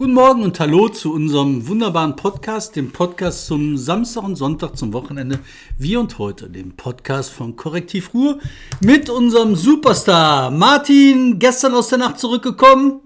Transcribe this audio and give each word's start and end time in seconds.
Guten 0.00 0.14
Morgen 0.14 0.42
und 0.44 0.58
hallo 0.58 0.88
zu 0.88 1.12
unserem 1.12 1.68
wunderbaren 1.68 2.16
Podcast, 2.16 2.74
dem 2.74 2.90
Podcast 2.90 3.44
zum 3.44 3.76
Samstag 3.76 4.24
und 4.24 4.36
Sonntag 4.36 4.74
zum 4.78 4.94
Wochenende. 4.94 5.40
Wir 5.76 6.00
und 6.00 6.16
heute, 6.16 6.48
dem 6.48 6.74
Podcast 6.74 7.30
von 7.30 7.54
Korrektiv 7.54 8.14
Ruhr 8.14 8.38
mit 8.80 9.10
unserem 9.10 9.56
Superstar 9.56 10.50
Martin, 10.50 11.38
gestern 11.38 11.74
aus 11.74 11.88
der 11.88 11.98
Nacht 11.98 12.18
zurückgekommen. 12.18 13.00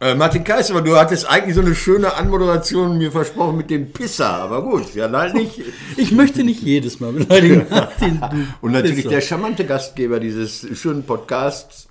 Äh, 0.00 0.16
Martin 0.16 0.42
Kaiser, 0.42 0.74
aber 0.74 0.82
du 0.82 0.96
hattest 0.96 1.30
eigentlich 1.30 1.54
so 1.54 1.60
eine 1.60 1.76
schöne 1.76 2.12
Anmoderation 2.12 2.98
mir 2.98 3.12
versprochen 3.12 3.58
mit 3.58 3.70
dem 3.70 3.92
Pisser, 3.92 4.30
aber 4.30 4.62
gut, 4.62 4.96
ja, 4.96 5.06
nein, 5.06 5.34
nicht. 5.34 5.60
Ich 5.96 6.10
möchte 6.10 6.42
nicht 6.42 6.60
jedes 6.60 6.98
Mal 6.98 7.12
beleidigen, 7.12 7.66
Martin. 7.70 8.20
Und 8.60 8.72
natürlich 8.72 8.96
Pisser. 8.96 9.10
der 9.10 9.20
charmante 9.20 9.64
Gastgeber 9.64 10.18
dieses 10.18 10.66
schönen 10.76 11.04
Podcasts, 11.04 11.86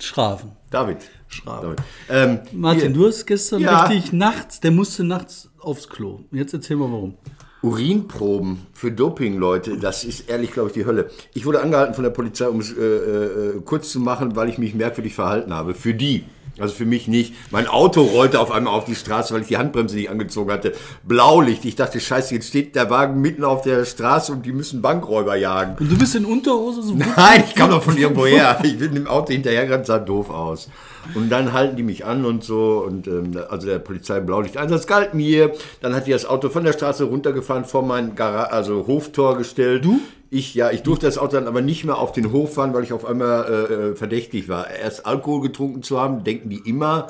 Schraven. 0.00 0.50
David. 0.72 0.98
Schraven. 1.28 1.62
David. 1.62 1.78
Ähm, 2.08 2.38
Martin, 2.52 2.80
hier, 2.80 2.90
du 2.92 3.06
hast 3.06 3.26
gestern 3.26 3.60
Ja. 3.60 3.84
richtig 3.84 4.12
nachts, 4.12 4.60
der 4.60 4.70
musste 4.70 5.04
nachts 5.04 5.50
aufs 5.60 5.88
Klo. 5.88 6.20
Jetzt 6.32 6.52
erzähl 6.54 6.76
mal 6.76 6.90
warum. 6.90 7.14
Urinproben 7.62 8.58
für 8.72 8.90
Doping-Leute, 8.90 9.78
das 9.78 10.02
ist 10.02 10.28
ehrlich, 10.28 10.50
glaube 10.50 10.68
ich, 10.70 10.74
die 10.74 10.84
Hölle. 10.84 11.10
Ich 11.32 11.46
wurde 11.46 11.60
angehalten 11.62 11.94
von 11.94 12.02
der 12.02 12.10
Polizei, 12.10 12.48
um 12.48 12.58
es 12.58 12.72
äh, 12.76 12.80
äh, 12.82 13.60
kurz 13.64 13.90
zu 13.92 14.00
machen, 14.00 14.34
weil 14.34 14.48
ich 14.48 14.58
mich 14.58 14.74
merkwürdig 14.74 15.14
verhalten 15.14 15.54
habe. 15.54 15.74
Für 15.74 15.94
die. 15.94 16.24
Also 16.62 16.74
für 16.74 16.86
mich 16.86 17.08
nicht. 17.08 17.34
Mein 17.50 17.66
Auto 17.66 18.02
rollte 18.02 18.38
auf 18.40 18.52
einmal 18.52 18.72
auf 18.72 18.84
die 18.84 18.94
Straße, 18.94 19.34
weil 19.34 19.42
ich 19.42 19.48
die 19.48 19.56
Handbremse 19.56 19.96
nicht 19.96 20.10
angezogen 20.10 20.52
hatte. 20.52 20.72
Blaulicht. 21.02 21.64
Ich 21.64 21.74
dachte, 21.74 21.98
scheiße, 21.98 22.34
jetzt 22.34 22.48
steht 22.48 22.76
der 22.76 22.88
Wagen 22.88 23.20
mitten 23.20 23.44
auf 23.44 23.62
der 23.62 23.84
Straße 23.84 24.32
und 24.32 24.46
die 24.46 24.52
müssen 24.52 24.80
Bankräuber 24.80 25.36
jagen. 25.36 25.76
Und 25.78 25.90
du 25.90 25.98
bist 25.98 26.14
in 26.14 26.24
Unterhose 26.24 26.82
so 26.82 26.94
Nein, 26.94 27.44
ich 27.46 27.54
kam 27.54 27.70
doch 27.70 27.82
von 27.82 27.96
irgendwo 27.96 28.26
her. 28.26 28.60
Ich 28.62 28.78
bin 28.78 28.94
im 28.94 29.08
Auto 29.08 29.32
hinterhergerannt, 29.32 29.86
sah 29.86 29.98
doof 29.98 30.30
aus. 30.30 30.68
Und 31.14 31.30
dann 31.30 31.52
halten 31.52 31.76
die 31.76 31.82
mich 31.82 32.04
an 32.04 32.24
und 32.24 32.44
so. 32.44 32.84
Und 32.86 33.08
ähm, 33.08 33.32
also 33.48 33.66
der 33.66 33.80
Polizei 33.80 34.20
Blaulichteinsatz 34.20 34.86
galt 34.86 35.14
mir. 35.14 35.52
Dann 35.80 35.94
hat 35.94 36.06
die 36.06 36.12
das 36.12 36.26
Auto 36.26 36.48
von 36.48 36.64
der 36.64 36.72
Straße 36.72 37.04
runtergefahren, 37.04 37.64
vor 37.64 37.82
mein 37.82 38.14
Gara 38.14 38.44
also 38.44 38.86
Hoftor 38.86 39.36
gestellt. 39.36 39.84
Du? 39.84 40.00
Ich, 40.34 40.54
ja, 40.54 40.70
ich 40.70 40.82
durfte 40.82 41.04
das 41.04 41.18
Auto 41.18 41.32
dann 41.36 41.46
aber 41.46 41.60
nicht 41.60 41.84
mehr 41.84 41.98
auf 41.98 42.12
den 42.12 42.32
Hof 42.32 42.54
fahren, 42.54 42.72
weil 42.72 42.84
ich 42.84 42.94
auf 42.94 43.04
einmal 43.04 43.44
äh, 43.44 43.74
äh, 43.90 43.94
verdächtig 43.94 44.48
war. 44.48 44.70
Erst 44.70 45.04
Alkohol 45.04 45.42
getrunken 45.42 45.82
zu 45.82 46.00
haben, 46.00 46.24
denken 46.24 46.48
die 46.48 46.62
immer. 46.64 47.08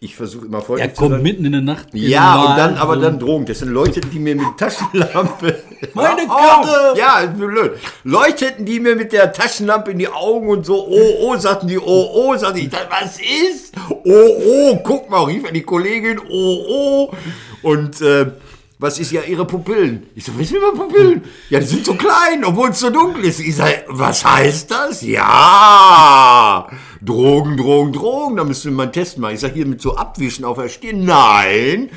Ich 0.00 0.16
versuche 0.16 0.44
immer 0.44 0.58
Er 0.58 0.62
freundlich 0.62 0.92
zu 0.92 0.98
kommt 0.98 1.12
sein. 1.12 1.22
mitten 1.22 1.46
in 1.46 1.52
der 1.52 1.60
Nacht. 1.62 1.86
Ja, 1.94 2.50
und 2.50 2.58
dann 2.58 2.76
aber 2.76 2.98
dann 2.98 3.18
Drogen. 3.18 3.46
Das 3.46 3.60
sind 3.60 3.70
Leute, 3.70 4.02
die 4.02 4.18
mir 4.18 4.36
mit 4.36 4.58
Taschenlampe. 4.58 5.62
Meine! 5.94 6.26
Karte! 6.26 6.98
Ja, 6.98 7.20
ist 7.20 7.38
blöd. 7.38 7.72
Leuchteten 8.04 8.66
die 8.66 8.80
mir 8.80 8.96
mit 8.96 9.14
der 9.14 9.32
Taschenlampe 9.32 9.92
in 9.92 9.98
die 9.98 10.08
Augen 10.08 10.48
und 10.48 10.66
so, 10.66 10.86
oh, 10.86 11.14
oh, 11.22 11.36
sagten 11.38 11.68
die, 11.68 11.78
oh, 11.78 12.10
oh, 12.12 12.36
sagte 12.36 12.60
ich, 12.60 12.70
was 12.70 13.18
ist? 13.18 13.74
Oh, 13.88 14.02
oh, 14.04 14.76
guck 14.84 15.08
mal, 15.08 15.24
rief 15.24 15.50
die 15.50 15.62
Kollegin, 15.62 16.20
oh, 16.28 16.58
oh. 16.68 17.12
Und, 17.62 17.98
äh, 18.02 18.26
was 18.82 18.98
ist 18.98 19.12
ja 19.12 19.22
ihre 19.22 19.46
Pupillen? 19.46 20.08
Ich 20.16 20.24
so, 20.24 20.32
was 20.36 20.48
sind 20.48 20.60
meine 20.60 20.76
Pupillen? 20.76 21.22
Ja, 21.48 21.60
die 21.60 21.66
sind 21.66 21.86
so 21.86 21.94
klein, 21.94 22.44
obwohl 22.44 22.70
es 22.70 22.80
so 22.80 22.90
dunkel 22.90 23.24
ist. 23.24 23.38
Ich 23.38 23.54
sag, 23.54 23.84
was 23.86 24.24
heißt 24.24 24.70
das? 24.70 25.02
Ja, 25.02 26.68
Drogen, 27.00 27.56
Drogen, 27.56 27.92
Drogen. 27.92 28.36
Da 28.36 28.44
müssen 28.44 28.72
wir 28.72 28.76
mal 28.76 28.82
einen 28.84 28.92
Test 28.92 29.18
machen. 29.18 29.34
Ich 29.34 29.40
sag, 29.40 29.52
hier 29.52 29.66
mit 29.66 29.80
so 29.80 29.96
Abwischen 29.96 30.44
auf 30.44 30.58
der 30.58 30.68
Stirn. 30.68 31.04
Nein. 31.04 31.90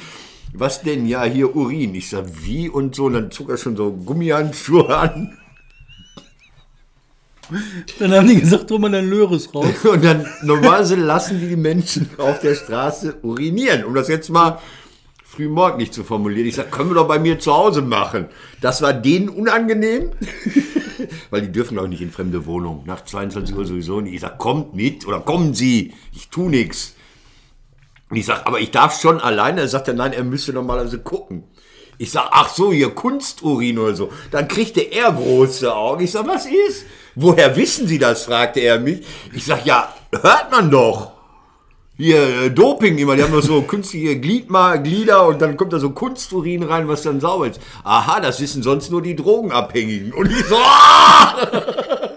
Was 0.53 0.83
denn? 0.83 1.07
Ja, 1.07 1.23
hier 1.23 1.55
Urin. 1.55 1.95
Ich 1.95 2.09
sag, 2.09 2.25
wie 2.43 2.69
und 2.69 2.95
so. 2.95 3.05
Und 3.05 3.13
dann 3.13 3.31
zog 3.31 3.49
er 3.49 3.57
schon 3.57 3.75
so 3.75 3.91
Gummihandschuhe 3.91 4.95
an. 4.95 5.37
Dann 7.99 8.13
haben 8.13 8.27
die 8.27 8.39
gesagt, 8.41 8.69
hol 8.69 8.79
mal 8.79 8.91
dein 8.91 9.09
Löres 9.09 9.53
raus. 9.53 9.67
Und 9.83 10.03
dann 10.03 10.25
normalerweise 10.43 10.95
lassen 10.95 11.39
die 11.39 11.49
die 11.49 11.55
Menschen 11.55 12.09
auf 12.17 12.39
der 12.39 12.55
Straße 12.55 13.17
urinieren. 13.21 13.85
Um 13.85 13.93
das 13.93 14.07
jetzt 14.07 14.29
mal 14.29 14.59
frühmorgendlich 15.35 15.91
zu 15.91 16.03
formulieren. 16.03 16.47
Ich 16.47 16.55
sag, 16.55 16.71
können 16.71 16.89
wir 16.89 16.95
doch 16.95 17.07
bei 17.07 17.19
mir 17.19 17.39
zu 17.39 17.53
Hause 17.53 17.81
machen. 17.81 18.27
Das 18.61 18.81
war 18.81 18.93
denen 18.93 19.29
unangenehm. 19.29 20.11
Weil 21.29 21.41
die 21.41 21.51
dürfen 21.51 21.77
auch 21.77 21.87
nicht 21.87 22.01
in 22.01 22.11
fremde 22.11 22.45
Wohnungen. 22.45 22.83
Nach 22.85 23.03
22 23.03 23.55
Uhr 23.55 23.65
sowieso 23.65 24.01
nicht. 24.01 24.15
Ich 24.15 24.21
sag, 24.21 24.37
kommt 24.37 24.75
mit 24.75 25.05
oder 25.07 25.19
kommen 25.19 25.53
Sie. 25.53 25.93
Ich 26.13 26.29
tu 26.29 26.49
nix. 26.49 26.95
Und 28.09 28.17
ich 28.17 28.25
sag, 28.25 28.45
aber 28.45 28.59
ich 28.59 28.71
darf 28.71 28.99
schon 28.99 29.19
alleine. 29.19 29.61
Er 29.61 29.67
sagt 29.67 29.87
er, 29.87 29.93
nein, 29.93 30.13
er 30.13 30.23
müsste 30.23 30.53
normalerweise 30.53 30.99
gucken. 30.99 31.43
Ich 31.97 32.11
sag, 32.11 32.27
ach 32.31 32.49
so, 32.49 32.71
hier 32.71 32.89
Kunsturin 32.91 33.79
oder 33.79 33.95
so. 33.95 34.11
Dann 34.31 34.47
kriegte 34.47 34.81
er 34.81 35.11
große 35.11 35.73
Augen. 35.73 36.03
Ich 36.03 36.11
sag, 36.11 36.27
was 36.27 36.45
ist? 36.45 36.85
Woher 37.15 37.55
wissen 37.55 37.87
Sie 37.87 37.99
das? 37.99 38.23
fragte 38.23 38.59
er 38.59 38.79
mich. 38.79 39.05
Ich 39.33 39.45
sag, 39.45 39.65
ja, 39.65 39.93
hört 40.11 40.51
man 40.51 40.69
doch. 40.69 41.14
Hier, 41.97 42.17
äh, 42.17 42.51
Doping 42.51 42.97
immer, 42.97 43.15
die 43.15 43.23
haben 43.23 43.31
doch 43.31 43.41
so 43.41 43.61
künstliche 43.61 44.19
Gliedma 44.19 44.75
Glieder 44.75 45.27
und 45.27 45.41
dann 45.41 45.55
kommt 45.55 45.71
da 45.71 45.79
so 45.79 45.91
Kunsturin 45.91 46.63
rein, 46.63 46.89
was 46.89 47.03
dann 47.03 47.21
sauber 47.21 47.47
ist. 47.47 47.61
Aha, 47.85 48.19
das 48.19 48.41
wissen 48.41 48.63
sonst 48.63 48.91
nur 48.91 49.01
die 49.01 49.15
Drogenabhängigen. 49.15 50.11
Und 50.11 50.29
ich 50.29 50.43
so, 50.45 50.55
ah! 50.59 52.14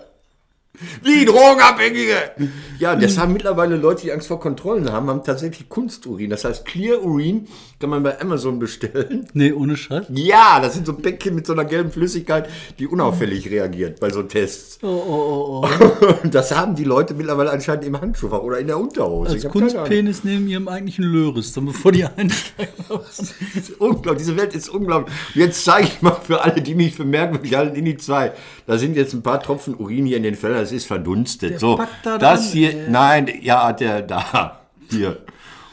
Wie 1.03 1.25
Drogenabhängige! 1.25 2.31
Ja, 2.79 2.95
das 2.95 3.19
haben 3.19 3.33
mittlerweile 3.33 3.77
Leute, 3.77 4.03
die 4.03 4.13
Angst 4.13 4.29
vor 4.29 4.39
Kontrollen 4.39 4.93
haben, 4.93 5.09
haben 5.09 5.25
tatsächlich 5.25 5.69
Kunsturin. 5.69 6.31
Das 6.31 6.45
heißt, 6.45 6.65
Clear 6.65 7.03
Urin 7.03 7.49
kann 7.81 7.91
man 7.91 8.03
bei 8.03 8.21
Amazon 8.21 8.59
bestellen. 8.59 9.27
Nee, 9.33 9.53
ohne 9.53 9.77
Scheiß. 9.77 10.07
Ja, 10.11 10.61
das 10.61 10.75
sind 10.75 10.87
so 10.87 10.93
Päckchen 10.93 11.35
mit 11.35 11.47
so 11.47 11.53
einer 11.53 11.65
gelben 11.65 11.91
Flüssigkeit, 11.91 12.49
die 12.79 12.87
unauffällig 12.87 13.51
reagiert 13.51 14.01
bei 14.01 14.11
so 14.11 14.23
Tests. 14.23 14.79
Oh, 14.83 14.87
oh, 14.87 15.63
oh, 15.63 15.69
oh. 15.69 16.15
Und 16.23 16.35
das 16.35 16.55
haben 16.57 16.75
die 16.75 16.85
Leute 16.85 17.15
mittlerweile 17.15 17.51
anscheinend 17.51 17.85
im 17.85 18.01
Handschuhfach 18.01 18.43
oder 18.43 18.59
in 18.59 18.69
der 18.69 18.79
Unterhose. 18.79 19.33
Als 19.33 19.45
Ich. 19.45 19.51
Kunstpenis 19.51 20.25
neben 20.25 20.47
ihrem 20.49 20.69
eigentlichen 20.69 21.05
Löres, 21.05 21.53
dann 21.53 21.67
bevor 21.67 21.93
die 21.93 22.05
einsteigen. 22.05 22.73
Das 22.89 23.35
ist 23.55 23.81
unglaublich. 23.81 24.27
Diese 24.27 24.37
Welt 24.37 24.55
ist 24.55 24.69
unglaublich. 24.69 25.15
Jetzt 25.35 25.65
zeige 25.65 25.89
ich 25.89 26.03
mal 26.03 26.13
für 26.13 26.43
alle, 26.43 26.61
die 26.63 26.75
mich 26.75 26.95
für 26.95 27.05
merkwürdig 27.05 27.55
halten, 27.55 27.77
in 27.77 27.85
die 27.85 27.97
zwei. 27.97 28.33
Da 28.67 28.79
sind 28.79 28.97
jetzt 28.97 29.13
ein 29.15 29.23
paar 29.23 29.43
Tropfen 29.43 29.75
Urin 29.77 30.07
hier 30.07 30.17
in 30.17 30.23
den 30.23 30.35
Fellern. 30.35 30.67
Das 30.69 30.77
ist 30.77 30.87
verdunstet. 30.87 31.59
so, 31.61 31.77
packt 31.77 32.05
da 32.05 32.19
das 32.19 32.43
dran, 32.43 32.53
hier, 32.53 32.71
ey. 32.71 32.91
nein, 32.91 33.29
ja, 33.43 33.67
hat 33.69 33.81
der 33.81 34.03
da. 34.03 34.61
Hier. 34.91 35.19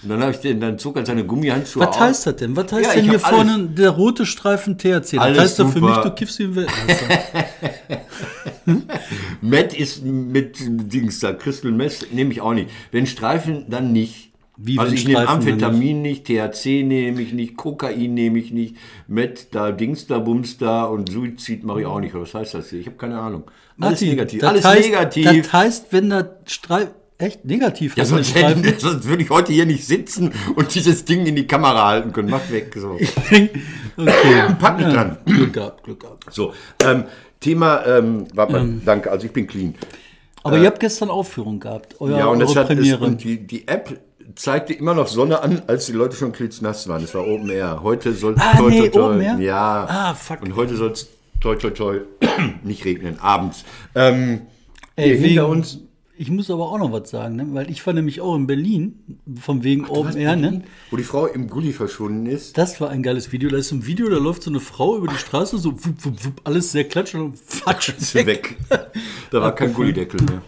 Und 0.04 0.10
dann 0.10 0.22
habe 0.22 0.32
ich 0.32 0.38
den, 0.38 0.60
dann 0.62 0.78
zog 0.78 0.98
er 0.98 1.06
seine 1.06 1.26
Gummihandschuhe 1.26 1.82
Was 1.88 1.96
aus. 1.96 2.00
heißt 2.00 2.28
das 2.28 2.36
denn? 2.36 2.56
Was 2.56 2.72
heißt 2.72 2.86
Ja, 2.90 2.94
denn 2.94 3.04
hier 3.06 3.14
alles. 3.14 3.24
vorne 3.24 3.66
der 3.70 3.90
rote 3.90 4.26
Streifen 4.28 4.78
THC? 4.78 4.88
Das 4.92 5.18
Alles 5.18 5.40
heißt 5.40 5.60
doch 5.60 5.70
für 5.72 5.82
mich, 5.82 5.98
du 5.98 6.12
kiffst 6.12 6.38
wie 6.40 6.44
ein 6.44 6.56
Weltmeister. 6.56 7.46
Matt 9.42 9.74
ist 9.74 10.04
mit 10.04 10.58
Dings 10.60 11.20
da, 11.20 11.34
Crystal 11.34 11.72
Meth 11.72 12.08
nehme 12.12 12.32
ich 12.32 12.42
auch 12.42 12.54
nicht. 12.54 12.70
Wenn 12.92 13.06
Streifen, 13.08 13.66
dann 13.70 13.92
nicht. 13.94 14.32
Wie, 14.58 14.80
also 14.80 14.94
ich 14.94 15.06
nehme 15.06 15.28
Amphetamin 15.28 16.02
nicht, 16.02 16.26
THC 16.26 16.84
nehme 16.84 17.22
ich 17.22 17.34
nicht, 17.34 17.58
Kokain 17.58 18.14
nehme 18.14 18.40
ich 18.40 18.52
nicht, 18.52 18.76
Met 19.08 19.54
da, 19.54 19.72
Dings 19.72 20.08
da, 20.08 20.20
Bums 20.20 20.58
da 20.58 20.86
und 20.86 21.12
Suizid 21.12 21.64
mache 21.66 21.82
ich 21.82 21.86
auch 21.86 22.00
nicht. 22.00 22.16
Was 22.16 22.34
heißt 22.34 22.54
das 22.54 22.70
hier? 22.70 22.80
Ich 22.80 22.86
habe 22.86 22.96
keine 22.96 23.20
Ahnung. 23.20 23.44
Alles 23.80 24.00
Martin, 24.00 24.10
negativ. 24.10 24.40
das 24.42 24.50
Alles 24.50 24.66
heißt, 24.66 24.90
negativ. 24.90 25.42
Das 25.44 25.54
heißt, 25.54 25.86
wenn 25.92 26.10
da 26.10 26.30
Streifen. 26.46 26.92
Echt 27.18 27.46
negativ 27.46 27.92
ja, 27.92 28.04
der 28.04 28.06
sonst, 28.08 28.30
Streifen? 28.32 28.64
sonst 28.78 29.06
würde 29.06 29.24
ich 29.24 29.30
heute 29.30 29.54
hier 29.54 29.66
nicht 29.66 29.88
sitzen 29.88 30.34
und 30.58 30.76
dieses 30.76 31.06
Ding 31.06 31.26
in 31.26 31.38
die 31.38 31.48
Kamera 31.48 31.88
halten 31.88 32.12
können. 32.12 32.30
Mach 32.30 32.52
weg. 32.52 32.76
So, 32.78 32.92
okay. 32.98 33.50
Pack 34.60 34.78
mich 34.78 34.88
dran. 34.88 35.18
Glück 35.26 35.54
gehabt, 35.54 35.84
Glück 35.86 36.02
gehabt. 36.02 36.26
so 36.34 36.52
ähm, 36.84 37.06
Thema, 37.40 37.86
ähm, 37.86 38.26
warte, 38.34 38.68
danke, 38.84 39.12
also 39.12 39.28
ich 39.28 39.32
bin 39.32 39.48
clean. 39.48 39.76
Aber 40.44 40.58
ihr 40.58 40.68
habt 40.68 40.80
gestern 40.82 41.10
Aufführung 41.10 41.60
gehabt, 41.60 41.96
euer, 42.00 42.18
Ja, 42.18 42.26
und, 42.28 42.40
das 42.40 42.50
eure 42.50 42.60
hat, 42.60 42.70
es, 42.72 42.76
Premiere. 42.76 43.06
und 43.06 43.24
die, 43.24 43.48
die 43.48 43.66
App 43.68 43.98
zeigte 44.36 44.74
immer 44.74 44.94
noch 44.94 45.08
Sonne 45.08 45.42
an, 45.42 45.62
als 45.68 45.86
die 45.86 45.92
Leute 45.92 46.16
schon 46.16 46.32
klitschnass 46.32 46.88
waren. 46.88 47.04
Es 47.04 47.14
war 47.14 47.28
Open 47.28 47.50
Air. 47.50 47.82
Heute 47.84 48.14
soll 48.14 48.34
es 48.34 48.42
Ah, 48.42 48.62
nee, 48.68 48.90
Open 48.90 49.22
Air? 49.22 49.38
Ja. 49.40 49.86
Ah, 49.88 50.14
fuck. 50.14 50.42
Und 50.42 50.56
heute 50.56 50.76
soll 50.76 50.92
es 50.92 51.10
toi 51.40 51.56
toi 51.56 51.70
toi 51.70 52.02
nicht 52.64 52.84
regnen, 52.86 53.20
abends. 53.20 53.66
Ähm, 53.94 54.42
Ey, 54.96 55.10
hier 55.10 55.18
hinter 55.18 55.44
wegen, 55.44 55.52
uns. 55.52 55.80
Ich 56.18 56.32
muss 56.32 56.50
aber 56.50 56.72
auch 56.72 56.78
noch 56.78 56.94
was 56.94 57.10
sagen, 57.10 57.36
ne? 57.36 57.46
weil 57.50 57.70
ich 57.70 57.86
war 57.86 57.94
nämlich 57.94 58.22
auch 58.22 58.36
in 58.36 58.48
Berlin, 58.48 59.20
von 59.42 59.64
wegen 59.64 59.86
Open 59.86 60.16
Air, 60.16 60.38
ne? 60.38 60.64
Wo 60.90 60.96
die 60.96 61.04
Frau 61.04 61.26
im 61.26 61.50
Gully 61.50 61.74
verschwunden 61.74 62.26
ist. 62.26 62.58
Das 62.58 62.80
war 62.80 62.90
ein 62.90 63.04
geiles 63.04 63.34
Video. 63.34 63.50
Da 63.50 63.58
ist 63.58 63.68
so 63.68 63.76
ein 63.76 63.86
Video, 63.86 64.10
da 64.10 64.16
läuft 64.18 64.44
so 64.44 64.50
eine 64.50 64.62
Frau 64.62 64.96
über 64.96 65.08
die 65.08 65.18
Straße, 65.18 65.58
so 65.58 65.74
wupp, 65.74 66.06
wupp, 66.06 66.26
wupp, 66.26 66.42
alles 66.46 66.72
sehr 66.72 66.86
klatschend 66.86 67.24
und 67.24 67.38
fatsch 67.46 67.90
Ist 67.90 68.12
sie 68.12 68.26
weg. 68.26 68.58
Da 69.30 69.42
war 69.42 69.54
kein 69.54 69.74
Gullideckel 69.74 70.22
mehr. 70.24 70.42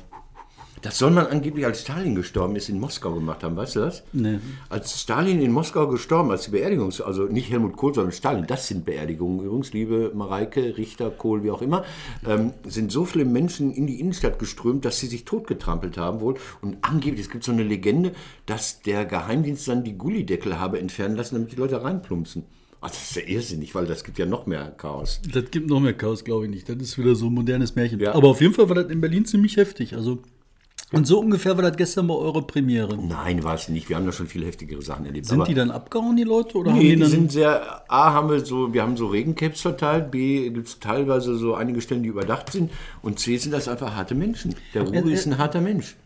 Das 0.88 1.00
soll 1.00 1.12
man 1.12 1.28
angeblich, 1.28 1.66
als 1.66 1.81
Stalin 1.81 2.16
gestorben 2.16 2.56
ist, 2.56 2.69
in 2.69 2.80
Moskau 2.80 3.13
gemacht 3.13 3.44
haben, 3.44 3.57
weißt 3.57 3.75
du 3.75 3.80
das? 3.81 4.04
Nee. 4.13 4.39
Als 4.69 5.01
Stalin 5.01 5.42
in 5.42 5.51
Moskau 5.51 5.86
gestorben, 5.89 6.31
als 6.31 6.45
die 6.45 6.51
Beerdigung, 6.51 6.94
also 7.04 7.24
nicht 7.24 7.50
Helmut 7.50 7.75
Kohl, 7.75 7.94
sondern 7.94 8.13
Stalin, 8.13 8.48
das 8.48 8.69
sind 8.69 8.86
Beerdigungen 8.86 9.45
übrigens, 9.45 9.74
liebe 9.74 10.13
Mareike, 10.16 10.78
Richter, 10.78 11.10
Kohl, 11.10 11.44
wie 11.44 11.51
auch 11.51 11.62
immer, 11.62 11.84
ähm, 12.25 12.54
sind 12.66 12.94
so 12.94 13.04
viele 13.04 13.25
Menschen 13.25 13.74
in 13.74 13.86
die 13.86 14.00
Innenstadt 14.00 14.39
geströmt, 14.39 14.86
dass 14.86 14.98
sie 14.98 15.07
sich 15.07 15.25
totgetrampelt 15.25 15.98
haben 15.98 16.22
wohl. 16.22 16.36
Und 16.62 16.78
angeblich, 16.84 17.25
es 17.25 17.30
gibt 17.30 17.44
so 17.44 17.51
eine 17.51 17.63
Legende, 17.63 18.13
dass 18.45 18.81
der 18.81 19.04
Geheimdienst 19.04 19.68
dann 19.68 19.83
die 19.83 19.98
Gullideckel 19.98 20.57
habe 20.57 20.80
entfernen 20.80 21.18
lassen, 21.18 21.36
damit 21.36 21.51
die 21.51 21.57
Leute 21.57 21.83
reinplumpsen. 21.83 22.45
Ach, 22.80 22.90
das 22.90 23.10
ist 23.10 23.16
ja 23.18 23.24
irrsinnig, 23.24 23.75
weil 23.75 23.88
das 23.88 24.06
gibt 24.06 24.19
ja 24.19 24.25
noch 24.25 24.45
mehr 24.45 24.72
Chaos. 24.78 25.19
Das 25.33 25.51
gibt 25.51 25.69
noch 25.69 25.81
mehr 25.81 25.95
Chaos, 25.95 26.24
glaube 26.24 26.45
ich 26.45 26.51
nicht. 26.51 26.69
Das 26.69 26.78
ist 26.78 26.98
wieder 26.98 27.13
so 27.13 27.25
ein 27.25 27.33
modernes 27.33 27.75
Märchen. 27.75 28.00
Ja. 28.00 28.13
Aber 28.13 28.30
auf 28.30 28.40
jeden 28.40 28.54
Fall 28.54 28.69
war 28.69 28.75
das 28.75 28.90
in 28.90 29.01
Berlin 29.01 29.25
ziemlich 29.25 29.57
heftig. 29.57 29.94
Also 29.94 30.19
Und 30.94 31.06
so 31.06 31.19
ungefähr 31.19 31.57
war 31.57 31.63
das 31.63 31.75
gestern 31.75 32.07
bei 32.07 32.13
eurer 32.13 32.48
Premiere. 32.48 32.95
Nein, 32.98 33.44
war 33.44 33.56
es 33.56 33.68
nicht. 33.68 33.89
Wir 33.89 33.98
haben 33.98 34.06
da 34.06 34.13
schon 34.13 34.28
viel 34.28 34.45
heftigere 34.45 34.81
Sachen 34.81 35.06
erlebt. 35.06 35.25
Sind 35.25 35.45
die 35.48 35.54
dann 35.54 35.69
abgehauen, 35.69 36.16
die 36.16 36.24
Leute? 36.24 36.57
Oder 36.57 36.72
haben 36.72 36.78
Nee, 36.80 36.92
die 36.92 36.95
die 36.95 37.01
dann. 37.01 37.10
sind 37.12 37.31
sehr, 37.34 37.84
A, 37.92 38.13
haben 38.13 38.30
wir 38.30 38.45
so, 38.45 38.74
wir 38.74 38.84
haben 38.84 38.95
so 38.95 39.07
Regencaps 39.07 39.60
verteilt, 39.62 40.12
B, 40.12 40.50
gibt 40.50 40.68
es 40.68 40.80
teilweise 40.80 41.36
so 41.36 41.56
einige 41.56 41.81
Stellen, 41.81 42.04
die 42.04 42.10
überdacht 42.10 42.54
sind 42.54 42.72
und 43.01 43.19
C, 43.19 43.36
sind 43.36 43.51
das 43.51 43.68
einfach 43.68 43.95
harte 43.95 44.16
Menschen. 44.16 44.56
Der 44.74 44.84
Ruhe 44.84 45.12
ist 45.12 45.25
ein 45.25 45.38
harter 45.38 45.60
Mensch. 45.60 45.98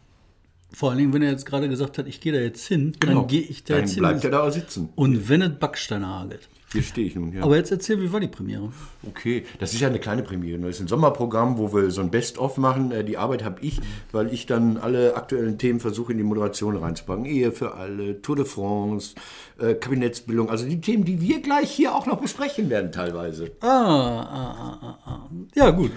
vor 0.73 0.89
allen 0.89 0.97
Dingen, 0.97 1.13
wenn 1.13 1.21
er 1.21 1.29
jetzt 1.31 1.45
gerade 1.45 1.69
gesagt 1.69 1.99
hat, 1.99 2.07
ich 2.07 2.19
gehe 2.19 2.33
da 2.33 2.39
jetzt 2.39 2.65
hin, 2.67 2.95
dann 3.01 3.27
gehe 3.27 3.41
ich 3.41 3.63
da 3.63 3.75
Dann 3.75 3.83
jetzt 3.83 3.97
bleibt 3.97 4.21
hin. 4.21 4.31
er 4.31 4.37
da 4.39 4.47
auch 4.47 4.51
sitzen. 4.51 4.89
Und 4.95 5.29
wenn 5.29 5.43
es 5.43 5.51
Backsteine 5.59 6.07
hagelt. 6.07 6.49
Hier 6.71 6.83
stehe 6.83 7.07
ich 7.07 7.15
nun, 7.15 7.33
ja. 7.33 7.43
Aber 7.43 7.57
jetzt 7.57 7.71
erzähl, 7.71 8.01
wie 8.01 8.13
war 8.13 8.19
die 8.21 8.27
Premiere? 8.27 8.71
Okay, 9.07 9.45
das 9.59 9.73
ist 9.73 9.81
ja 9.81 9.89
eine 9.89 9.99
kleine 9.99 10.23
Premiere. 10.23 10.57
Das 10.59 10.75
ist 10.75 10.81
ein 10.81 10.87
Sommerprogramm, 10.87 11.57
wo 11.57 11.73
wir 11.73 11.91
so 11.91 12.01
ein 12.01 12.11
Best-of 12.11 12.57
machen. 12.57 12.91
Äh, 12.91 13.03
Die 13.03 13.17
Arbeit 13.17 13.43
habe 13.43 13.61
ich, 13.61 13.81
weil 14.11 14.33
ich 14.33 14.45
dann 14.45 14.77
alle 14.77 15.15
aktuellen 15.15 15.57
Themen 15.57 15.79
versuche 15.81 16.13
in 16.13 16.17
die 16.17 16.23
Moderation 16.23 16.77
reinzupacken. 16.77 17.25
Ehe 17.25 17.51
für 17.51 17.75
alle, 17.75 18.21
Tour 18.21 18.37
de 18.37 18.45
France, 18.45 19.15
äh, 19.59 19.73
Kabinettsbildung. 19.73 20.49
Also 20.49 20.65
die 20.65 20.79
Themen, 20.79 21.03
die 21.03 21.19
wir 21.19 21.41
gleich 21.41 21.71
hier 21.71 21.93
auch 21.93 22.05
noch 22.05 22.21
besprechen 22.21 22.69
werden 22.69 22.91
teilweise. 22.91 23.51
Ah, 23.59 23.67
ah, 23.67 24.55
ah, 24.57 24.77
ah, 24.81 24.97
ah. 25.05 25.29
Ja, 25.55 25.71
gut. 25.71 25.91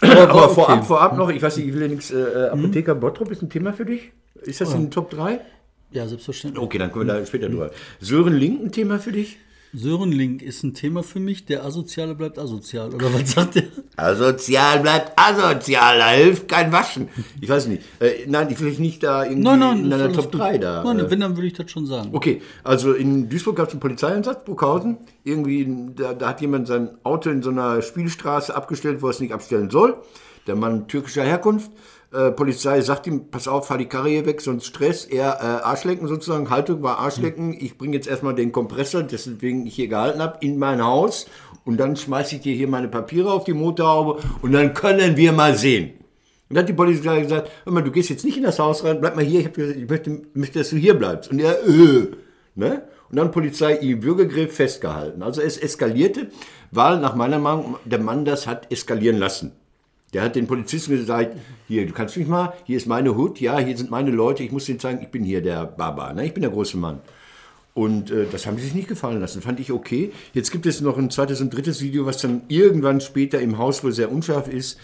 Aber, 0.00 0.14
war 0.28 0.44
okay. 0.44 0.54
vorab, 0.54 0.86
vorab 0.86 1.16
noch, 1.16 1.30
ich 1.30 1.42
weiß 1.42 1.56
nicht, 1.56 1.68
ich 1.68 1.74
will 1.74 1.82
ja 1.82 1.88
nichts, 1.88 2.10
äh, 2.10 2.50
Apotheker 2.52 2.94
Bottrop 2.94 3.30
ist 3.32 3.42
ein 3.42 3.50
Thema 3.50 3.72
für 3.72 3.84
dich? 3.84 4.12
Ist 4.42 4.60
das 4.60 4.72
in 4.74 4.82
den 4.82 4.90
Top 4.90 5.10
3? 5.10 5.40
Ja, 5.90 6.06
selbstverständlich. 6.06 6.62
Okay, 6.62 6.78
dann 6.78 6.92
kommen 6.92 7.06
wir 7.06 7.14
da 7.14 7.26
später 7.26 7.48
drüber. 7.48 7.70
Sören 7.98 8.34
Link 8.34 8.62
ein 8.62 8.72
Thema 8.72 8.98
für 8.98 9.10
dich? 9.10 9.38
Sören 9.74 10.12
Link 10.12 10.42
ist 10.42 10.62
ein 10.62 10.72
Thema 10.72 11.02
für 11.02 11.20
mich. 11.20 11.44
Der 11.44 11.64
Asoziale 11.64 12.14
bleibt 12.14 12.38
asozial. 12.38 12.94
Oder 12.94 13.12
was 13.12 13.32
sagt 13.32 13.56
der? 13.56 13.64
Asozial 13.96 14.80
bleibt 14.80 15.12
asozial, 15.16 15.98
da 15.98 16.10
hilft 16.10 16.48
kein 16.48 16.72
Waschen. 16.72 17.08
Ich 17.40 17.48
weiß 17.48 17.66
nicht. 17.66 17.82
Äh, 18.00 18.26
nein, 18.26 18.48
ich 18.50 18.60
will 18.60 18.72
nicht 18.78 19.02
da 19.02 19.24
irgendwie 19.24 19.42
Nein, 19.42 19.58
nein, 19.58 19.84
in 19.84 19.92
einer 19.92 20.12
Top 20.12 20.32
gut. 20.32 20.40
3 20.40 20.58
da. 20.58 20.82
Nein, 20.84 21.00
äh, 21.00 21.10
wenn, 21.10 21.20
dann 21.20 21.36
würde 21.36 21.48
ich 21.48 21.52
das 21.52 21.70
schon 21.70 21.86
sagen. 21.86 22.10
Okay, 22.12 22.40
also 22.64 22.92
in 22.94 23.28
Duisburg 23.28 23.56
gab 23.56 23.68
es 23.68 23.74
einen 23.74 23.80
Polizeieinsatz, 23.80 24.44
Burghausen. 24.44 24.98
Irgendwie, 25.24 25.92
da, 25.94 26.14
da 26.14 26.28
hat 26.28 26.40
jemand 26.40 26.66
sein 26.66 26.90
Auto 27.02 27.28
in 27.28 27.42
so 27.42 27.50
einer 27.50 27.82
Spielstraße 27.82 28.54
abgestellt, 28.54 29.02
wo 29.02 29.08
er 29.08 29.10
es 29.10 29.20
nicht 29.20 29.32
abstellen 29.32 29.70
soll. 29.70 29.96
Der 30.46 30.56
Mann 30.56 30.88
türkischer 30.88 31.24
Herkunft. 31.24 31.70
Äh, 32.10 32.30
Polizei 32.30 32.80
sagt 32.80 33.06
ihm, 33.06 33.30
pass 33.30 33.48
auf, 33.48 33.66
fahr 33.66 33.76
die 33.76 33.86
Karre 33.86 34.08
hier 34.08 34.24
weg, 34.24 34.40
sonst 34.40 34.64
Stress. 34.64 35.04
Er 35.04 35.38
äh, 35.40 35.64
Arschlecken 35.64 36.08
sozusagen, 36.08 36.48
Haltung 36.48 36.82
war 36.82 36.98
Arschlecken. 36.98 37.54
Ich 37.60 37.76
bringe 37.76 37.96
jetzt 37.96 38.08
erstmal 38.08 38.34
den 38.34 38.50
Kompressor, 38.50 39.02
deswegen 39.02 39.66
ich 39.66 39.74
hier 39.74 39.88
gehalten 39.88 40.22
habe, 40.22 40.38
in 40.40 40.58
mein 40.58 40.82
Haus. 40.82 41.26
Und 41.66 41.76
dann 41.78 41.96
schmeiße 41.96 42.36
ich 42.36 42.40
dir 42.40 42.54
hier 42.54 42.68
meine 42.68 42.88
Papiere 42.88 43.30
auf 43.30 43.44
die 43.44 43.52
Motorhaube 43.52 44.22
und 44.40 44.52
dann 44.52 44.72
können 44.72 45.18
wir 45.18 45.32
mal 45.32 45.54
sehen. 45.54 45.92
Und 46.48 46.56
dann 46.56 46.62
hat 46.62 46.68
die 46.70 46.74
Polizei 46.74 47.20
gesagt, 47.20 47.50
hör 47.64 47.72
mal, 47.74 47.82
du 47.82 47.90
gehst 47.90 48.08
jetzt 48.08 48.24
nicht 48.24 48.38
in 48.38 48.44
das 48.44 48.58
Haus 48.58 48.82
rein, 48.84 49.02
bleib 49.02 49.16
mal 49.16 49.24
hier, 49.24 49.40
ich, 49.40 49.52
gesagt, 49.52 49.78
ich 49.78 49.88
möchte, 49.88 50.22
möchte, 50.32 50.60
dass 50.60 50.70
du 50.70 50.76
hier 50.76 50.94
bleibst. 50.94 51.30
Und 51.30 51.40
er, 51.40 51.62
äh, 51.66 52.08
ne? 52.54 52.84
Und 53.10 53.16
dann 53.16 53.30
Polizei 53.30 53.74
im 53.74 54.00
Bürgergriff 54.00 54.56
festgehalten. 54.56 55.22
Also 55.22 55.42
es 55.42 55.58
eskalierte, 55.58 56.28
weil 56.70 56.98
nach 57.00 57.14
meiner 57.14 57.38
Meinung 57.38 57.76
der 57.84 58.00
Mann 58.00 58.24
das 58.24 58.46
hat 58.46 58.70
eskalieren 58.72 59.18
lassen. 59.18 59.52
Der 60.14 60.22
hat 60.22 60.36
den 60.36 60.46
Polizisten 60.46 60.96
gesagt, 60.96 61.36
hier, 61.66 61.86
du 61.86 61.92
kannst 61.92 62.16
mich 62.16 62.26
mal, 62.26 62.54
hier 62.64 62.76
ist 62.76 62.86
meine 62.86 63.14
Hut, 63.14 63.40
ja, 63.40 63.58
hier 63.58 63.76
sind 63.76 63.90
meine 63.90 64.10
Leute, 64.10 64.42
ich 64.42 64.52
muss 64.52 64.64
denen 64.64 64.80
zeigen, 64.80 65.02
ich 65.02 65.08
bin 65.08 65.22
hier 65.22 65.42
der 65.42 65.66
Baba, 65.66 66.14
ne? 66.14 66.24
ich 66.24 66.32
bin 66.32 66.42
der 66.42 66.50
große 66.50 66.78
Mann. 66.78 67.00
Und 67.74 68.10
äh, 68.10 68.26
das 68.30 68.46
haben 68.46 68.56
sie 68.56 68.64
sich 68.64 68.74
nicht 68.74 68.88
gefallen 68.88 69.20
lassen. 69.20 69.40
Fand 69.40 69.60
ich 69.60 69.70
okay. 69.70 70.10
Jetzt 70.32 70.50
gibt 70.50 70.66
es 70.66 70.80
noch 70.80 70.98
ein 70.98 71.10
zweites 71.10 71.40
und 71.40 71.54
drittes 71.54 71.80
Video, 71.80 72.06
was 72.06 72.20
dann 72.20 72.42
irgendwann 72.48 73.00
später 73.00 73.40
im 73.40 73.56
Haus 73.56 73.84
wohl 73.84 73.92
sehr 73.92 74.10
unscharf 74.10 74.48
ist, 74.48 74.80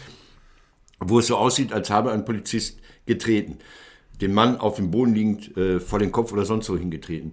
wo 1.00 1.19
es 1.19 1.26
so 1.26 1.37
aussieht, 1.37 1.73
als 1.73 1.91
habe 1.91 2.12
ein 2.12 2.25
Polizist 2.25 2.79
getreten. 3.05 3.59
Den 4.21 4.32
Mann 4.32 4.59
auf 4.59 4.76
dem 4.76 4.93
Boden 4.93 5.12
liegend 5.12 5.56
äh, 5.56 5.81
vor 5.81 5.99
den 5.99 6.12
Kopf 6.12 6.32
oder 6.32 6.44
sonst 6.44 6.71
wo 6.71 6.76
hingetreten. 6.76 7.32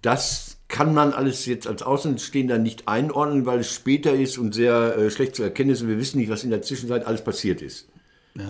Das 0.00 0.51
kann 0.72 0.94
man 0.94 1.12
alles 1.12 1.44
jetzt 1.46 1.68
als 1.68 1.82
Außenstehender 1.82 2.58
nicht 2.58 2.88
einordnen, 2.88 3.44
weil 3.44 3.60
es 3.60 3.72
später 3.72 4.14
ist 4.14 4.38
und 4.38 4.54
sehr 4.54 4.96
äh, 4.96 5.10
schlecht 5.10 5.36
zu 5.36 5.42
erkennen 5.42 5.70
ist 5.70 5.82
und 5.82 5.88
wir 5.88 5.98
wissen 5.98 6.18
nicht, 6.18 6.30
was 6.30 6.44
in 6.44 6.50
der 6.50 6.62
Zwischenzeit 6.62 7.06
alles 7.06 7.22
passiert 7.22 7.60
ist. 7.60 7.86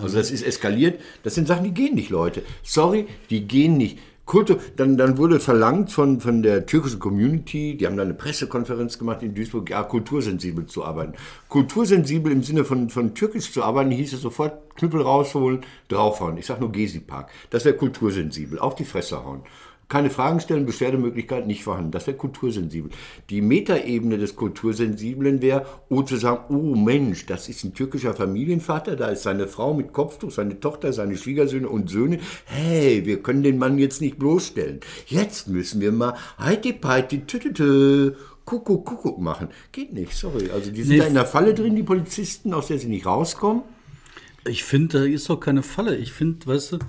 also 0.01 0.17
das 0.17 0.31
ist 0.31 0.41
eskaliert. 0.41 1.01
Das 1.23 1.35
sind 1.35 1.47
Sachen, 1.47 1.65
die 1.65 1.73
gehen 1.73 1.95
nicht, 1.95 2.09
Leute. 2.09 2.41
Sorry, 2.63 3.07
die 3.29 3.45
gehen 3.45 3.75
nicht. 3.75 3.99
Kultur, 4.25 4.61
dann, 4.77 4.95
dann 4.95 5.17
wurde 5.17 5.41
verlangt 5.41 5.91
von, 5.91 6.21
von 6.21 6.43
der 6.43 6.65
türkischen 6.65 6.99
Community, 6.99 7.75
die 7.75 7.85
haben 7.85 7.97
da 7.97 8.03
eine 8.03 8.13
Pressekonferenz 8.13 8.97
gemacht 8.97 9.21
in 9.21 9.35
Duisburg, 9.35 9.69
ja, 9.69 9.83
kultursensibel 9.83 10.65
zu 10.65 10.85
arbeiten. 10.85 11.13
Kultursensibel 11.49 12.31
im 12.31 12.41
Sinne 12.41 12.63
von, 12.63 12.89
von 12.89 13.15
türkisch 13.15 13.51
zu 13.51 13.63
arbeiten, 13.63 13.91
hieß 13.91 14.13
es 14.13 14.21
sofort 14.21 14.77
Knüppel 14.77 15.01
rausholen, 15.01 15.59
draufhauen. 15.89 16.37
Ich 16.37 16.45
sag 16.45 16.61
nur 16.61 16.71
Gesi-Park. 16.71 17.29
Das 17.49 17.65
wäre 17.65 17.75
kultursensibel, 17.75 18.59
auf 18.59 18.75
die 18.75 18.85
Fresse 18.85 19.25
hauen. 19.25 19.41
Keine 19.89 20.09
Fragen 20.09 20.39
stellen, 20.39 20.65
Beschwerdemöglichkeit 20.65 21.45
nicht 21.45 21.63
vorhanden. 21.63 21.91
Das 21.91 22.07
wäre 22.07 22.17
kultursensibel. 22.17 22.89
Die 23.29 23.41
Metaebene 23.41 24.17
des 24.17 24.35
Kultursensiblen 24.35 25.41
wäre, 25.41 25.65
oh, 25.89 26.01
zu 26.01 26.15
sagen, 26.17 26.45
oh 26.49 26.75
Mensch, 26.75 27.25
das 27.25 27.47
ist 27.49 27.63
ein 27.63 27.73
türkischer 27.73 28.13
Familienvater, 28.13 28.95
da 28.95 29.07
ist 29.09 29.23
seine 29.23 29.47
Frau 29.47 29.73
mit 29.73 29.93
Kopftuch, 29.93 30.31
seine 30.31 30.59
Tochter, 30.59 30.93
seine 30.93 31.15
Schwiegersöhne 31.17 31.69
und 31.69 31.89
Söhne. 31.89 32.19
Hey, 32.45 33.05
wir 33.05 33.21
können 33.21 33.43
den 33.43 33.57
Mann 33.59 33.77
jetzt 33.77 34.01
nicht 34.01 34.17
bloßstellen. 34.17 34.79
Jetzt 35.05 35.47
müssen 35.47 35.79
wir 35.81 35.91
mal 35.91 36.15
heiti 36.39 36.73
peiti 36.73 37.25
tütütü. 37.25 38.13
Kuckuck, 38.45 38.85
Kuckuck 38.85 39.19
machen. 39.19 39.49
Geht 39.71 39.93
nicht, 39.93 40.13
sorry. 40.13 40.49
Also 40.51 40.69
die 40.71 40.83
sind 40.83 40.93
Nee. 40.93 40.99
da 40.99 41.05
in 41.07 41.13
der 41.13 41.25
Falle 41.25 41.53
drin, 41.53 41.75
die 41.75 41.83
Polizisten, 41.83 42.53
aus 42.53 42.67
der 42.67 42.77
sie 42.77 42.87
nicht 42.87 43.05
rauskommen. 43.05 43.63
Ich 44.45 44.65
finde, 44.65 44.99
da 44.99 45.05
ist 45.05 45.29
doch 45.29 45.39
keine 45.39 45.63
Falle. 45.63 45.95
Ich 45.95 46.11
finde, 46.11 46.45
weißt 46.45 46.73
du, 46.73 46.79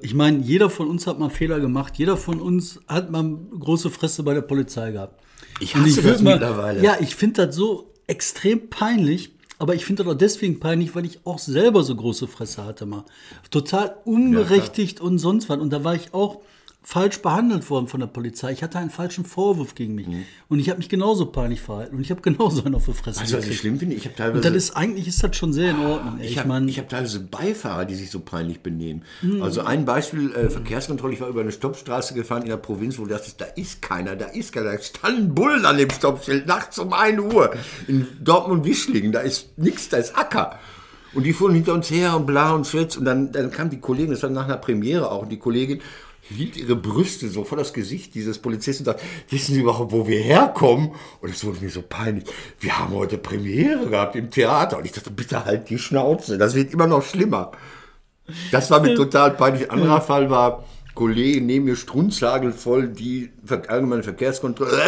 ich 0.00 0.14
meine, 0.14 0.38
jeder 0.38 0.70
von 0.70 0.88
uns 0.88 1.06
hat 1.06 1.18
mal 1.18 1.30
Fehler 1.30 1.58
gemacht. 1.58 1.94
Jeder 1.96 2.16
von 2.16 2.40
uns 2.40 2.80
hat 2.86 3.10
mal 3.10 3.24
große 3.58 3.90
Fresse 3.90 4.22
bei 4.22 4.34
der 4.34 4.42
Polizei 4.42 4.92
gehabt. 4.92 5.20
Ich 5.60 5.74
hasse 5.74 6.04
würd 6.04 6.14
das 6.14 6.22
mittlerweile. 6.22 6.82
Ja, 6.82 6.96
ich 7.00 7.16
finde 7.16 7.46
das 7.46 7.56
so 7.56 7.92
extrem 8.06 8.70
peinlich. 8.70 9.32
Aber 9.60 9.74
ich 9.74 9.84
finde 9.84 10.04
das 10.04 10.12
auch 10.12 10.16
deswegen 10.16 10.60
peinlich, 10.60 10.94
weil 10.94 11.04
ich 11.04 11.26
auch 11.26 11.40
selber 11.40 11.82
so 11.82 11.96
große 11.96 12.28
Fresse 12.28 12.64
hatte 12.64 12.86
mal. 12.86 13.04
Total 13.50 13.96
unberechtigt 14.04 15.00
und 15.00 15.18
sonst 15.18 15.48
was. 15.48 15.58
Und 15.58 15.70
da 15.70 15.82
war 15.82 15.96
ich 15.96 16.14
auch 16.14 16.40
falsch 16.88 17.20
behandelt 17.20 17.68
worden 17.68 17.86
von 17.86 18.00
der 18.00 18.06
Polizei. 18.06 18.50
Ich 18.50 18.62
hatte 18.62 18.78
einen 18.78 18.88
falschen 18.88 19.26
Vorwurf 19.26 19.74
gegen 19.74 19.94
mich. 19.94 20.06
Mhm. 20.06 20.24
Und 20.48 20.58
ich 20.58 20.70
habe 20.70 20.78
mich 20.78 20.88
genauso 20.88 21.26
peinlich 21.26 21.60
verhalten. 21.60 21.96
Und 21.96 22.00
ich 22.00 22.10
habe 22.10 22.22
genauso 22.22 22.64
einen 22.64 22.74
auf 22.76 22.86
die 22.86 22.94
Fresse 22.94 23.22
du, 23.26 23.36
was 23.36 23.46
ich 23.46 23.58
schlimm 23.58 23.78
finde? 23.78 23.94
Ich 23.94 24.06
habe 24.06 24.14
teilweise. 24.14 24.36
Und 24.38 24.44
das 24.46 24.54
ist 24.54 24.74
eigentlich 24.74 25.06
ist 25.06 25.22
das 25.22 25.36
schon 25.36 25.52
sehr 25.52 25.72
in 25.72 25.80
Ordnung. 25.80 26.18
ey. 26.18 26.24
Ich 26.24 26.32
Ich 26.32 26.38
habe 26.38 26.64
hab 26.64 26.88
teilweise 26.88 27.20
Beifahrer, 27.20 27.84
die 27.84 27.94
sich 27.94 28.10
so 28.10 28.20
peinlich 28.20 28.60
benehmen. 28.60 29.02
Mhm. 29.20 29.42
Also 29.42 29.60
ein 29.60 29.84
Beispiel, 29.84 30.32
äh, 30.32 30.48
Verkehrskontrolle, 30.48 31.12
ich 31.12 31.20
war 31.20 31.28
über 31.28 31.42
eine 31.42 31.52
Stoppstraße 31.52 32.14
gefahren 32.14 32.40
in 32.44 32.48
der 32.48 32.56
Provinz, 32.56 32.98
wo 32.98 33.04
du 33.04 33.10
dachtest, 33.10 33.38
da 33.38 33.44
ist 33.44 33.82
keiner, 33.82 34.16
da 34.16 34.24
ist 34.24 34.54
keiner. 34.54 34.72
Da 34.72 34.80
standen 34.80 35.34
Bullen 35.34 35.66
an 35.66 35.76
dem 35.76 35.90
Stoppschild, 35.90 36.46
nachts 36.46 36.78
um 36.78 36.94
1 36.94 37.20
Uhr. 37.20 37.54
In 37.86 38.06
Dortmund-Wischlingen, 38.24 39.12
da 39.12 39.20
ist 39.20 39.58
nichts, 39.58 39.90
da 39.90 39.98
ist 39.98 40.16
Acker. 40.16 40.58
Und 41.12 41.24
die 41.24 41.34
fuhren 41.34 41.54
hinter 41.54 41.74
uns 41.74 41.90
her 41.90 42.16
und 42.16 42.26
bla 42.26 42.52
und 42.52 42.66
schwitz. 42.66 42.96
Und 42.96 43.04
dann, 43.04 43.30
dann 43.30 43.50
kam 43.50 43.68
die 43.68 43.80
Kollegin, 43.80 44.12
das 44.12 44.22
war 44.22 44.30
nach 44.30 44.44
einer 44.44 44.56
Premiere 44.56 45.10
auch, 45.10 45.22
und 45.22 45.28
die 45.28 45.38
Kollegin 45.38 45.80
hielt 46.28 46.56
ihre 46.56 46.76
Brüste 46.76 47.28
so 47.28 47.44
vor 47.44 47.58
das 47.58 47.72
Gesicht 47.72 48.14
dieses 48.14 48.38
Polizisten 48.38 48.82
und 48.82 48.86
sagt, 48.86 49.02
wissen 49.30 49.54
Sie 49.54 49.60
überhaupt, 49.60 49.92
wo 49.92 50.06
wir 50.06 50.20
herkommen? 50.20 50.92
Und 51.20 51.30
es 51.30 51.44
wurde 51.44 51.60
mir 51.60 51.70
so 51.70 51.82
peinlich. 51.82 52.24
Wir 52.60 52.78
haben 52.78 52.94
heute 52.94 53.18
Premiere 53.18 53.88
gehabt 53.88 54.16
im 54.16 54.30
Theater. 54.30 54.78
Und 54.78 54.84
ich 54.84 54.92
dachte, 54.92 55.10
bitte 55.10 55.44
halt 55.44 55.70
die 55.70 55.78
Schnauze. 55.78 56.38
Das 56.38 56.54
wird 56.54 56.72
immer 56.72 56.86
noch 56.86 57.02
schlimmer. 57.02 57.52
Das 58.50 58.70
war 58.70 58.80
mir 58.80 58.94
total 58.96 59.32
peinlich. 59.32 59.70
Anderer 59.70 60.00
Fall 60.00 60.30
war, 60.30 60.64
Kollege 60.98 61.40
neben 61.40 61.66
mir 61.66 61.76
strunzhagelvoll 61.76 62.88
die 62.88 63.30
Ver 63.44 63.62
allgemeine 63.68 64.02
Verkehrskontrolle. 64.02 64.72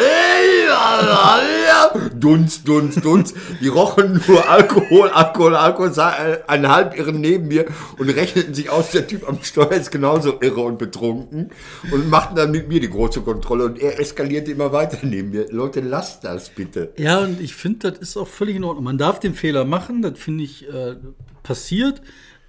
Dunst, 2.18 2.66
Dunst, 2.66 3.04
Dunst. 3.04 3.36
Die 3.60 3.68
rochen 3.68 4.20
nur 4.26 4.48
Alkohol, 4.48 5.08
Alkohol, 5.10 5.54
Alkohol, 5.54 5.92
sah 5.92 6.12
ein 6.48 6.68
Halbirren 6.68 7.20
neben 7.20 7.46
mir 7.46 7.66
und 7.96 8.08
rechneten 8.08 8.54
sich 8.54 8.70
aus, 8.70 8.90
der 8.90 9.06
Typ 9.06 9.28
am 9.28 9.38
Steuer 9.42 9.70
ist 9.70 9.92
genauso 9.92 10.40
irre 10.40 10.62
und 10.62 10.78
betrunken 10.78 11.50
und 11.92 12.10
machten 12.10 12.34
dann 12.34 12.50
mit 12.50 12.68
mir 12.68 12.80
die 12.80 12.90
große 12.90 13.20
Kontrolle 13.20 13.66
und 13.66 13.78
er 13.78 14.00
eskalierte 14.00 14.50
immer 14.50 14.72
weiter 14.72 14.98
neben 15.02 15.30
mir. 15.30 15.46
Leute, 15.52 15.78
lasst 15.78 16.24
das 16.24 16.50
bitte. 16.50 16.92
Ja, 16.96 17.20
und 17.20 17.40
ich 17.40 17.54
finde, 17.54 17.92
das 17.92 18.00
ist 18.00 18.16
auch 18.16 18.26
völlig 18.26 18.56
in 18.56 18.64
Ordnung. 18.64 18.82
Man 18.82 18.98
darf 18.98 19.20
den 19.20 19.34
Fehler 19.34 19.64
machen, 19.64 20.02
das 20.02 20.18
finde 20.18 20.42
ich 20.42 20.68
äh, 20.68 20.96
passiert. 21.44 22.02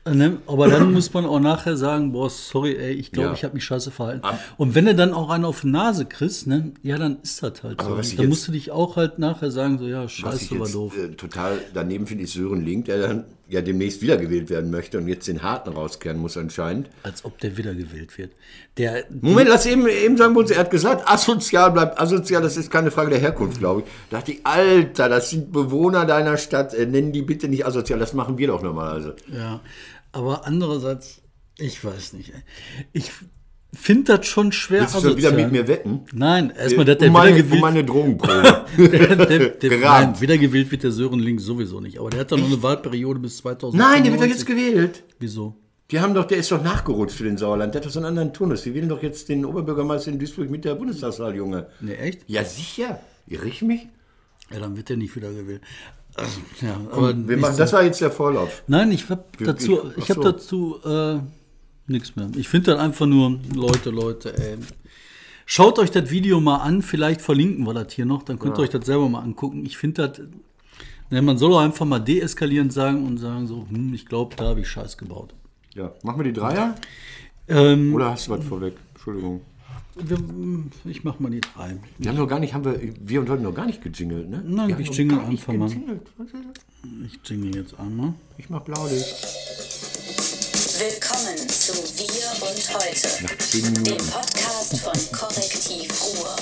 Ne? 0.03 0.37
Aber 0.47 0.67
dann 0.67 0.91
muss 0.93 1.13
man 1.13 1.25
auch 1.25 1.39
nachher 1.39 1.77
sagen, 1.77 2.11
boah, 2.11 2.27
sorry, 2.29 2.75
ey, 2.75 2.93
ich 2.93 3.11
glaube, 3.11 3.29
Ja. 3.29 3.33
ich 3.35 3.43
habe 3.43 3.53
mich 3.53 3.63
scheiße 3.65 3.91
verhalten. 3.91 4.25
Und 4.57 4.73
wenn 4.73 4.85
du 4.85 4.95
dann 4.95 5.13
auch 5.13 5.29
einen 5.29 5.45
auf 5.45 5.61
die 5.61 5.67
Nase 5.67 6.05
kriegst, 6.05 6.47
ne, 6.47 6.71
ja, 6.81 6.97
dann 6.97 7.17
ist 7.21 7.43
das 7.43 7.61
halt 7.61 7.81
so. 7.81 7.87
Aber 7.87 7.99
ich 7.99 8.15
Dann 8.15 8.23
jetzt- 8.25 8.29
musst 8.29 8.47
du 8.47 8.51
dich 8.51 8.71
auch 8.71 8.95
halt 8.95 9.19
nachher 9.19 9.51
sagen, 9.51 9.77
so, 9.77 9.85
ja, 9.85 10.05
ich 10.05 10.11
scheiße, 10.13 10.59
war 10.59 10.67
doof. 10.67 10.97
äh, 10.97 11.09
total 11.09 11.59
daneben 11.75 12.07
finde, 12.07 12.23
ist 12.23 12.33
Sören 12.33 12.65
Link, 12.65 12.85
der 12.85 12.99
dann 13.07 13.25
ja 13.53 13.61
demnächst 13.61 14.01
wiedergewählt 14.01 14.49
werden 14.49 14.71
möchte 14.71 14.97
und 14.97 15.07
jetzt 15.07 15.27
den 15.27 15.43
Harten 15.43 15.71
rauskehren 15.71 16.17
muss 16.17 16.37
anscheinend. 16.37 16.89
Als 17.03 17.25
ob 17.25 17.39
der 17.39 17.57
wiedergewählt 17.57 18.17
wird. 18.17 18.31
Der, 18.77 19.05
Moment, 19.09 19.49
lass 19.49 19.65
eben, 19.65 19.87
eben 19.87 20.17
sagen, 20.17 20.35
wo 20.35 20.41
er 20.41 20.57
hat 20.57 20.71
gesagt, 20.71 21.07
asozial 21.07 21.71
bleibt 21.71 21.99
asozial, 21.99 22.41
das 22.41 22.57
ist 22.57 22.71
keine 22.71 22.91
Frage 22.91 23.09
der 23.09 23.19
Herkunft, 23.19 23.59
glaube 23.59 23.81
ich. 23.81 23.85
Da 24.09 24.17
dachte 24.17 24.31
ich, 24.31 24.45
Alter, 24.45 25.09
das 25.09 25.29
sind 25.29 25.51
Bewohner 25.51 26.05
deiner 26.05 26.37
Stadt, 26.37 26.73
äh, 26.73 26.85
nennen 26.85 27.11
die 27.11 27.21
bitte 27.21 27.47
nicht 27.47 27.65
asozial, 27.65 27.99
das 27.99 28.13
machen 28.13 28.37
wir 28.37 28.47
doch 28.47 28.61
normalerweise. 28.61 29.15
Ja, 29.27 29.61
aber 30.11 30.45
andererseits, 30.45 31.21
Ich 31.57 31.83
weiß 31.83 32.13
nicht. 32.13 32.33
Ich 32.93 33.11
finde 33.73 34.17
das 34.17 34.25
schon 34.27 34.51
schwer. 34.51 34.81
Willst 34.81 34.95
du 34.95 35.01
schon 35.01 35.17
wieder 35.17 35.31
mit 35.31 35.51
mir 35.51 35.67
wetten? 35.67 36.01
Nein, 36.13 36.51
erstmal, 36.51 36.85
dass 36.85 36.97
der 36.97 37.07
um, 37.07 37.13
meine, 37.13 37.37
wieder 37.37 37.53
um 37.55 37.59
meine 37.61 37.83
Drogenprobe. 37.83 38.65
der, 38.77 39.15
der, 39.15 39.49
der, 39.49 39.77
nein, 39.79 40.19
wieder 40.19 40.37
gewählt 40.37 40.71
wird 40.71 40.83
der 40.83 40.91
Sören 40.91 41.19
Links 41.19 41.43
sowieso 41.43 41.79
nicht. 41.79 41.99
Aber 41.99 42.09
der 42.09 42.21
hat 42.21 42.31
doch 42.31 42.37
noch 42.37 42.47
eine 42.47 42.61
Wahlperiode 42.61 43.19
bis 43.19 43.37
2000. 43.37 43.81
Nein, 43.81 44.03
der 44.03 44.11
wird 44.11 44.21
doch 44.21 44.27
jetzt 44.27 44.45
gewählt. 44.45 45.03
Wieso? 45.19 45.55
Die 45.91 45.99
haben 45.99 46.13
doch, 46.13 46.25
der 46.25 46.37
ist 46.37 46.51
doch 46.51 46.63
nachgerutscht 46.63 47.17
für 47.17 47.25
den 47.25 47.37
Sauerland. 47.37 47.73
Der 47.73 47.81
hat 47.81 47.85
doch 47.85 47.91
so 47.91 47.99
einen 47.99 48.07
anderen 48.07 48.33
Turnus. 48.33 48.63
Die 48.63 48.73
wählen 48.73 48.87
doch 48.87 49.03
jetzt 49.03 49.27
den 49.27 49.43
Oberbürgermeister 49.45 50.09
in 50.11 50.19
Duisburg 50.19 50.49
mit 50.49 50.63
der 50.63 50.75
Bundestagswahl, 50.75 51.35
Junge. 51.35 51.67
Ne, 51.81 51.97
echt? 51.97 52.21
Ja, 52.27 52.45
sicher. 52.45 52.99
Irre 53.27 53.47
ich 53.47 53.61
mich? 53.61 53.87
Ja, 54.51 54.59
dann 54.59 54.75
wird 54.77 54.89
der 54.89 54.97
nicht 54.97 55.15
wieder 55.15 55.31
gewählt. 55.31 55.61
Also, 56.15 56.39
ja, 56.61 56.79
aber 56.91 57.15
Wir 57.27 57.37
machen, 57.37 57.57
das 57.57 57.71
war 57.73 57.83
jetzt 57.83 58.01
der 58.01 58.11
Vorlauf. 58.11 58.63
Nein, 58.67 58.91
ich 58.91 59.09
habe 59.09 59.23
dazu, 59.39 59.81
ich- 59.95 60.03
ich, 60.03 60.09
habe 60.09 60.21
so. 60.21 60.31
dazu 60.31 60.79
äh, 60.83 61.19
nichts 61.91 62.15
mehr. 62.15 62.29
Ich 62.35 62.47
finde 62.49 62.71
dann 62.71 62.79
einfach 62.79 63.05
nur, 63.05 63.39
Leute, 63.53 63.89
Leute, 63.89 64.37
ey. 64.37 64.57
Schaut 65.45 65.79
euch 65.79 65.91
das 65.91 66.09
Video 66.09 66.39
mal 66.39 66.57
an, 66.57 66.81
vielleicht 66.81 67.21
verlinken 67.21 67.65
wir 67.65 67.73
das 67.73 67.91
hier 67.91 68.05
noch, 68.05 68.23
dann 68.23 68.39
könnt 68.39 68.57
ihr 68.57 68.61
euch 68.61 68.69
das 68.69 68.85
selber 68.85 69.09
mal 69.09 69.19
angucken. 69.19 69.65
Ich 69.65 69.77
finde 69.77 70.07
das, 70.07 70.21
ne, 71.09 71.21
man 71.21 71.37
soll 71.37 71.53
auch 71.53 71.59
einfach 71.59 71.85
mal 71.85 71.99
deeskalierend 71.99 72.71
sagen 72.71 73.05
und 73.05 73.17
sagen 73.17 73.47
so, 73.47 73.67
hm, 73.69 73.93
ich 73.93 74.05
glaube, 74.05 74.35
da 74.37 74.45
habe 74.45 74.61
ich 74.61 74.69
Scheiß 74.69 74.97
gebaut. 74.97 75.33
Ja, 75.75 75.91
machen 76.03 76.19
wir 76.19 76.23
die 76.23 76.33
Dreier? 76.33 76.75
Ähm, 77.47 77.93
Oder 77.93 78.11
hast 78.11 78.27
du 78.27 78.31
was 78.31 78.45
vorweg? 78.45 78.75
Entschuldigung. 78.93 79.41
wir, 79.95 80.17
ich 80.85 81.03
mach 81.03 81.19
mal 81.19 81.31
die 81.31 81.41
drei. 81.41 81.77
Wir 81.97 82.09
haben 82.09 82.17
noch 82.17 82.27
gar 82.27 82.39
nicht, 82.39 82.53
haben 82.53 82.63
wir, 82.63 82.79
wir 83.01 83.19
und 83.19 83.29
heute 83.29 83.43
noch 83.43 83.53
gar 83.53 83.65
nicht 83.65 83.81
gejingelt, 83.81 84.29
ne? 84.29 84.43
Nein, 84.45 84.69
Wir 84.69 84.79
ich 84.79 84.89
jingle 84.97 85.19
einfach 85.19 85.53
mal. 85.53 85.69
Ich 87.05 87.19
jingle 87.29 87.55
jetzt 87.55 87.77
einmal. 87.79 88.13
Ich 88.37 88.49
mach 88.49 88.61
Blaulicht. 88.61 89.15
Willkommen 90.81 91.37
zu 91.47 91.73
Wir 91.95 92.49
und 92.49 92.73
Heute, 92.73 93.07
dem. 93.53 93.97
Podcast 94.07 94.79
von 94.79 95.15
Korrektiv 95.15 95.91
Ruhr. 96.01 96.35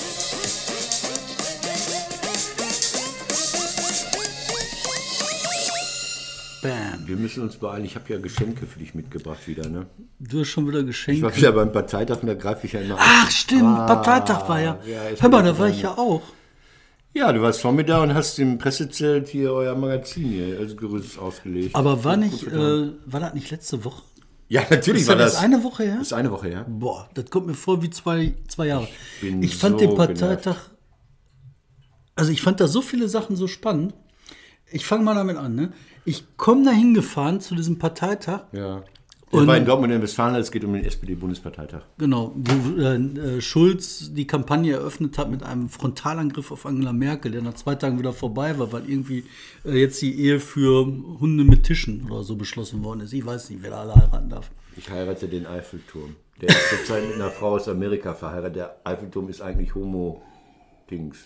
Bam. 6.62 7.06
Wir 7.06 7.16
müssen 7.16 7.42
uns 7.42 7.56
beeilen. 7.58 7.84
Ich 7.84 7.96
habe 7.96 8.10
ja 8.10 8.18
Geschenke 8.18 8.66
für 8.66 8.78
dich 8.78 8.94
mitgebracht 8.94 9.46
wieder, 9.46 9.68
ne? 9.68 9.86
Du 10.18 10.40
hast 10.40 10.48
schon 10.48 10.66
wieder 10.68 10.80
Ich 10.80 10.86
Geschenke. 10.86 11.22
war 11.22 11.36
wieder 11.36 11.52
beim 11.52 11.70
Parteitag 11.70 12.22
und 12.22 12.28
da 12.28 12.34
greife 12.34 12.66
ich 12.66 12.72
ja 12.72 12.80
immer. 12.80 12.96
Ach, 12.98 13.30
stimmt, 13.30 13.76
Parteitag 13.86 14.48
war 14.48 14.58
ja. 14.60 14.78
ja, 14.86 15.00
Hör 15.18 15.28
mal, 15.28 15.42
da 15.42 15.58
war 15.58 15.68
ich 15.68 15.82
ja 15.82 15.98
auch. 15.98 16.22
Ja, 17.12 17.32
du 17.32 17.42
warst 17.42 17.60
vor 17.60 17.72
mir 17.72 17.84
da 17.84 18.02
und 18.02 18.14
hast 18.14 18.38
im 18.38 18.56
Pressezelt 18.56 19.28
hier 19.28 19.52
euer 19.52 19.74
Magazin 19.74 20.28
hier 20.28 20.58
als 20.60 20.76
Gerüst 20.76 21.18
ausgelegt. 21.18 21.74
Aber 21.74 22.04
war 22.04 22.12
Hat 22.12 22.20
nicht, 22.20 22.46
äh, 22.46 22.92
war 23.04 23.20
das 23.20 23.34
nicht 23.34 23.50
letzte 23.50 23.84
Woche? 23.84 24.02
Ja, 24.50 24.62
natürlich 24.68 25.02
Ist 25.02 25.08
war 25.08 25.14
das 25.16 25.34
das. 25.34 25.42
eine 25.42 25.62
Woche 25.62 25.84
her? 25.84 26.00
Ist 26.00 26.12
eine 26.12 26.30
Woche 26.32 26.48
her. 26.48 26.66
Boah, 26.68 27.08
das 27.14 27.30
kommt 27.30 27.46
mir 27.46 27.54
vor 27.54 27.82
wie 27.82 27.90
zwei, 27.90 28.34
zwei 28.48 28.66
Jahre. 28.66 28.88
Ich, 29.22 29.30
bin 29.30 29.48
fand 29.48 29.78
so 29.80 29.86
den 29.86 29.96
Parteitag, 29.96 30.56
also 32.16 32.32
ich 32.32 32.42
fand 32.42 32.60
da 32.60 32.66
so 32.66 32.82
viele 32.82 33.08
Sachen 33.08 33.36
so 33.36 33.46
spannend. 33.46 33.94
Ich 34.72 34.84
fange 34.86 35.04
mal 35.04 35.14
damit 35.14 35.36
an. 35.36 35.54
Ne? 35.54 35.72
Ich 36.04 36.36
komme 36.36 36.64
da 36.64 36.72
hingefahren 36.72 37.40
zu 37.40 37.54
diesem 37.54 37.78
Parteitag, 37.78 38.42
Ja. 38.52 38.82
Der 39.32 39.40
Und- 39.40 39.46
war 39.46 39.56
in 39.56 39.64
Dortmund 39.64 39.92
in 39.92 40.02
Westfalen, 40.02 40.34
es 40.34 40.50
geht 40.50 40.64
um 40.64 40.72
den 40.72 40.84
SPD-Bundesparteitag. 40.84 41.82
genau, 41.98 42.34
wo 42.34 42.80
äh, 42.80 42.96
äh, 42.96 43.40
Schulz 43.40 44.10
die 44.12 44.26
Kampagne 44.26 44.72
eröffnet 44.72 45.18
hat 45.18 45.30
mit 45.30 45.44
einem 45.44 45.68
Frontalangriff 45.68 46.50
auf 46.50 46.66
Angela 46.66 46.92
Merkel, 46.92 47.30
der 47.30 47.42
nach 47.42 47.54
zwei 47.54 47.76
Tagen 47.76 47.98
wieder 48.00 48.12
vorbei 48.12 48.58
war, 48.58 48.72
weil 48.72 48.88
irgendwie 48.90 49.24
äh, 49.64 49.78
jetzt 49.78 50.02
die 50.02 50.18
Ehe 50.20 50.40
für 50.40 50.84
Hunde 51.20 51.44
mit 51.44 51.62
Tischen 51.62 52.10
oder 52.10 52.24
so 52.24 52.34
beschlossen 52.34 52.82
worden 52.82 53.02
ist. 53.02 53.12
Ich 53.12 53.24
weiß 53.24 53.50
nicht, 53.50 53.62
wer 53.62 53.70
da 53.70 53.80
alle 53.82 53.94
heiraten 53.94 54.28
darf. 54.30 54.50
Ich 54.76 54.90
heirate 54.90 55.28
den 55.28 55.46
Eiffelturm. 55.46 56.16
Der 56.40 56.48
ist 56.48 56.68
zurzeit 56.70 57.04
mit 57.06 57.14
einer 57.14 57.30
Frau 57.30 57.50
aus 57.54 57.68
Amerika 57.68 58.14
verheiratet. 58.14 58.56
Der 58.56 58.76
Eiffelturm 58.82 59.28
ist 59.28 59.42
eigentlich 59.42 59.74
Homo-Dings. 59.76 61.18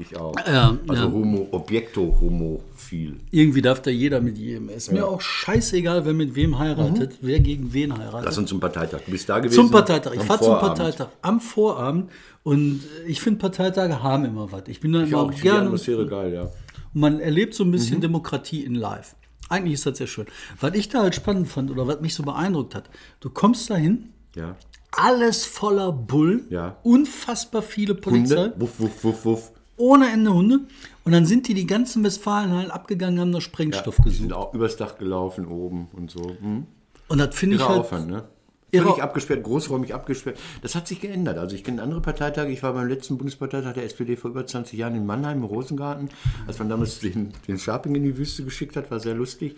Ich 0.00 0.16
auch. 0.16 0.34
Ja, 0.46 0.78
also 0.88 1.02
ja. 1.04 1.12
Homo, 1.12 1.46
Objekto-Homophil. 1.50 3.20
Irgendwie 3.30 3.62
darf 3.62 3.82
da 3.82 3.90
jeder 3.90 4.20
mit 4.20 4.38
jedem. 4.38 4.68
Ist 4.70 4.92
mir 4.92 5.06
auch 5.06 5.20
scheißegal, 5.20 6.04
wer 6.04 6.12
mit 6.14 6.34
wem 6.34 6.58
heiratet, 6.58 7.18
wer 7.20 7.40
gegen 7.40 7.72
wen 7.72 7.96
heiratet. 7.96 8.24
Lass 8.24 8.38
uns 8.38 8.48
zum 8.48 8.60
Parteitag. 8.60 9.00
Du 9.04 9.10
bist 9.12 9.28
da 9.28 9.38
gewesen? 9.38 9.54
Zum 9.54 9.70
Parteitag. 9.70 10.12
Ich 10.14 10.22
fahre 10.22 10.40
zum. 10.42 10.58
Parteitag 10.58 11.08
am 11.22 11.40
Vorabend 11.40 12.10
und 12.42 12.80
ich 13.06 13.20
finde 13.20 13.38
Parteitage 13.40 14.02
haben 14.02 14.24
immer 14.24 14.50
was. 14.52 14.62
Ich 14.68 14.80
bin 14.80 14.92
da 14.92 15.02
Ich 15.02 15.10
immer 15.10 15.20
auch. 15.22 15.30
Ich 15.32 15.36
finde 15.40 15.42
die 15.42 15.48
gerne. 15.54 15.66
Atmosphäre 15.66 16.06
geil, 16.06 16.32
ja. 16.32 16.42
Und 16.42 17.00
man 17.00 17.20
erlebt 17.20 17.54
so 17.54 17.64
ein 17.64 17.70
bisschen 17.70 17.98
Mhm. 17.98 18.02
Demokratie 18.02 18.64
in 18.64 18.74
live. 18.74 19.14
Eigentlich 19.48 19.74
ist 19.74 19.86
das 19.86 19.98
sehr 19.98 20.06
schön. 20.06 20.26
Was 20.60 20.74
ich 20.74 20.88
da 20.88 21.02
halt 21.02 21.14
spannend 21.14 21.48
fand 21.48 21.70
oder 21.70 21.86
was 21.86 22.00
mich 22.00 22.14
so 22.14 22.22
beeindruckt 22.22 22.74
hat, 22.74 22.88
du 23.20 23.30
kommst 23.30 23.68
dahin, 23.68 24.10
Ja. 24.36 24.56
alles 24.92 25.44
voller 25.44 25.90
Bullen, 25.92 26.46
Ja. 26.50 26.76
unfassbar 26.84 27.62
viele 27.62 27.94
Polizei, 27.94 28.36
Hunde. 28.36 28.54
Wuff, 28.58 28.78
wuff, 28.78 29.04
wuff, 29.04 29.24
wuff. 29.24 29.52
Ohne 29.80 30.10
Ende 30.10 30.32
Hunde. 30.32 30.60
Und 31.04 31.12
dann 31.12 31.24
sind 31.26 31.48
die 31.48 31.54
die 31.54 31.66
ganzen 31.66 32.04
Westfalenhallen 32.04 32.70
abgegangen, 32.70 33.18
haben 33.18 33.30
noch 33.30 33.40
Sprengstoff 33.40 33.96
Die 33.96 34.02
gesucht. 34.02 34.20
sind 34.20 34.32
auch 34.32 34.52
übers 34.54 34.76
Dach 34.76 34.98
gelaufen 34.98 35.46
oben 35.46 35.88
und 35.92 36.10
so. 36.10 36.36
Hm? 36.40 36.66
Und 37.08 37.18
das 37.18 37.34
finde 37.34 37.56
ich 37.56 37.66
halt. 37.68 37.80
Aufwand, 37.80 38.08
ne? 38.08 38.24
Irre- 38.72 38.84
Völlig 38.84 39.02
abgesperrt, 39.02 39.42
großräumig 39.42 39.92
abgesperrt. 39.94 40.38
Das 40.62 40.76
hat 40.76 40.86
sich 40.86 41.00
geändert. 41.00 41.38
Also 41.38 41.56
ich 41.56 41.64
kenne 41.64 41.82
andere 41.82 42.00
Parteitage. 42.00 42.52
Ich 42.52 42.62
war 42.62 42.72
beim 42.72 42.86
letzten 42.86 43.18
Bundesparteitag 43.18 43.72
der 43.72 43.84
SPD 43.84 44.14
vor 44.14 44.30
über 44.30 44.46
20 44.46 44.78
Jahren 44.78 44.94
in 44.94 45.06
Mannheim 45.06 45.38
im 45.38 45.44
Rosengarten, 45.44 46.08
als 46.46 46.60
man 46.60 46.68
damals 46.68 47.00
den, 47.00 47.32
den 47.48 47.58
Scharping 47.58 47.96
in 47.96 48.04
die 48.04 48.16
Wüste 48.16 48.44
geschickt 48.44 48.76
hat, 48.76 48.88
war 48.92 49.00
sehr 49.00 49.14
lustig. 49.14 49.56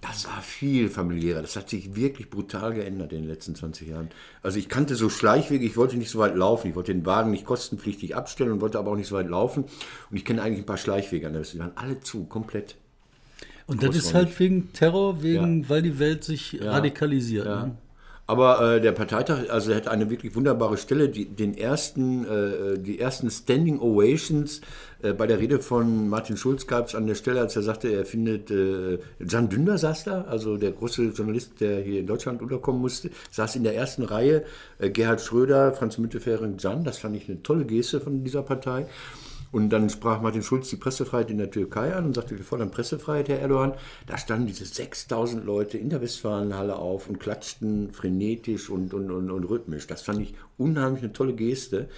Das 0.00 0.26
war 0.28 0.40
viel 0.42 0.88
familiärer. 0.88 1.42
Das 1.42 1.56
hat 1.56 1.68
sich 1.68 1.96
wirklich 1.96 2.30
brutal 2.30 2.72
geändert 2.72 3.12
in 3.12 3.22
den 3.22 3.28
letzten 3.28 3.56
20 3.56 3.88
Jahren. 3.88 4.10
Also 4.42 4.58
ich 4.58 4.68
kannte 4.68 4.94
so 4.94 5.08
Schleichwege, 5.08 5.64
ich 5.64 5.76
wollte 5.76 5.96
nicht 5.96 6.10
so 6.10 6.20
weit 6.20 6.36
laufen. 6.36 6.68
Ich 6.68 6.76
wollte 6.76 6.94
den 6.94 7.04
Wagen 7.04 7.32
nicht 7.32 7.44
kostenpflichtig 7.44 8.14
abstellen 8.14 8.52
und 8.52 8.60
wollte 8.60 8.78
aber 8.78 8.92
auch 8.92 8.96
nicht 8.96 9.08
so 9.08 9.16
weit 9.16 9.28
laufen. 9.28 9.64
Und 9.64 10.16
ich 10.16 10.24
kenne 10.24 10.40
eigentlich 10.42 10.60
ein 10.60 10.66
paar 10.66 10.76
Schleichwege 10.76 11.26
an 11.26 11.32
der 11.32 11.42
Wüste. 11.42 11.56
Die 11.56 11.60
waren 11.60 11.72
alle 11.74 11.98
zu, 12.00 12.24
komplett. 12.24 12.76
Und 13.66 13.82
das 13.82 13.96
ist 13.96 14.14
halt 14.14 14.38
wegen 14.38 14.72
Terror, 14.72 15.22
wegen, 15.22 15.68
weil 15.68 15.82
die 15.82 15.98
Welt 15.98 16.22
sich 16.24 16.58
radikalisiert. 16.62 17.44
Ne? 17.44 17.76
Aber 18.28 18.74
äh, 18.76 18.80
der 18.82 18.92
Parteitag, 18.92 19.48
also 19.48 19.70
er 19.70 19.78
hat 19.78 19.88
eine 19.88 20.10
wirklich 20.10 20.36
wunderbare 20.36 20.76
Stelle, 20.76 21.08
die, 21.08 21.24
den 21.24 21.56
ersten, 21.56 22.26
äh, 22.26 22.78
die 22.78 23.00
ersten 23.00 23.30
Standing 23.30 23.80
Ovations 23.80 24.60
äh, 25.00 25.14
bei 25.14 25.26
der 25.26 25.38
Rede 25.38 25.60
von 25.60 26.10
Martin 26.10 26.36
Schulz 26.36 26.66
gab 26.66 26.88
es 26.88 26.94
an 26.94 27.06
der 27.06 27.14
Stelle, 27.14 27.40
als 27.40 27.56
er 27.56 27.62
sagte, 27.62 27.88
er 27.88 28.04
findet, 28.04 28.50
äh, 28.50 28.98
Jan 29.18 29.48
Dündar 29.48 29.78
saß 29.78 30.04
da, 30.04 30.26
also 30.28 30.58
der 30.58 30.72
große 30.72 31.04
Journalist, 31.04 31.58
der 31.60 31.80
hier 31.80 32.00
in 32.00 32.06
Deutschland 32.06 32.42
unterkommen 32.42 32.82
musste, 32.82 33.08
saß 33.30 33.56
in 33.56 33.64
der 33.64 33.74
ersten 33.74 34.02
Reihe, 34.02 34.44
äh, 34.78 34.90
Gerhard 34.90 35.22
Schröder, 35.22 35.72
Franz 35.72 35.96
Müntefering, 35.96 36.58
Jan, 36.58 36.84
das 36.84 36.98
fand 36.98 37.16
ich 37.16 37.30
eine 37.30 37.42
tolle 37.42 37.64
Geste 37.64 37.98
von 37.98 38.24
dieser 38.24 38.42
Partei. 38.42 38.84
Und 39.50 39.70
dann 39.70 39.88
sprach 39.88 40.20
Martin 40.20 40.42
Schulz 40.42 40.68
die 40.68 40.76
Pressefreiheit 40.76 41.30
in 41.30 41.38
der 41.38 41.50
Türkei 41.50 41.94
an 41.94 42.04
und 42.06 42.14
sagte, 42.14 42.36
wir 42.36 42.44
fordern 42.44 42.70
Pressefreiheit, 42.70 43.28
Herr 43.28 43.40
Erdogan. 43.40 43.72
Da 44.06 44.18
standen 44.18 44.46
diese 44.46 44.66
6000 44.66 45.44
Leute 45.44 45.78
in 45.78 45.88
der 45.90 46.02
Westfalenhalle 46.02 46.76
auf 46.76 47.08
und 47.08 47.18
klatschten 47.18 47.92
frenetisch 47.92 48.68
und, 48.68 48.92
und, 48.92 49.10
und, 49.10 49.30
und 49.30 49.44
rhythmisch. 49.44 49.86
Das 49.86 50.02
fand 50.02 50.20
ich 50.20 50.34
unheimlich 50.58 51.02
eine 51.02 51.12
tolle 51.12 51.34
Geste. 51.34 51.88